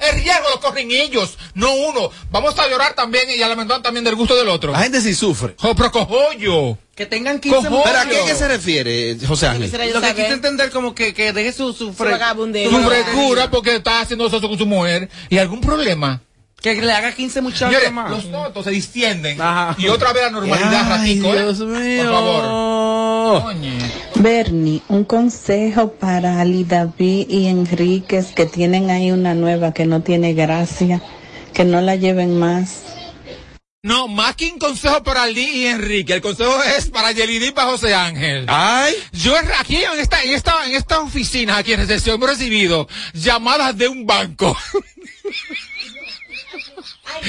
El 0.00 0.14
riesgo 0.22 0.48
lo 0.54 0.60
corren 0.60 0.90
ellos, 0.90 1.36
no 1.54 1.74
uno. 1.74 2.10
Vamos 2.30 2.58
a 2.58 2.68
llorar 2.68 2.94
también 2.94 3.24
y 3.30 3.42
a 3.42 3.48
lamentar 3.48 3.82
también 3.82 4.04
del 4.04 4.14
gusto 4.14 4.36
del 4.36 4.48
otro. 4.48 4.72
La 4.72 4.78
gente 4.80 5.00
sí 5.00 5.14
sufre. 5.14 5.54
Oh, 5.62 5.74
pero 5.74 5.90
cojollo. 5.90 6.78
Que 6.94 7.06
tengan 7.06 7.38
15 7.40 7.56
Cojones. 7.68 7.84
¿Pero 7.84 7.98
a 7.98 8.04
qué, 8.08 8.16
qué 8.26 8.34
se 8.34 8.48
refiere, 8.48 9.16
José 9.26 9.46
Ángel? 9.46 9.70
Lo 9.94 10.00
que 10.00 10.06
quise 10.14 10.32
entender 10.34 10.70
como 10.70 10.94
que, 10.94 11.14
que 11.14 11.32
deje 11.32 11.52
su, 11.52 11.72
su, 11.72 11.92
fre- 11.92 12.10
Su 12.64 12.70
frescura 12.88 13.50
porque 13.50 13.76
está 13.76 14.00
haciendo 14.00 14.26
eso 14.26 14.40
con 14.40 14.58
su 14.58 14.66
mujer. 14.66 15.08
¿Y 15.30 15.38
algún 15.38 15.60
problema? 15.60 16.22
Que 16.60 16.74
le 16.74 16.92
haga 16.92 17.12
15 17.14 17.40
muchachos 17.40 17.68
Señores, 17.68 17.92
más. 17.92 18.10
los 18.10 18.24
notos 18.26 18.64
se 18.64 18.72
distienden. 18.72 19.38
Y 19.78 19.86
otra 19.86 20.12
vez 20.12 20.24
la 20.24 20.30
normalidad, 20.30 20.92
Ay, 20.92 21.20
ratico, 21.20 21.34
¿eh? 21.34 21.42
Dios 21.42 21.60
mío. 21.60 22.02
Por 22.04 22.12
favor. 22.12 23.54
Bernie, 24.16 24.82
un 24.88 25.04
consejo 25.04 25.92
para 25.92 26.40
Ali 26.40 26.64
David 26.64 27.28
y 27.28 27.46
Enríquez 27.46 28.32
que 28.34 28.46
tienen 28.46 28.90
ahí 28.90 29.12
una 29.12 29.34
nueva 29.34 29.72
que 29.72 29.86
no 29.86 30.02
tiene 30.02 30.34
gracia, 30.34 31.00
que 31.54 31.64
no 31.64 31.80
la 31.80 31.94
lleven 31.94 32.38
más. 32.38 32.82
No, 33.80 34.08
más 34.08 34.34
que 34.34 34.50
un 34.50 34.58
consejo 34.58 35.04
para 35.04 35.26
Lee 35.28 35.50
y 35.54 35.66
Enrique, 35.66 36.14
el 36.14 36.20
consejo 36.20 36.60
es 36.76 36.90
para 36.90 37.12
Yelida 37.12 37.46
y 37.46 37.52
para 37.52 37.70
José 37.70 37.94
Ángel. 37.94 38.44
Ay. 38.48 38.92
Yo 39.12 39.36
aquí 39.60 39.76
en 39.76 40.00
esta, 40.00 40.20
en 40.24 40.32
esta, 40.34 40.66
en 40.66 40.74
esta 40.74 40.98
oficina, 40.98 41.56
aquí 41.58 41.72
en 41.72 41.80
recepción, 41.80 42.16
hemos 42.16 42.30
recibido 42.30 42.88
llamadas 43.14 43.78
de 43.78 43.86
un 43.86 44.04
banco. 44.04 44.56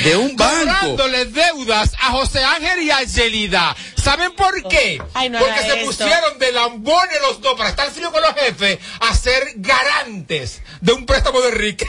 De 0.04 0.16
un 0.16 0.36
banco. 0.36 0.98
Deudas 1.08 1.94
a 2.00 2.12
José 2.12 2.44
Ángel 2.44 2.84
y 2.84 2.92
a 2.92 3.04
Yelida. 3.04 3.76
¿Saben 4.02 4.34
por 4.34 4.68
qué? 4.68 5.02
Ay, 5.14 5.30
no 5.30 5.40
Porque 5.40 5.62
se 5.62 5.74
esto. 5.74 5.86
pusieron 5.86 6.40
de 6.40 6.52
lambones 6.52 7.22
los 7.22 7.42
dos 7.42 7.58
para 7.58 7.70
estar 7.70 7.90
frío 7.92 8.12
con 8.12 8.22
los 8.22 8.34
jefes 8.34 8.80
a 9.02 9.14
ser 9.16 9.44
garantes 9.56 10.62
de 10.82 10.94
un 10.94 11.06
préstamo 11.06 11.42
de 11.42 11.50
Enrique. 11.50 11.88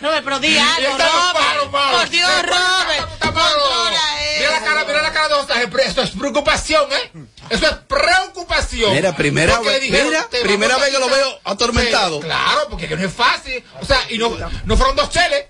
Robert, 0.00 0.24
pero 0.24 0.38
di 0.38 0.58
algo, 0.58 0.98
Robert. 0.98 1.70
Por 1.70 2.08
Dios, 2.10 2.30
Robert. 2.42 3.08
Cara, 4.66 4.84
mira 4.84 5.02
la 5.02 5.12
cara 5.12 5.28
de. 5.28 5.68
Pero 5.68 5.82
Esto 5.82 6.02
es 6.02 6.10
preocupación, 6.10 6.84
¿eh? 6.92 7.22
Eso 7.50 7.66
es 7.66 7.72
preocupación. 7.86 8.92
Mira, 8.92 9.14
primera 9.16 9.60
vez- 9.60 9.80
dijeron, 9.80 10.08
mira, 10.08 10.28
primera 10.42 10.76
vez 10.78 10.90
que 10.90 10.98
lo 10.98 11.08
veo 11.08 11.38
atormentado. 11.44 12.16
Sí, 12.20 12.24
claro, 12.24 12.60
porque 12.68 12.88
que 12.88 12.96
no 12.96 13.06
es 13.06 13.12
fácil. 13.12 13.62
O 13.80 13.84
sea, 13.84 13.98
y 14.10 14.18
no, 14.18 14.36
no 14.64 14.76
fueron 14.76 14.96
dos 14.96 15.10
cheles. 15.10 15.44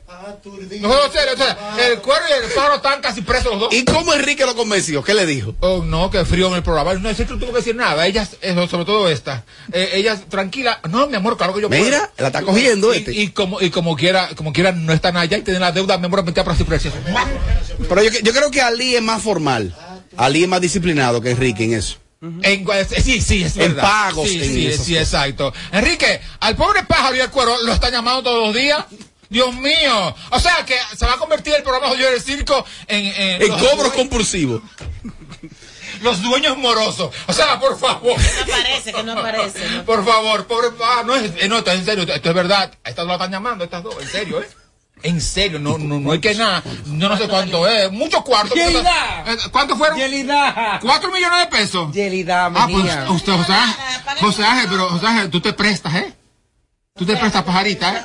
No 0.80 0.88
fueron 0.88 1.06
dos 1.06 1.12
cheles. 1.12 1.34
O 1.34 1.36
sea, 1.36 1.76
el 1.86 2.00
cuero 2.00 2.22
y 2.28 2.44
el 2.44 2.50
pájaro 2.52 2.74
están 2.76 3.00
casi 3.00 3.22
presos 3.22 3.52
los 3.52 3.60
dos. 3.60 3.74
¿Y 3.74 3.84
cómo 3.84 4.12
Enrique 4.12 4.44
lo 4.44 4.54
convenció? 4.54 5.02
¿Qué 5.02 5.14
le 5.14 5.24
dijo? 5.26 5.54
Oh, 5.60 5.82
no, 5.82 6.10
que 6.10 6.24
frío 6.24 6.48
en 6.48 6.54
el 6.54 6.62
programa. 6.62 6.94
No, 6.94 7.08
ese 7.08 7.24
no 7.24 7.38
tuvo 7.38 7.50
que 7.52 7.58
decir 7.58 7.74
nada. 7.76 8.06
Ellas, 8.06 8.36
eh, 8.42 8.54
sobre 8.70 8.84
todo 8.84 9.08
esta. 9.08 9.44
Eh, 9.72 9.90
ellas, 9.94 10.20
tranquila. 10.28 10.80
No, 10.90 11.06
mi 11.06 11.16
amor, 11.16 11.36
claro 11.36 11.54
que 11.54 11.62
yo 11.62 11.68
puedo. 11.68 11.82
Mira, 11.82 12.10
la 12.18 12.26
está 12.28 12.42
cogiendo 12.42 12.92
y, 12.94 12.98
este. 12.98 13.12
Y, 13.12 13.30
como, 13.30 13.60
y 13.60 13.70
como 13.70 13.96
quiera, 13.96 14.28
como 14.36 14.52
quiera, 14.52 14.72
no 14.72 14.92
están 14.92 15.16
allá 15.16 15.38
y 15.38 15.42
tienen 15.42 15.62
la 15.62 15.72
deuda, 15.72 15.96
mi 15.98 16.06
amor, 16.06 16.24
metida 16.24 16.44
para 16.44 16.56
su 16.56 16.66
precio. 16.66 16.92
Pero 17.88 18.02
yo, 18.02 18.10
yo 18.20 18.32
creo 18.32 18.50
que 18.50 18.60
Ali 18.60 18.96
es 18.96 19.02
más 19.06 19.22
formal. 19.22 19.74
Ali 20.16 20.42
es 20.42 20.48
más 20.48 20.60
disciplinado 20.60 21.20
que 21.20 21.30
Enrique 21.30 21.64
en 21.64 21.74
eso. 21.74 21.98
En, 22.20 22.66
eh, 22.68 22.86
sí, 23.02 23.20
sí, 23.20 23.44
es 23.44 23.56
En 23.56 23.76
pagos, 23.76 24.28
Sí, 24.28 24.66
en 24.66 24.78
sí, 24.78 24.96
exacto. 24.96 25.52
Enrique, 25.70 26.20
al 26.40 26.56
pobre 26.56 26.82
pájaro 26.84 27.14
y 27.16 27.20
al 27.20 27.30
cuero 27.30 27.62
lo 27.62 27.72
están 27.72 27.92
llamando 27.92 28.22
todos 28.22 28.46
los 28.48 28.54
días. 28.54 28.84
Dios 29.28 29.54
mío. 29.54 30.14
O 30.30 30.38
sea 30.40 30.64
que 30.64 30.76
se 30.96 31.04
va 31.04 31.14
a 31.14 31.18
convertir 31.18 31.54
el 31.54 31.62
programa 31.62 31.88
Jodido 31.88 32.10
del 32.10 32.20
Circo 32.20 32.64
en... 32.86 33.06
En, 33.06 33.42
En 33.42 33.48
los 33.48 33.60
cobro 33.60 33.76
dueños- 33.76 33.92
compulsivo. 33.94 34.62
Los 36.02 36.22
dueños 36.22 36.58
morosos. 36.58 37.10
O 37.26 37.32
sea, 37.32 37.58
por 37.58 37.78
favor. 37.78 38.16
No 38.20 38.54
aparece, 38.54 38.92
que 38.92 39.02
no 39.02 39.12
aparece. 39.12 39.70
¿no? 39.70 39.84
Por 39.84 40.04
favor, 40.04 40.46
pobre 40.46 40.68
ah, 40.84 41.02
no 41.06 41.16
es, 41.16 41.32
eh, 41.38 41.48
no, 41.48 41.56
esto 41.58 41.70
es 41.70 41.78
en 41.80 41.84
serio, 41.86 42.02
esto 42.04 42.28
es 42.28 42.34
verdad. 42.34 42.70
Estas 42.84 42.96
dos 42.96 43.06
la 43.08 43.14
están 43.14 43.30
llamando, 43.32 43.64
estas 43.64 43.82
dos, 43.82 43.94
en 44.00 44.08
serio, 44.08 44.42
¿eh? 44.42 44.48
En 45.02 45.20
serio, 45.20 45.58
no, 45.58 45.78
no, 45.78 46.00
no 46.00 46.12
hay 46.12 46.20
que 46.20 46.34
nada. 46.34 46.62
Yo 46.86 47.08
no 47.08 47.16
sé 47.16 47.28
cuánto 47.28 47.68
es, 47.68 47.92
muchos 47.92 48.22
cuartos. 48.22 48.54
Yelida. 48.56 49.24
Eh, 49.26 49.36
¿Cuánto 49.52 49.76
fueron? 49.76 49.98
Yelida. 49.98 50.78
Cuatro 50.82 51.12
millones 51.12 51.38
de 51.40 51.46
pesos. 51.46 51.92
Yelida, 51.92 52.46
Ah, 52.46 52.66
pues 52.70 52.82
mía. 52.84 53.06
usted, 53.10 53.32
José 53.32 53.52
Ángel, 53.52 53.76
José 54.20 54.44
Ángel, 54.44 54.66
pero 54.70 54.88
José 54.88 55.06
Ángel, 55.06 55.30
tú 55.30 55.40
te 55.40 55.52
prestas, 55.52 55.94
¿eh? 55.96 56.14
Tú 56.96 57.04
te 57.04 57.16
prestas, 57.16 57.44
pajarita, 57.44 57.94
¿eh? 57.94 58.02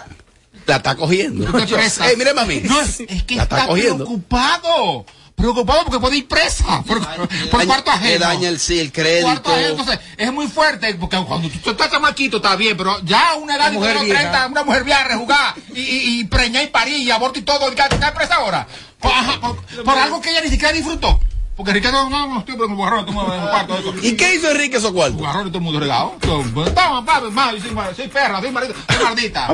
La 0.67 0.75
está 0.75 0.95
cogiendo. 0.95 1.45
Tú 1.45 1.53
te 1.59 1.65
prestas. 1.75 2.09
Ey, 2.09 2.17
mire, 2.17 2.33
mami. 2.33 2.59
No, 2.61 2.79
es, 2.81 2.99
es 2.99 3.23
que 3.23 3.35
La 3.35 3.43
está, 3.43 3.55
está 3.57 3.67
cogiendo. 3.67 4.05
preocupado. 4.05 5.05
Preocupado 5.41 5.83
porque 5.83 5.99
puede 5.99 6.17
ir 6.17 6.27
presa 6.27 6.83
por, 6.83 6.99
por 6.99 7.27
Daña- 7.27 7.65
cuarto 7.65 7.91
ajeno. 7.91 8.19
Daña 8.25 8.49
el, 8.49 8.59
sí, 8.59 8.79
el 8.79 8.91
crédito. 8.91 9.25
Cuarto 9.25 9.51
ajeno, 9.51 9.69
entonces, 9.69 9.99
es 10.17 10.31
muy 10.31 10.47
fuerte, 10.47 10.93
porque 10.95 11.17
cuando 11.25 11.49
tú, 11.49 11.57
tú 11.59 11.71
estás 11.71 11.89
chamaquito 11.91 12.37
está 12.37 12.55
bien, 12.55 12.77
pero 12.77 12.99
ya 13.03 13.31
a 13.31 13.35
una 13.35 13.55
edad 13.55 13.71
de 13.71 13.77
mujer 13.77 13.91
unos 13.95 14.05
vieja. 14.05 14.19
30, 14.21 14.47
una 14.47 14.63
mujer 14.63 14.83
vieja 14.83 15.03
rejugada 15.03 15.55
y, 15.73 15.79
y, 15.81 16.19
y 16.19 16.23
preñar 16.25 16.63
y 16.63 16.67
parir 16.67 16.97
y 16.97 17.09
aborto 17.11 17.39
y 17.39 17.41
todo, 17.41 17.67
y 17.67 17.71
está 17.71 17.87
está 17.87 18.13
presa 18.13 18.35
ahora. 18.35 18.67
Por, 18.99 19.11
ajá, 19.11 19.39
por, 19.41 19.57
por 19.83 19.97
algo 19.97 20.21
que 20.21 20.29
ella 20.29 20.41
ni 20.41 20.49
siquiera 20.49 20.71
disfrutó. 20.73 21.19
Porque 21.61 21.73
Ricardo, 21.73 22.09
no, 22.09 22.25
no, 22.27 22.39
estoy 22.39 22.55
por 22.55 22.65
un 22.65 22.75
bujarrón, 22.75 23.05
tú 23.05 23.11
me 23.11 23.23
vas 23.23 23.39
a 23.39 23.51
cuarto 23.51 23.77
eso. 23.77 23.93
¿Y 24.01 24.17
qué 24.17 24.33
hizo 24.33 24.49
Enrique 24.49 24.77
esos 24.77 24.91
cuartos? 24.91 25.17
Bujarrón 25.19 25.45
y 25.45 25.49
todo 25.51 25.59
el 25.59 25.63
mundo 25.63 25.79
regado. 25.79 26.15
Toma, 26.19 27.05
papi, 27.05 27.27
ma, 27.29 27.53
yo 27.53 27.59
soy, 27.95 28.07
perra, 28.07 28.41
soy 28.41 28.49
marido, 28.49 28.73
soy 28.89 29.03
maldita. 29.03 29.47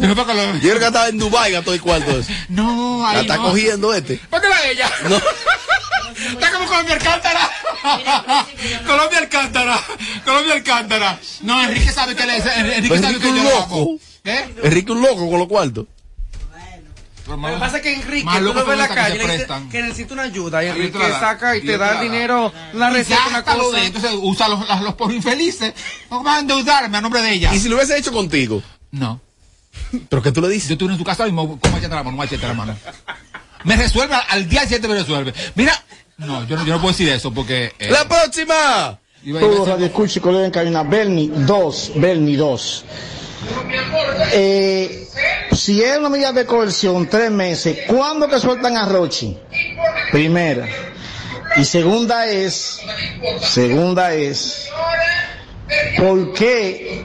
No, 0.00 0.14
porque 0.16 0.34
lo- 0.34 0.54
Yo 0.54 0.60
creo 0.60 0.78
que 0.80 0.86
estaba 0.86 1.08
en 1.08 1.18
Dubái 1.18 1.52
gastó 1.52 1.72
el 1.72 1.80
cuarto 1.80 2.18
ese. 2.18 2.34
No, 2.48 3.06
ahí 3.06 3.14
La 3.14 3.20
está 3.20 3.36
no. 3.36 3.44
cogiendo 3.44 3.94
este. 3.94 4.20
¿Dónde 4.28 4.48
va 4.48 4.56
ella? 4.66 4.90
No. 5.08 5.20
Está 6.32 6.50
como 6.50 6.66
Colombia 6.66 6.94
Alcántara. 6.96 7.48
Colombia 8.84 9.18
Alcántara. 9.18 9.80
Colombia 10.24 10.54
Alcántara. 10.54 11.16
No, 11.42 11.62
Enrique 11.62 11.92
sabe 11.92 12.16
que 12.16 12.26
le 12.26 12.36
Enrique 12.38 12.88
Pues 12.88 13.00
sabe 13.02 13.14
Enrique 13.14 13.20
que 13.20 13.30
un 13.30 13.36
yo 13.36 13.44
lo 13.44 13.50
loco. 13.60 13.90
¿Qué? 14.24 14.44
Enrique 14.64 14.90
un 14.92 15.00
loco 15.00 15.30
con 15.30 15.38
los 15.38 15.46
cuartos. 15.46 15.86
Lo 17.28 17.36
que 17.54 17.60
pasa 17.60 17.76
es 17.76 17.82
que 17.82 17.92
Enrique, 17.94 18.24
Más 18.24 18.38
tú 18.38 18.44
lo 18.44 18.54
ves 18.54 18.62
en 18.64 18.68
la 18.70 18.76
los 18.76 18.88
que 18.88 18.94
calle 18.94 19.16
y 19.66 19.68
que 19.68 19.82
necesita 19.82 20.14
una 20.14 20.22
ayuda. 20.24 20.64
Y 20.64 20.68
Enrique 20.68 20.98
da. 20.98 21.20
saca 21.20 21.54
y 21.56 21.58
Y 21.58 21.60
te 21.62 21.66
te 21.72 21.78
da 21.78 21.92
el 22.00 22.00
dinero, 22.10 22.52
la 22.74 22.90
Y 22.90 22.94
receta, 22.94 23.20
una 23.28 23.44
cosa. 23.44 23.76
de- 23.78 23.86
Entonces 23.86 24.10
usa 24.20 24.48
los, 24.48 24.66
los, 24.68 24.80
los 24.82 24.94
por 24.94 25.12
infelices. 25.12 25.74
No 26.10 26.22
van 26.22 26.36
a 26.36 26.40
endeudarme 26.40 26.96
a 26.96 27.00
nombre 27.00 27.20
de 27.22 27.32
ella. 27.32 27.54
¿Y 27.54 27.58
si 27.58 27.68
lo 27.68 27.76
hubiese 27.76 27.98
hecho 27.98 28.12
contigo? 28.12 28.62
No. 28.92 29.20
¿Pero 30.08 30.22
qué 30.22 30.32
tú 30.32 30.40
le 30.40 30.48
dices? 30.48 30.68
Yo 30.68 30.72
estuve 30.74 30.92
en 30.92 30.98
tu 30.98 31.04
casa 31.04 31.28
y 31.28 31.32
me 31.32 31.42
como 31.46 31.58
echate 31.78 31.88
la 31.94 32.02
mano, 32.02 32.16
me 32.16 32.24
echate 32.24 32.46
la 32.48 32.54
mano. 32.54 32.76
Me 33.64 33.76
resuelve, 33.76 34.14
al 34.28 34.48
día 34.48 34.62
siguiente 34.62 34.88
me 34.88 34.94
resuelve. 34.94 35.32
Mira, 35.54 35.72
no, 36.16 36.46
yo 36.46 36.56
no, 36.56 36.64
yo 36.64 36.74
no 36.74 36.80
puedo 36.80 36.92
decir 36.92 37.08
eso 37.10 37.32
porque. 37.32 37.72
eh, 37.78 37.90
¡La 37.90 38.08
próxima! 38.08 38.98
Todos 39.40 39.68
Radio 39.68 39.86
Escucha 39.86 40.18
y 40.18 40.22
colega 40.22 40.44
en 40.46 40.50
cabina. 40.52 40.82
Bernie 40.84 41.28
2, 41.32 41.92
Bernie 41.96 42.36
2. 42.36 42.84
Eh, 44.32 45.08
si 45.52 45.82
es 45.82 45.96
una 45.98 46.08
medida 46.08 46.32
de 46.32 46.46
coerción, 46.46 47.08
tres 47.08 47.30
meses, 47.30 47.78
¿cuándo 47.86 48.28
que 48.28 48.38
sueltan 48.38 48.76
a 48.76 48.86
Rochi? 48.86 49.36
Primera. 50.10 50.66
Y 51.56 51.64
segunda 51.64 52.26
es, 52.26 52.80
segunda 53.40 54.14
es, 54.14 54.68
¿por 55.96 56.32
qué 56.34 57.04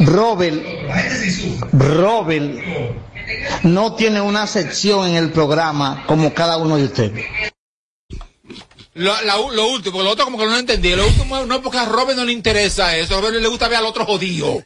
Robert, 0.00 0.62
Robert 1.72 2.54
no 3.62 3.94
tiene 3.94 4.20
una 4.20 4.46
sección 4.46 5.08
en 5.08 5.16
el 5.16 5.30
programa 5.30 6.04
como 6.06 6.32
cada 6.32 6.58
uno 6.58 6.76
de 6.76 6.84
ustedes? 6.84 7.26
Lo, 8.96 9.20
la- 9.22 9.36
lo 9.36 9.66
último, 9.68 9.92
porque 9.92 10.04
lo 10.04 10.10
otro 10.10 10.24
como 10.24 10.38
que 10.38 10.44
no 10.46 10.52
lo 10.52 10.58
entendí. 10.58 10.94
Lo 10.96 11.06
último 11.06 11.44
no 11.44 11.54
es 11.56 11.60
porque 11.60 11.78
a 11.78 11.84
Robert 11.84 12.16
no 12.18 12.24
le 12.24 12.32
interesa 12.32 12.96
eso. 12.96 13.16
A 13.16 13.20
Robert 13.20 13.36
le 13.36 13.48
gusta 13.48 13.68
ver 13.68 13.78
al 13.78 13.86
otro 13.86 14.06
jodido. 14.06 14.64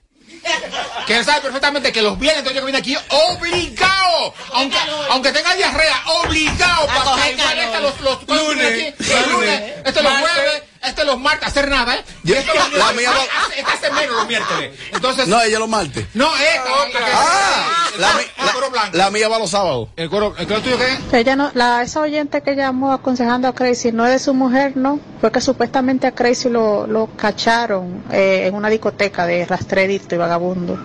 Que 1.07 1.17
él 1.19 1.25
sabe 1.25 1.41
perfectamente 1.41 1.93
que 1.93 2.01
los 2.01 2.19
viernes 2.19 2.39
entonces 2.39 2.61
yo 2.61 2.67
que 2.67 2.73
viene 2.73 2.79
aquí 2.79 2.97
obligado, 3.11 4.35
aunque, 4.53 4.77
aunque 5.11 5.33
tenga 5.33 5.55
diarrea, 5.55 6.03
obligado 6.23 6.87
para 6.87 7.17
que 7.27 7.81
los, 7.81 8.01
los 8.01 8.29
Lunes, 8.29 8.67
aquí, 8.95 9.05
los 9.13 9.27
lunes, 9.33 9.63
este 9.85 10.03
los 10.03 10.13
jueves, 10.13 10.63
este 10.83 11.05
los 11.05 11.19
martes, 11.19 11.49
hacer 11.49 11.69
nada, 11.69 11.95
¿eh? 11.97 12.05
Este 12.25 12.47
los 12.55 12.73
la 12.73 12.93
mía 12.93 13.11
va- 13.11 13.45
hace, 13.45 13.61
este 13.61 13.73
hace 13.73 13.91
menos 13.93 14.17
los 14.17 14.27
miércoles. 14.29 14.79
Entonces, 14.93 15.29
No, 15.29 15.41
ella 15.43 15.59
los 15.59 15.69
martes. 15.69 16.07
no, 16.15 16.31
esta 16.37 16.73
otra 16.73 17.01
que 17.01 17.13
Ah, 17.15 17.89
la, 17.99 18.15
mi- 18.15 18.21
el 18.47 18.51
coro 18.53 18.71
blanco. 18.71 18.89
la, 18.97 19.05
la 19.05 19.11
mía 19.11 19.29
va 19.29 19.39
los 19.39 19.51
sábados. 19.51 19.89
El 19.97 20.09
coro, 20.11 20.35
el 20.39 20.47
coro 20.47 20.61
tuyo 20.63 20.79
qué? 20.79 20.99
Que 21.11 21.19
ella 21.19 21.37
no, 21.37 21.51
la, 21.55 21.83
esa 21.83 22.01
oyente 22.01 22.43
que 22.43 22.55
llamó 22.57 22.93
aconsejando 22.93 23.49
a 23.49 23.55
Crazy 23.55 23.93
no 23.93 24.07
es 24.07 24.13
de 24.13 24.19
su 24.19 24.35
mujer, 24.35 24.77
no, 24.77 25.01
fue 25.21 25.31
que 25.33 25.41
supuestamente 25.41 26.07
a 26.07 26.13
Crazy 26.13 26.49
lo, 26.49 26.87
lo 26.87 27.09
cacharon 27.17 28.05
eh, 28.13 28.47
en 28.47 28.55
una 28.55 28.69
discoteca 28.69 29.27
de 29.27 29.45
rastrerito 29.47 30.15
y 30.15 30.19
vagabundo. 30.19 30.79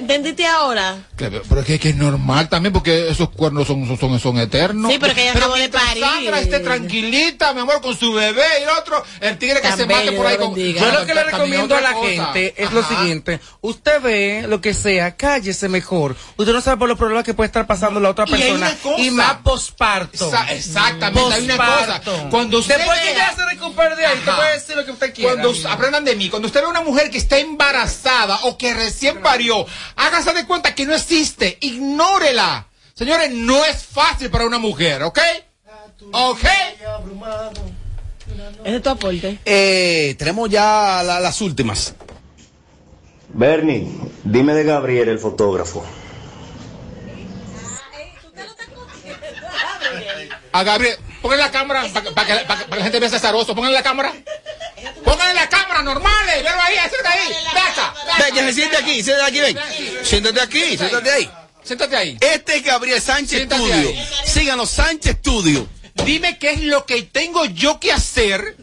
¿Entendiste 0.00 0.46
ahora? 0.46 0.96
Claro, 1.16 1.42
Pero 1.48 1.60
es 1.60 1.66
que, 1.66 1.78
que 1.78 1.90
es 1.90 1.96
normal 1.96 2.48
también 2.48 2.72
porque 2.72 3.08
esos 3.10 3.28
cuernos 3.30 3.66
son, 3.66 3.86
son, 3.86 3.98
son, 3.98 4.18
son 4.18 4.38
eternos. 4.38 4.90
Sí, 4.90 4.98
pero 4.98 5.14
que 5.14 5.22
ella 5.22 5.32
acabó 5.32 5.54
de 5.56 5.68
parir. 5.68 6.02
Sandra 6.02 6.40
esté 6.40 6.60
tranquilita, 6.60 7.52
mi 7.52 7.60
amor, 7.60 7.80
con 7.82 7.96
su 7.96 8.12
bebé 8.12 8.42
y 8.60 8.62
el 8.62 8.68
otro, 8.70 9.02
el 9.20 9.36
tigre 9.38 9.60
que 9.60 9.70
se 9.72 9.84
mate 9.86 10.12
por 10.12 10.26
ahí 10.26 10.36
con. 10.38 10.54
Yo 10.54 10.92
lo 10.92 11.04
que 11.06 11.14
le 11.14 11.24
recomiendo 11.24 11.76
a 11.76 11.80
la 11.80 11.92
cosa. 11.92 12.08
gente 12.08 12.54
es 12.56 12.72
lo 12.72 12.82
siguiente. 12.82 13.40
Usted 13.60 14.00
ve 14.00 14.44
lo 14.48 14.60
que 14.60 14.72
sea, 14.74 15.16
cállese 15.16 15.68
mejor. 15.68 16.16
Usted 16.36 16.52
no 16.52 16.60
sabe 16.62 16.78
por 16.78 16.88
los 16.88 16.96
problemas 16.98 17.24
que 17.24 17.34
puede 17.34 17.46
estar 17.48 17.66
pasando 17.66 18.00
la 18.00 18.10
otra 18.10 18.24
Y 18.28 18.32
hay 18.34 18.40
persona. 18.40 18.66
una 18.68 18.76
cosa. 18.76 19.02
Y 19.02 19.10
más 19.10 19.34
posparto. 19.44 20.30
Exa- 20.30 20.50
exactamente, 20.52 21.34
hay 21.34 21.44
una 21.44 21.56
cosa. 21.56 22.00
Cuando 22.30 22.58
usted 22.58 22.76
Después 22.78 22.98
que 23.00 23.14
ya 23.14 23.34
se 23.36 23.44
recupere 23.44 23.96
de 23.96 24.06
ahí, 24.06 24.18
usted 24.18 24.28
Ajá. 24.30 24.36
puede 24.40 24.52
decir 24.54 24.76
lo 24.76 24.84
que 24.86 24.90
usted 24.92 25.14
quiera. 25.14 25.32
Cuando 25.34 25.68
aprendan 25.68 26.04
de 26.04 26.16
mí, 26.16 26.30
cuando 26.30 26.46
usted 26.46 26.62
ve 26.62 26.66
una 26.68 26.80
mujer 26.80 27.10
que 27.10 27.18
está 27.18 27.38
embarazada 27.38 28.38
o 28.44 28.56
que 28.56 28.72
recién 28.74 29.20
parió, 29.20 29.66
hágase 29.96 30.32
de 30.32 30.46
cuenta 30.46 30.74
que 30.74 30.86
no 30.86 30.94
existe, 30.94 31.58
ignórela. 31.60 32.66
Señores, 32.94 33.30
no 33.32 33.64
es 33.64 33.82
fácil 33.84 34.30
para 34.30 34.46
una 34.46 34.58
mujer, 34.58 35.02
¿ok? 35.02 35.18
¿Ok? 36.12 36.44
Ese 38.64 38.76
es 38.76 38.82
tu 38.82 38.90
aporte. 38.90 39.38
Eh, 39.44 40.14
tenemos 40.18 40.48
ya 40.50 41.02
la- 41.02 41.20
las 41.20 41.40
últimas. 41.40 41.94
Bernie, 43.32 43.88
dime 44.24 44.54
de 44.54 44.64
Gabriel, 44.64 45.08
el 45.08 45.18
fotógrafo. 45.18 45.84
A 50.52 50.62
Gabriel, 50.64 50.96
póngale 51.22 51.42
la 51.42 51.50
cámara 51.50 51.86
para 51.92 52.04
que, 52.04 52.10
pa' 52.12 52.26
que- 52.26 52.34
pa' 52.34 52.58
que- 52.58 52.64
pa' 52.64 52.70
que 52.70 52.76
la 52.76 52.82
gente 52.82 52.98
vea 53.00 53.06
ese 53.08 53.16
azaroso. 53.16 53.54
Póngale 53.54 53.74
la 53.74 53.82
cámara. 53.82 54.12
Póngale 55.04 55.34
la 55.34 55.48
cámara, 55.48 55.82
normales. 55.82 56.36
Velo 56.42 56.60
ahí, 56.62 56.76
acércate 56.76 57.08
ahí. 57.18 57.28
Ven 57.54 57.62
acá. 57.66 57.94
Ven, 58.18 58.34
que 58.34 58.40
se 58.40 58.52
siente 58.52 58.76
aquí, 58.76 59.02
siéntate 59.02 59.28
aquí, 59.30 59.40
ven. 59.40 59.58
Siéntate 60.04 60.40
aquí, 60.40 60.76
siéntate 60.78 61.10
ahí. 61.10 61.30
Siéntate 61.62 61.96
ahí. 61.96 62.18
Este 62.20 62.56
es 62.56 62.64
Gabriel 62.64 63.00
Sánchez 63.00 63.30
Siéntate 63.38 63.62
Studio. 63.62 63.88
ahí. 63.88 64.08
Síganos, 64.26 64.70
Sánchez 64.70 65.16
Studio. 65.18 65.68
Dime 66.04 66.38
qué 66.38 66.52
es 66.52 66.60
lo 66.62 66.86
que 66.86 67.02
tengo 67.02 67.44
yo 67.44 67.78
que 67.78 67.92
hacer 67.92 68.56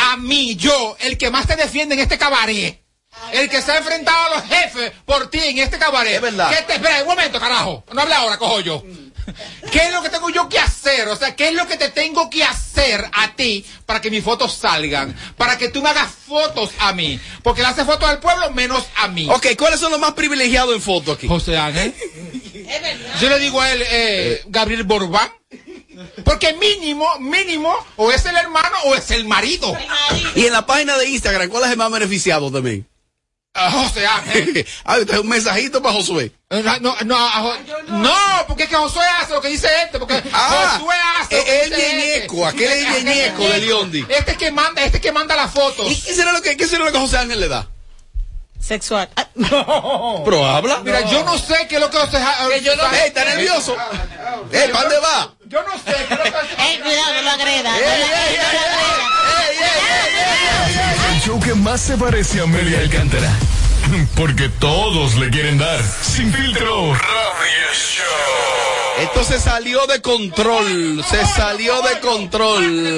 a 0.00 0.16
mí, 0.18 0.56
yo, 0.56 0.96
el 1.00 1.16
que 1.18 1.30
más 1.30 1.46
te 1.46 1.56
defiende 1.56 1.94
en 1.94 2.00
este 2.02 2.18
cabaret. 2.18 2.80
El 3.32 3.48
que 3.50 3.60
se 3.60 3.72
ha 3.72 3.78
enfrentado 3.78 4.26
a 4.26 4.36
los 4.36 4.44
jefes 4.48 4.92
por 5.04 5.30
ti 5.30 5.38
en 5.42 5.58
este 5.58 5.78
cabaret. 5.78 6.14
Es 6.16 6.20
verdad. 6.22 6.50
¿Qué 6.50 6.62
te, 6.62 6.74
espera, 6.74 7.02
un 7.02 7.08
momento, 7.08 7.40
carajo. 7.40 7.84
No 7.92 8.02
hable 8.02 8.14
ahora, 8.14 8.38
cojo 8.38 8.60
yo. 8.60 8.82
¿Qué 9.72 9.78
es 9.78 9.92
lo 9.92 10.02
que 10.02 10.08
tengo 10.08 10.30
yo 10.30 10.48
que 10.48 10.58
hacer? 10.58 11.08
O 11.08 11.16
sea, 11.16 11.36
¿qué 11.36 11.48
es 11.48 11.54
lo 11.54 11.66
que 11.66 11.76
te 11.76 11.90
tengo 11.90 12.28
que 12.30 12.44
hacer 12.44 13.04
a 13.12 13.34
ti 13.34 13.64
para 13.86 14.00
que 14.00 14.10
mis 14.10 14.24
fotos 14.24 14.54
salgan? 14.54 15.16
Para 15.36 15.58
que 15.58 15.68
tú 15.68 15.82
me 15.82 15.90
hagas 15.90 16.10
fotos 16.10 16.70
a 16.78 16.92
mí. 16.92 17.20
Porque 17.42 17.62
le 17.62 17.68
hace 17.68 17.84
fotos 17.84 18.08
al 18.08 18.20
pueblo 18.20 18.50
menos 18.50 18.84
a 18.96 19.08
mí. 19.08 19.28
Ok, 19.30 19.48
¿cuáles 19.58 19.80
son 19.80 19.92
los 19.92 20.00
más 20.00 20.12
privilegiados 20.12 20.74
en 20.74 20.82
foto 20.82 21.12
aquí? 21.12 21.28
José 21.28 21.56
Ángel. 21.56 21.94
Yo 23.20 23.28
le 23.28 23.38
digo 23.38 23.60
a 23.60 23.72
él, 23.72 23.82
eh, 23.90 24.42
Gabriel 24.46 24.84
Borbán. 24.84 25.30
Porque 26.24 26.54
mínimo, 26.54 27.06
mínimo, 27.18 27.74
o 27.96 28.10
es 28.10 28.24
el 28.24 28.36
hermano 28.36 28.76
o 28.84 28.94
es 28.94 29.10
el 29.10 29.26
marido. 29.26 29.76
Y 30.34 30.46
en 30.46 30.52
la 30.52 30.64
página 30.64 30.96
de 30.96 31.08
Instagram, 31.08 31.48
¿cuál 31.48 31.64
es 31.64 31.70
el 31.70 31.76
más 31.76 31.90
beneficiado 31.90 32.50
también? 32.50 32.86
A 33.52 33.68
José 33.72 34.06
Ángel. 34.06 34.66
ah, 34.84 34.98
usted 34.98 35.14
es 35.14 35.20
un 35.20 35.28
mensajito 35.28 35.82
para 35.82 35.94
Josué. 35.96 36.32
Eh, 36.50 36.62
No, 36.62 36.78
no, 36.80 36.96
no, 37.04 37.16
a 37.18 37.30
Jo- 37.40 37.56
no, 37.88 38.14
porque 38.46 38.62
es 38.64 38.68
que 38.68 38.76
Josué 38.76 39.02
hace 39.20 39.32
lo 39.32 39.40
que 39.40 39.48
dice 39.48 39.68
este, 39.84 39.98
porque 39.98 40.22
Ah, 40.32 40.76
Josué 40.78 40.94
hace 41.20 41.36
lo 41.38 41.44
que 41.44 41.62
el 41.64 41.70
dice 41.70 41.88
ñeñeco, 41.96 42.48
este. 42.48 42.64
aquel 42.64 42.72
es 42.78 43.04
ñeñeco 43.04 43.48
de 43.48 43.58
Leondi. 43.58 44.06
Este 44.08 44.30
es 44.32 44.36
que 44.38 44.52
manda, 44.52 44.84
este 44.84 44.98
es 44.98 45.02
que 45.02 45.10
manda 45.12 45.34
las 45.34 45.52
fotos. 45.52 45.90
¿Y 45.90 46.00
qué 46.00 46.14
será 46.14 46.32
lo 46.32 46.40
que, 46.40 46.56
qué 46.56 46.66
será 46.68 46.84
lo 46.84 46.92
que 46.92 46.98
José 46.98 47.18
Ángel 47.18 47.40
le 47.40 47.48
da? 47.48 47.66
Sexual. 48.60 49.08
Ah, 49.16 49.26
Pero 50.24 50.46
habla. 50.46 50.80
Mira, 50.84 51.00
yo 51.10 51.24
no 51.24 51.36
sé 51.38 51.66
qué 51.68 51.74
es 51.76 51.80
lo 51.80 51.90
que 51.90 51.96
José 51.98 52.18
Ángel. 52.18 52.62
yo 52.62 52.76
no- 52.76 52.84
Ey, 52.92 53.08
está 53.08 53.24
nervioso. 53.24 53.74
Ey, 54.52 54.68
¿para 54.70 54.82
dónde 54.82 54.98
va? 55.00 55.34
Yo 55.46 55.60
no 55.64 55.72
sé 55.72 55.92
qué 56.06 56.14
es 56.14 56.18
lo 56.18 56.22
que 56.22 56.30
Ey, 56.62 56.78
cuidado, 56.78 57.14
no 57.14 57.22
lo 57.22 57.30
agreda. 57.30 57.72
no 57.72 57.80
lo 57.80 57.86
agreda, 57.86 58.52
no 58.52 58.60
lo 58.60 59.34
agreda. 59.34 59.80
El 60.94 60.99
show 61.20 61.38
que 61.38 61.54
más 61.54 61.80
se 61.80 61.96
parece 61.96 62.40
a 62.40 62.44
Amelia 62.44 62.80
Alcántara. 62.80 63.30
Porque 64.16 64.48
todos 64.48 65.16
le 65.16 65.30
quieren 65.30 65.58
dar. 65.58 65.80
Sin 66.02 66.32
filtro. 66.32 66.94
Radio 66.94 67.74
Show. 67.74 69.02
Esto 69.02 69.24
se 69.24 69.38
salió 69.38 69.86
de 69.86 70.00
control. 70.00 71.04
Se 71.08 71.26
salió 71.26 71.80
de 71.82 72.00
control. 72.00 72.96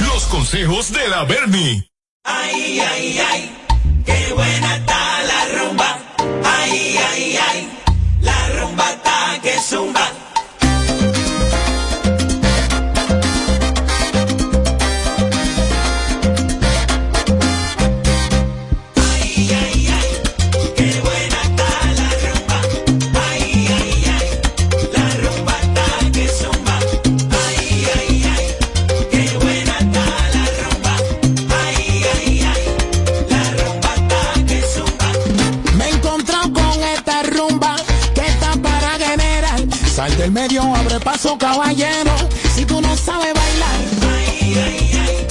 Los 0.00 0.24
consejos 0.30 0.92
de 0.92 1.08
la 1.08 1.24
Bernie. 1.24 1.90
Ay, 2.24 2.80
ay, 2.80 3.20
ay, 3.30 3.56
qué 4.04 4.32
buena 4.34 4.86
Medio, 40.30 40.62
abre 40.74 41.00
paso, 41.00 41.38
caballero. 41.38 42.12
Si 42.54 42.64
tú 42.64 42.80
no 42.80 42.96
sabes 42.96 43.32
bailar. 43.34 43.80
Ay, 44.14 44.54
ay, 44.54 44.90
ay, 45.00 45.26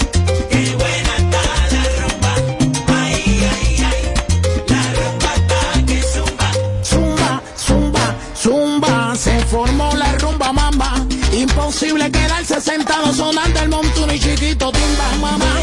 qué 0.50 0.76
buena 0.76 1.14
está 1.18 1.42
la 1.72 1.84
rumba. 2.02 2.34
Ay, 2.88 3.48
ay, 3.54 3.86
ay, 3.86 4.02
la 4.68 4.82
rumba 4.98 5.32
está 5.36 5.86
que 5.86 6.02
zumba. 6.02 6.52
Zumba, 6.84 7.42
zumba, 7.56 8.16
zumba. 8.36 9.16
Se 9.16 9.40
formó 9.46 9.94
la 9.96 10.12
rumba 10.14 10.52
mamba. 10.52 11.06
Imposible 11.32 12.10
quedarse 12.12 12.60
sentado 12.60 13.14
sonando 13.14 13.60
el 13.60 13.70
montuno 13.70 14.14
y 14.14 14.20
chiquito 14.20 14.72
timba, 14.72 15.12
mamá. 15.22 15.57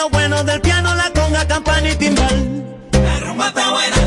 Lo 0.00 0.08
bueno 0.08 0.42
del 0.44 0.60
piano, 0.62 0.94
la 0.94 1.12
conga, 1.12 1.46
campana 1.46 1.90
y 1.90 1.96
timbal. 1.96 2.64
La 2.92 3.20
rumba 3.20 3.48
está 3.48 3.70
buena, 3.70 3.99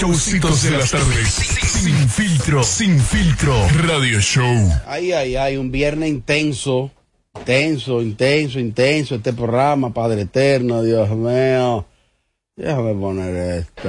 showcitos 0.00 0.62
de 0.62 0.70
las 0.72 0.90
tardes. 0.90 1.28
Sin 1.28 2.08
filtro, 2.08 2.62
sin 2.62 3.00
filtro. 3.00 3.54
Radio 3.86 4.20
Show. 4.20 4.70
Ay, 4.86 5.12
ay, 5.12 5.36
ay, 5.36 5.56
un 5.56 5.70
viernes 5.70 6.10
intenso. 6.10 6.90
Intenso, 7.38 8.02
intenso, 8.02 8.58
intenso. 8.58 9.14
Este 9.14 9.32
programa, 9.32 9.92
Padre 9.92 10.22
Eterno, 10.22 10.82
Dios 10.82 11.08
mío. 11.10 11.86
Déjame 12.56 12.94
poner 12.94 13.60
esto. 13.60 13.88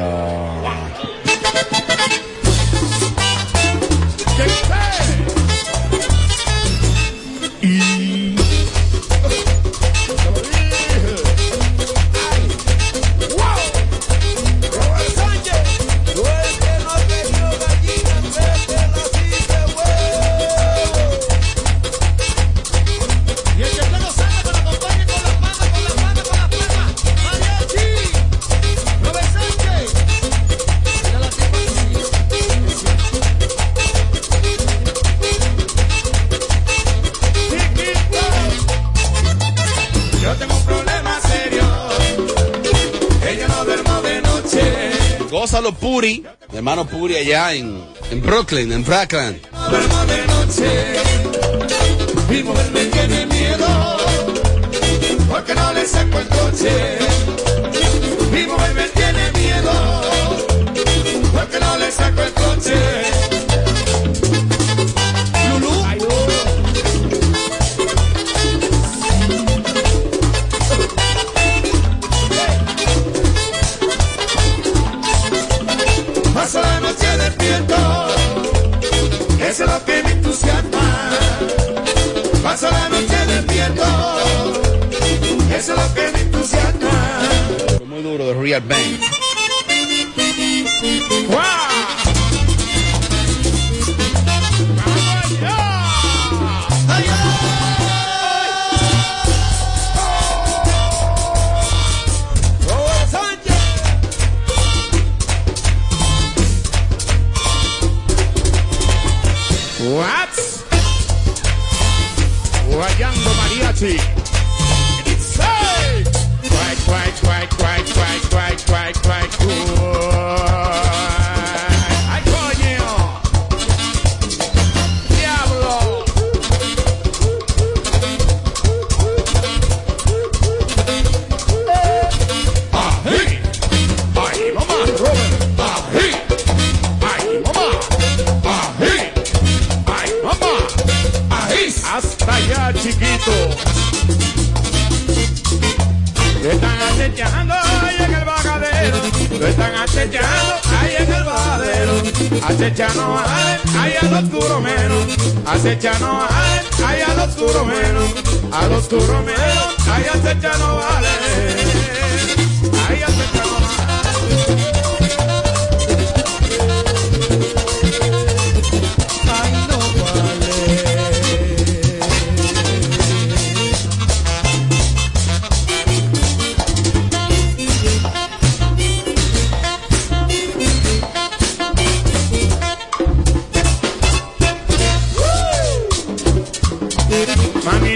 Puri, 45.80 46.24
el 46.50 46.58
hermano 46.58 46.86
Puri 46.86 47.16
allá 47.16 47.54
en, 47.54 47.84
en 48.12 48.22
Brooklyn, 48.22 48.72
en 48.72 48.86
Franklin. 48.86 49.42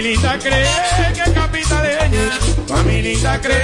Familita 0.02 0.36
cree 0.36 1.14
que 1.14 1.20
es 1.20 1.30
capitaleña, 1.30 2.30
familita 2.66 3.40
cree 3.40 3.62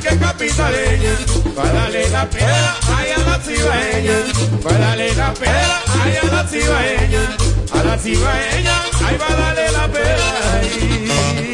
que 0.00 0.08
es 0.08 0.16
capitaleña, 0.16 1.14
para 1.54 1.72
darle 1.74 2.08
la 2.08 2.24
pera 2.30 2.78
ay, 2.96 3.10
a 3.10 3.18
la 3.18 3.38
cibaeña, 3.38 4.16
para 4.62 4.78
darle 4.78 5.14
la 5.14 5.34
pera 5.34 5.82
a 5.86 6.26
la 6.32 6.48
cibaeña, 6.48 7.36
a 7.70 7.82
la 7.82 7.98
cibaeña 7.98 8.82
ay, 9.06 9.16
va 9.18 9.28
a 9.28 9.36
darle 9.36 9.72
la 9.72 9.88
pera. 9.88 11.53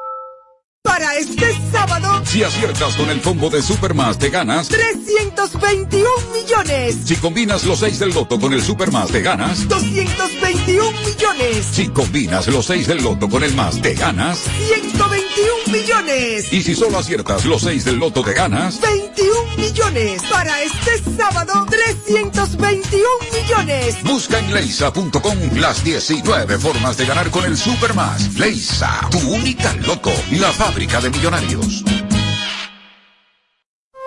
Si 2.31 2.41
aciertas 2.43 2.95
con 2.95 3.09
el 3.09 3.19
combo 3.19 3.49
de 3.49 3.61
Supermas, 3.61 4.17
te 4.17 4.29
ganas. 4.29 4.69
321 4.69 6.09
millones. 6.33 6.95
Si 7.03 7.17
combinas 7.17 7.65
los 7.65 7.79
6 7.79 7.99
del 7.99 8.13
loto 8.13 8.39
con 8.39 8.53
el 8.53 8.63
Supermas, 8.63 9.09
te 9.11 9.21
ganas. 9.21 9.67
221 9.67 10.91
millones. 11.01 11.65
Si 11.73 11.89
combinas 11.89 12.47
los 12.47 12.67
6 12.67 12.87
del 12.87 13.03
loto 13.03 13.27
con 13.27 13.43
el 13.43 13.53
más, 13.53 13.81
te 13.81 13.95
ganas. 13.95 14.39
121 14.65 15.77
millones. 15.77 16.53
Y 16.53 16.63
si 16.63 16.73
solo 16.73 16.99
aciertas 16.99 17.43
los 17.43 17.63
6 17.63 17.83
del 17.83 17.97
loto, 17.97 18.23
te 18.23 18.31
ganas. 18.31 18.79
21 18.79 19.57
millones. 19.57 20.21
Para 20.31 20.61
este 20.61 21.03
sábado, 21.17 21.65
321 21.69 23.05
millones. 23.33 24.01
Busca 24.03 24.39
en 24.39 24.53
leisa.com 24.53 25.37
las 25.57 25.83
19 25.83 26.57
formas 26.59 26.95
de 26.95 27.05
ganar 27.07 27.29
con 27.29 27.43
el 27.43 27.57
Supermas. 27.57 28.35
Leisa, 28.35 29.09
tu 29.11 29.19
única 29.19 29.73
loto, 29.85 30.13
la 30.31 30.53
fábrica 30.53 31.01
de 31.01 31.09
millonarios. 31.09 31.83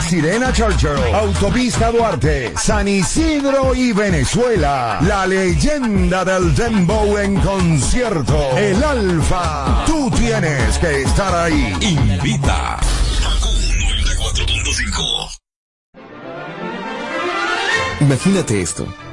Sirena 0.00 0.52
Churchill, 0.52 1.14
Autopista 1.14 1.90
Duarte, 1.90 2.52
San 2.56 2.88
Isidro 2.88 3.74
y 3.74 3.92
Venezuela. 3.92 4.98
La 5.02 5.26
leyenda 5.26 6.24
del 6.24 6.54
Dembow 6.54 7.18
en 7.18 7.36
concierto. 7.40 8.56
El 8.56 8.82
Alfa. 8.82 9.84
Tú 9.86 10.10
tienes 10.10 10.78
que 10.78 11.02
estar 11.02 11.34
ahí. 11.34 11.76
Invita. 11.80 12.78
Imagínate 18.00 18.60
esto, 18.60 18.86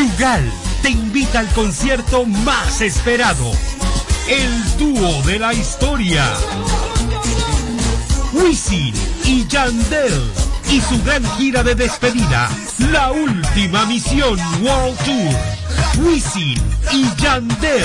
Brugal 0.00 0.50
te 0.80 0.88
invita 0.88 1.40
al 1.40 1.48
concierto 1.48 2.24
más 2.24 2.80
esperado. 2.80 3.52
El 4.28 4.78
dúo 4.78 5.22
de 5.24 5.38
la 5.38 5.52
historia. 5.52 6.24
Wisin 8.32 8.94
y 9.24 9.46
Yandel. 9.46 10.32
Y 10.70 10.80
su 10.80 11.02
gran 11.02 11.22
gira 11.36 11.62
de 11.62 11.74
despedida. 11.74 12.48
La 12.90 13.12
última 13.12 13.84
misión 13.84 14.38
World 14.62 14.96
Tour. 15.04 16.06
Wisin 16.06 16.58
y 16.92 17.04
Yandel. 17.20 17.84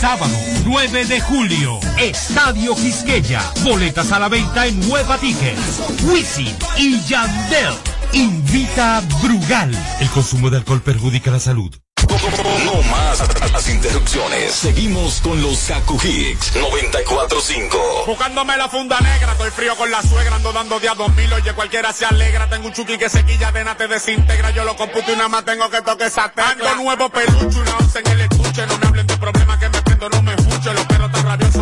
Sábado 0.00 0.36
9 0.64 1.04
de 1.04 1.20
julio. 1.20 1.78
Estadio 1.96 2.74
Quisqueya. 2.74 3.40
Boletas 3.62 4.10
a 4.10 4.18
la 4.18 4.28
venta 4.28 4.66
en 4.66 4.90
Hueva 4.90 5.16
Tickets. 5.18 5.80
Wisin 6.02 6.56
y 6.76 7.00
Yandel. 7.02 7.93
Invita 8.14 9.02
Brugal. 9.20 9.76
El 10.00 10.08
consumo 10.10 10.48
de 10.48 10.58
alcohol 10.58 10.80
perjudica 10.80 11.32
la 11.32 11.40
salud. 11.40 11.74
No 12.64 12.82
más 12.90 13.20
las 13.52 13.68
interrupciones. 13.68 14.52
Seguimos 14.52 15.20
con 15.20 15.42
los 15.42 15.58
Kaku 15.64 15.98
Hicks 16.02 16.54
945. 16.54 18.04
Buscándome 18.06 18.56
la 18.56 18.68
funda 18.68 19.00
negra, 19.00 19.32
estoy 19.32 19.50
frío 19.50 19.74
con 19.76 19.90
la 19.90 20.00
suegra, 20.02 20.36
ando 20.36 20.52
dando 20.52 20.78
día 20.78 20.94
dos 20.94 21.12
mil, 21.14 21.32
oye 21.32 21.52
cualquiera 21.54 21.92
se 21.92 22.04
alegra, 22.06 22.48
tengo 22.48 22.68
un 22.68 22.72
chuki 22.72 22.98
que 22.98 23.08
se 23.08 23.24
quilla 23.24 23.50
de 23.50 23.64
nada 23.64 23.76
te 23.76 23.88
desintegra, 23.88 24.50
yo 24.52 24.64
lo 24.64 24.76
computo 24.76 25.12
y 25.12 25.16
nada 25.16 25.28
más 25.28 25.44
tengo 25.44 25.68
que 25.70 25.82
toque 25.82 26.06
esa 26.06 26.28
tecla. 26.28 26.70
Ando 26.70 26.84
nuevo 26.84 27.08
pelucho, 27.08 27.60
una 27.60 27.76
once 27.78 27.98
en 27.98 28.06
el 28.06 28.20
estuche, 28.20 28.66
no 28.66 28.78
me 28.78 28.86
hablen 28.86 29.06
de 29.06 29.16
problemas 29.16 29.58
que 29.58 29.68
me 29.68 29.82
prendo, 29.82 30.08
no 30.08 30.22
me 30.22 30.34
escucho, 30.34 30.72
los 30.72 30.84
perros 30.86 31.10
tan 31.10 31.24
rabiosos 31.24 31.53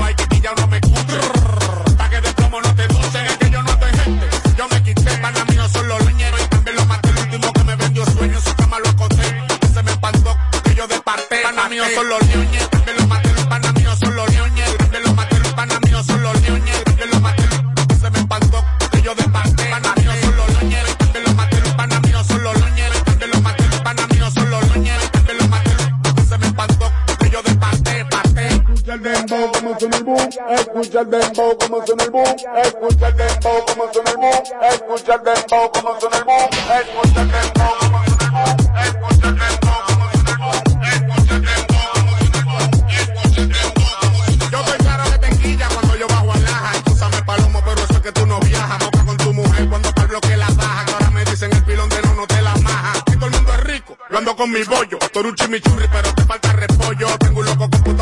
boom, 30.83 30.99
escucha 30.99 31.01
el 31.01 31.11
dembow 31.11 31.59
como 31.59 31.87
suena 31.87 32.05
el 32.05 32.11
boom, 32.11 32.25
escucha 32.25 33.09
el 33.09 33.17
dembow 33.17 33.65
como 33.67 33.93
suena 33.93 34.11
el 34.11 34.17
boom, 34.17 34.43
escucha 34.71 35.15
el 35.15 35.23
dembow 35.23 35.73
como 35.73 36.01
suena 36.01 36.17
el 36.17 36.25
boom, 36.25 36.49
escucha 36.53 37.21
el 37.21 37.31
dembow 37.31 37.73
como 37.79 38.05
suena 38.05 38.27
el 38.27 38.35
boom, 38.35 38.57
escucha 38.83 39.29
el 39.29 39.37
dembow 39.37 39.81
como 39.87 40.11
suena 40.11 40.31
el 40.31 40.39
boom, 40.39 40.63
escucha 42.91 43.41
el 43.41 43.49
dembow 43.49 44.51
Yo 44.51 44.65
soy 44.65 44.79
claro 44.79 45.11
de 45.11 45.19
tequilla 45.19 45.69
cuando 45.69 45.97
yo 45.97 46.07
bajo 46.09 46.33
a 46.33 46.39
laja. 46.39 46.77
Escúchame 46.77 47.23
palomo, 47.23 47.63
pero 47.65 47.85
eso 47.85 47.93
es 47.93 48.01
que 48.01 48.13
tú 48.13 48.27
no 48.27 48.41
viajas. 48.41 48.79
Moca 48.83 49.05
con 49.05 49.17
tu 49.17 49.33
mujer 49.33 49.69
cuando 49.69 49.89
el 49.89 50.07
bloque 50.07 50.37
la 50.37 50.49
baja. 50.51 50.85
Que 50.85 50.93
ahora 50.93 51.11
me 51.11 51.25
dicen 51.25 51.53
el 51.53 51.65
pilón 51.65 51.89
de 51.89 52.03
no, 52.03 52.15
no 52.15 52.27
te 52.27 52.43
la 52.43 52.55
maja. 52.57 52.93
Y 53.07 53.17
todo 53.17 53.27
el 53.27 53.33
mundo 53.33 53.53
es 53.55 53.61
rico. 53.65 53.97
Yo 54.11 54.19
ando 54.19 54.37
con 54.37 54.51
mi 54.51 54.63
bollo. 54.65 54.99
Tú 55.13 55.21
eres 55.21 55.31
un 55.31 55.37
chimichurri, 55.37 55.89
pero 55.91 56.13
te 56.15 56.25
falta 56.25 56.53
repollo. 56.53 57.19
Tengo 57.19 57.41
un 57.41 57.47
loco 57.47 57.71
pa' 57.71 58.02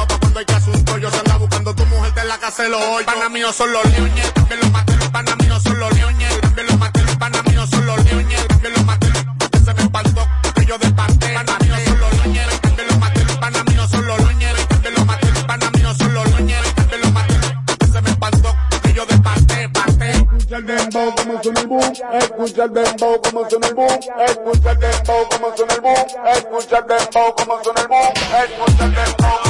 de 2.60 2.68
los 2.68 2.80
hoyos. 2.82 3.04
Pana 3.04 3.28
míos 3.28 3.56
son 3.56 3.72
los 3.72 3.84
leones. 3.86 4.34
También 4.34 4.60
los 4.60 4.70
maté, 4.70 4.96
los 4.96 5.08
pana 5.08 5.36
míos 5.36 5.62
son 5.62 5.78
los 5.78 5.92
leones. 5.94 6.40
También 6.40 6.66
los 6.66 6.78
maté, 6.78 7.02
los 7.02 7.16
pana 7.16 7.42
míos 7.42 7.70
son 7.70 7.86
los 7.86 8.04
leones. 8.04 8.48
También 8.48 8.72
los 8.74 8.84
maté, 8.84 9.06
los 9.08 9.64
se 9.64 9.74
me 9.74 9.82
espantó. 9.82 10.28
Que 10.54 10.66
yo 10.66 10.78
desparté. 10.78 11.34
Pana 11.34 11.58
míos 11.60 11.78
son 11.84 12.00
los 12.00 12.12
leones. 12.12 12.60
También 12.60 12.88
los 12.88 12.98
maté, 12.98 13.24
los 13.24 13.36
pana 13.36 13.64
míos 13.64 13.90
son 13.90 14.06
los 14.06 14.18
leones. 14.18 14.68
También 14.68 14.94
los 14.94 15.06
maté, 15.06 15.30
los 15.30 15.44
pana 15.44 15.70
míos 15.70 15.96
son 15.96 16.14
los 16.14 16.26
leones. 16.26 16.74
También 16.74 17.00
los 17.00 17.12
maté, 17.12 17.34
los 17.34 17.90
se 17.90 18.02
me 18.02 18.10
espantó. 18.10 18.56
Que 18.82 18.92
yo 18.92 19.06
desparté, 19.06 19.68
parté. 19.70 20.10
escucha 20.10 20.56
el 20.56 20.66
dembow 20.66 21.14
como 21.16 21.42
suena 21.42 21.60
el 21.60 21.66
boom, 21.66 21.92
escucha 22.12 22.64
el 22.64 22.72
dembow 22.74 23.22
como 23.22 23.48
suena 23.48 23.68
el 23.68 23.74
boom, 23.74 24.00
escucha 24.26 24.70
el 24.72 24.78
dembow 24.80 25.28
como 25.30 25.56
suena 25.56 25.74
el 25.74 25.80
boom, 25.80 26.06
escucha 26.36 26.78
el 26.78 26.86
dembow 26.86 27.34
como 27.36 27.64
suena 27.64 27.80
el 27.80 27.88
boom, 27.88 28.12
escucha 28.44 28.84
el 28.84 28.94
dembow 28.94 29.49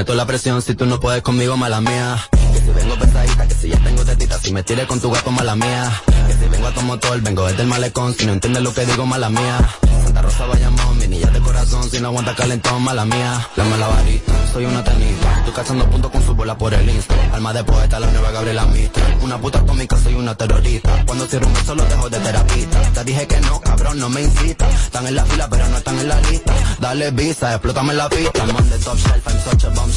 meto 0.00 0.14
la 0.14 0.24
presión, 0.24 0.62
si 0.62 0.74
tú 0.74 0.86
no 0.86 0.98
puedes 0.98 1.20
conmigo, 1.20 1.58
mala 1.58 1.82
mía. 1.82 2.16
Que 2.54 2.60
si 2.60 2.70
vengo 2.70 2.94
pesadita, 2.98 3.46
que 3.46 3.54
si 3.54 3.68
ya 3.68 3.78
tengo 3.84 4.02
tetita, 4.02 4.38
si 4.38 4.50
me 4.50 4.62
tires 4.62 4.86
con 4.86 4.98
tu 4.98 5.10
gato, 5.10 5.30
mala 5.30 5.54
mía. 5.56 5.92
Que 6.26 6.32
si 6.32 6.48
vengo 6.48 6.68
a 6.68 6.72
tu 6.72 6.80
motor, 6.80 7.20
vengo 7.20 7.46
desde 7.46 7.60
el 7.64 7.68
malecón, 7.68 8.14
si 8.14 8.24
no 8.24 8.32
entiendes 8.32 8.62
lo 8.62 8.72
que 8.72 8.86
digo, 8.86 9.04
mala 9.04 9.28
mía. 9.28 9.58
Santa 10.02 10.22
Rosa 10.22 10.46
Bayamón, 10.46 10.96
mi 10.96 11.06
niña 11.06 11.26
de 11.26 11.40
corazón, 11.40 11.84
si 11.90 12.00
no 12.00 12.08
aguanta 12.08 12.34
calentón, 12.34 12.82
mala 12.82 13.04
mía. 13.04 13.46
La 13.56 13.64
mala 13.64 13.88
varita, 13.88 14.32
soy 14.54 14.64
una 14.64 14.82
tenista, 14.82 15.42
tú 15.44 15.52
cachando 15.52 15.84
puntos 15.90 16.10
con 16.10 16.24
su 16.24 16.34
bola 16.34 16.56
por 16.56 16.72
el 16.72 16.88
insta. 16.88 17.14
Alma 17.34 17.52
de 17.52 17.62
poeta, 17.62 18.00
la 18.00 18.10
nueva 18.10 18.30
Gabriela 18.30 18.64
Mistral. 18.64 19.18
Una 19.20 19.38
puta 19.38 19.58
atómica, 19.58 19.98
soy 19.98 20.14
una 20.14 20.34
terrorista. 20.34 21.04
Cuando 21.04 21.26
cierro 21.26 21.46
un 21.46 21.52
beso, 21.52 21.74
lo 21.74 21.84
dejo 21.84 22.08
de 22.08 22.18
terapista. 22.20 22.80
Te 22.94 23.04
dije 23.04 23.26
que 23.26 23.38
no, 23.40 23.60
cabrón, 23.60 23.98
no 23.98 24.08
me 24.08 24.22
incita. 24.22 24.66
Están 24.70 25.06
en 25.06 25.16
la 25.16 25.26
fila, 25.26 25.46
pero 25.50 25.68
no 25.68 25.76
están 25.76 25.98
en 25.98 26.08
la 26.08 26.18
lista. 26.22 26.54
Dale 26.80 27.10
visa, 27.10 27.52
explótame 27.52 27.92
la 27.92 28.08
pista. 28.08 28.46
I'm 28.46 28.56
top 28.80 28.96
shelf, 28.96 29.28
I'm 29.28 29.38
such 29.40 29.64
a 29.64 29.68
bombshell. 29.68 29.89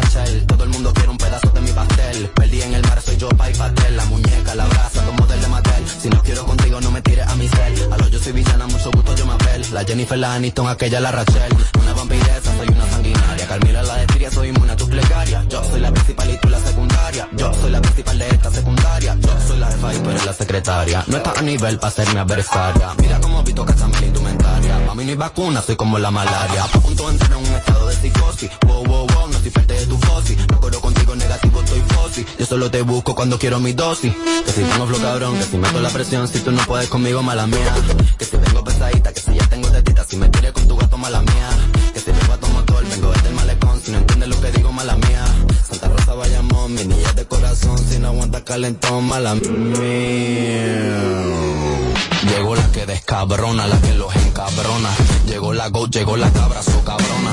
La. 0.00 0.46
Todo 0.46 0.64
el 0.64 0.70
mundo 0.70 0.92
quiere 0.92 1.08
un 1.08 1.18
pedazo 1.18 1.48
de 1.50 1.60
mi 1.60 1.72
pastel. 1.72 2.30
Perdí 2.34 2.62
en 2.62 2.74
el 2.74 2.82
mar, 2.82 3.00
soy 3.00 3.16
yo, 3.16 3.28
pa' 3.28 3.50
y 3.50 3.54
pastel. 3.54 3.96
La 3.96 4.04
muñeca, 4.06 4.54
la 4.54 4.66
brasa, 4.66 5.04
como 5.04 5.26
del 5.26 5.40
de 5.40 5.48
Mattel. 5.48 5.84
Si 5.88 6.08
no 6.08 6.22
quiero 6.22 6.44
contigo, 6.44 6.80
no 6.80 6.90
me 6.90 7.02
tires 7.02 7.26
a 7.26 7.34
mi 7.36 7.48
cel. 7.48 7.92
A 7.92 7.96
lo 7.96 8.08
yo 8.08 8.18
soy 8.18 8.32
villana, 8.32 8.66
mucho 8.66 8.90
gusto, 8.90 9.14
yo 9.14 9.26
me 9.26 9.32
apel. 9.32 9.64
La 9.72 9.84
Jennifer, 9.84 10.18
la 10.18 10.34
Aniston, 10.34 10.68
aquella, 10.68 11.00
la 11.00 11.12
Rachel. 11.12 11.52
Una 11.80 11.92
vampiresa, 11.92 12.56
soy 12.56 12.68
una 12.68 12.90
sanguinaria. 12.90 13.46
Carmila, 13.46 13.82
la 13.82 13.96
de 13.96 14.30
soy 14.30 14.48
inmune 14.48 14.72
a 14.72 14.76
tus 14.76 14.88
plegarias. 14.88 15.46
Yo 15.48 15.62
soy 15.64 15.80
la 15.80 15.92
principal 15.92 16.30
y 16.30 16.38
tú 16.38 16.48
la 16.48 16.58
secundaria. 16.58 17.28
Yo 17.36 17.54
soy 17.54 17.70
la 17.70 17.80
principal 17.80 18.18
de 18.18 18.28
esta 18.28 18.50
secundaria. 18.50 19.16
Yo 19.20 19.36
soy 19.46 19.58
la 19.58 19.66
jefa 19.68 19.94
y 19.94 19.98
tú 19.98 20.10
eres 20.10 20.26
la 20.26 20.32
secretaria. 20.32 21.04
No 21.06 21.16
estás 21.16 21.38
a 21.38 21.42
nivel 21.42 21.78
para 21.78 21.92
ser 21.92 22.12
mi 22.12 22.18
adversaria. 22.18 22.94
Mira 22.98 23.20
cómo 23.20 23.42
Vito 23.42 23.64
cachame 23.64 24.00
la 24.00 24.06
indumentaria. 24.06 24.78
Mami, 24.86 25.04
no 25.04 25.10
hay 25.10 25.16
vacuna, 25.16 25.62
soy 25.62 25.76
como 25.76 25.98
la 25.98 26.10
malaria. 26.10 26.64
A 26.64 26.68
punto 26.68 27.06
de 27.06 27.12
Wow, 28.66 28.84
wow, 28.84 29.06
wow, 29.06 29.28
no 29.28 29.38
soy 29.40 29.50
parte 29.50 29.72
de 29.72 29.86
tu 29.86 29.96
fosi. 29.96 30.36
Me 30.36 30.56
acuerdo 30.56 30.78
contigo 30.82 31.16
negativo, 31.16 31.62
estoy 31.62 31.80
fosi. 31.80 32.26
Yo 32.38 32.44
solo 32.44 32.70
te 32.70 32.82
busco 32.82 33.14
cuando 33.14 33.38
quiero 33.38 33.58
mi 33.60 33.72
dosis. 33.72 34.12
Que 34.44 34.52
si 34.52 34.62
tengo 34.62 34.86
flow 34.86 35.00
cabrón, 35.00 35.38
que 35.38 35.44
si 35.44 35.56
meto 35.56 35.80
la 35.80 35.88
presión, 35.88 36.28
si 36.28 36.40
tú 36.40 36.52
no 36.52 36.62
puedes 36.66 36.90
conmigo, 36.90 37.22
mala 37.22 37.46
mía. 37.46 37.74
Que 38.18 38.26
si 38.26 38.36
vengo 38.36 38.62
pesadita, 38.62 39.10
que 39.14 39.20
si 39.20 39.34
ya 39.34 39.48
tengo 39.48 39.70
tetita, 39.70 40.04
si 40.04 40.18
me 40.18 40.28
tiré 40.28 40.52
con 40.52 40.68
tu 40.68 40.76
gato, 40.76 40.98
mala 40.98 41.22
mía. 41.22 41.48
Que 41.94 42.00
si 42.00 42.10
vengo 42.10 42.34
a 42.34 42.36
tu 42.36 42.46
motor, 42.48 42.84
vengo 42.86 43.10
desde 43.10 43.28
el 43.28 43.34
malecón, 43.36 43.80
si 43.82 43.92
no 43.92 43.98
entiendes 43.98 44.28
lo 44.28 44.38
que 44.38 44.52
digo, 44.52 44.70
mala 44.70 44.96
mía. 44.96 45.24
Santa 45.66 45.88
Rosa 45.88 46.12
Bayamón, 46.12 46.74
mi 46.74 46.84
niña 46.84 47.12
de 47.14 47.24
corazón, 47.24 47.78
si 47.88 47.98
no 47.98 48.08
aguanta 48.08 48.44
calentón, 48.44 49.06
mala 49.06 49.34
mía. 49.34 51.00
Llegó 52.28 52.54
la 52.54 52.70
que 52.70 52.84
descabrona, 52.84 53.66
la 53.66 53.80
que 53.80 53.94
los 53.94 54.14
encabrona. 54.14 54.90
Llegó 55.26 55.52
la 55.52 55.68
go, 55.68 55.86
llegó 55.88 56.16
la 56.16 56.30
cabra, 56.32 56.62
so 56.62 56.82
cabrona. 56.84 57.30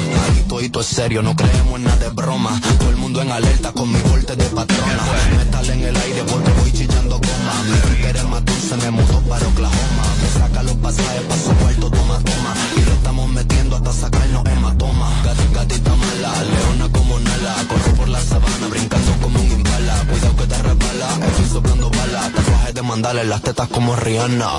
Aquí 0.60 0.70
todo 0.70 0.82
es 0.82 0.88
serio, 0.88 1.22
no 1.22 1.36
creemos 1.36 1.76
en 1.78 1.84
nada 1.86 1.98
de 1.98 2.10
broma. 2.10 2.60
Todo 2.80 2.90
el 2.90 2.98
mundo 2.98 3.22
en 3.22 3.32
alerta 3.32 3.72
con 3.72 3.92
mi 3.92 4.00
corte 4.02 4.36
de 4.36 4.46
patrona. 4.46 5.04
Metal 5.38 5.70
en 5.70 5.84
el 5.84 5.96
aire 5.96 6.24
porque 6.24 6.52
voy 6.60 6.72
chillando 6.74 7.18
goma. 7.20 7.54
Mi 7.66 8.08
es 8.08 8.24
más 8.26 8.44
dulce, 8.46 8.76
me 8.78 8.92
mudó 8.92 9.20
para 9.22 9.48
Oklahoma. 9.48 10.04
Me 10.22 10.40
saca 10.40 10.64
los 10.64 10.76
pasajes 10.76 11.22
pa' 11.22 11.38
su 11.38 11.54
cuarto, 11.56 11.90
toma, 11.92 12.18
toma. 12.20 12.54
Y 12.78 12.82
lo 12.82 12.92
estamos 12.94 13.30
metiendo 13.30 13.76
hasta 13.78 13.94
sacarnos 13.94 14.46
hematoma. 14.46 15.10
Gat- 15.24 15.54
Gatita 15.54 15.96
mala, 15.96 16.34
leona 16.44 16.90
como 16.92 17.20
Nala. 17.20 17.56
Corro 17.70 17.96
por 17.96 18.10
la 18.10 18.22
sabana, 18.22 18.68
brincando 18.70 19.12
como 19.22 19.40
un 19.40 19.52
impala. 19.52 19.96
Cuidado 20.10 20.36
que 20.36 20.48
te 20.48 20.58
resbala, 20.62 21.28
estoy 21.28 21.46
soplando 21.52 21.90
balas. 21.90 22.34
Tatuajes 22.34 22.74
de 22.74 22.82
mandala 22.82 23.22
en 23.22 23.30
las 23.30 23.42
tetas 23.42 23.68
como 23.70 23.96
Rihanna. 23.96 24.50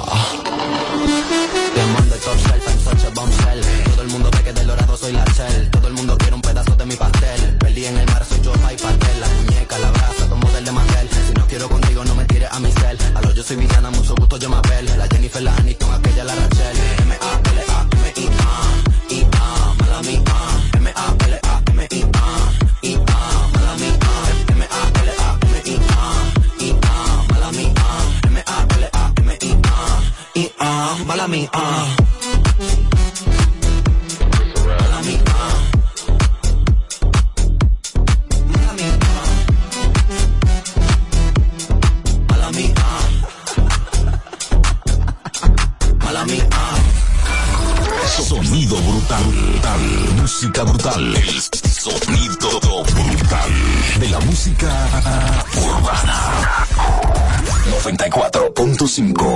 94.5 58.94 59.33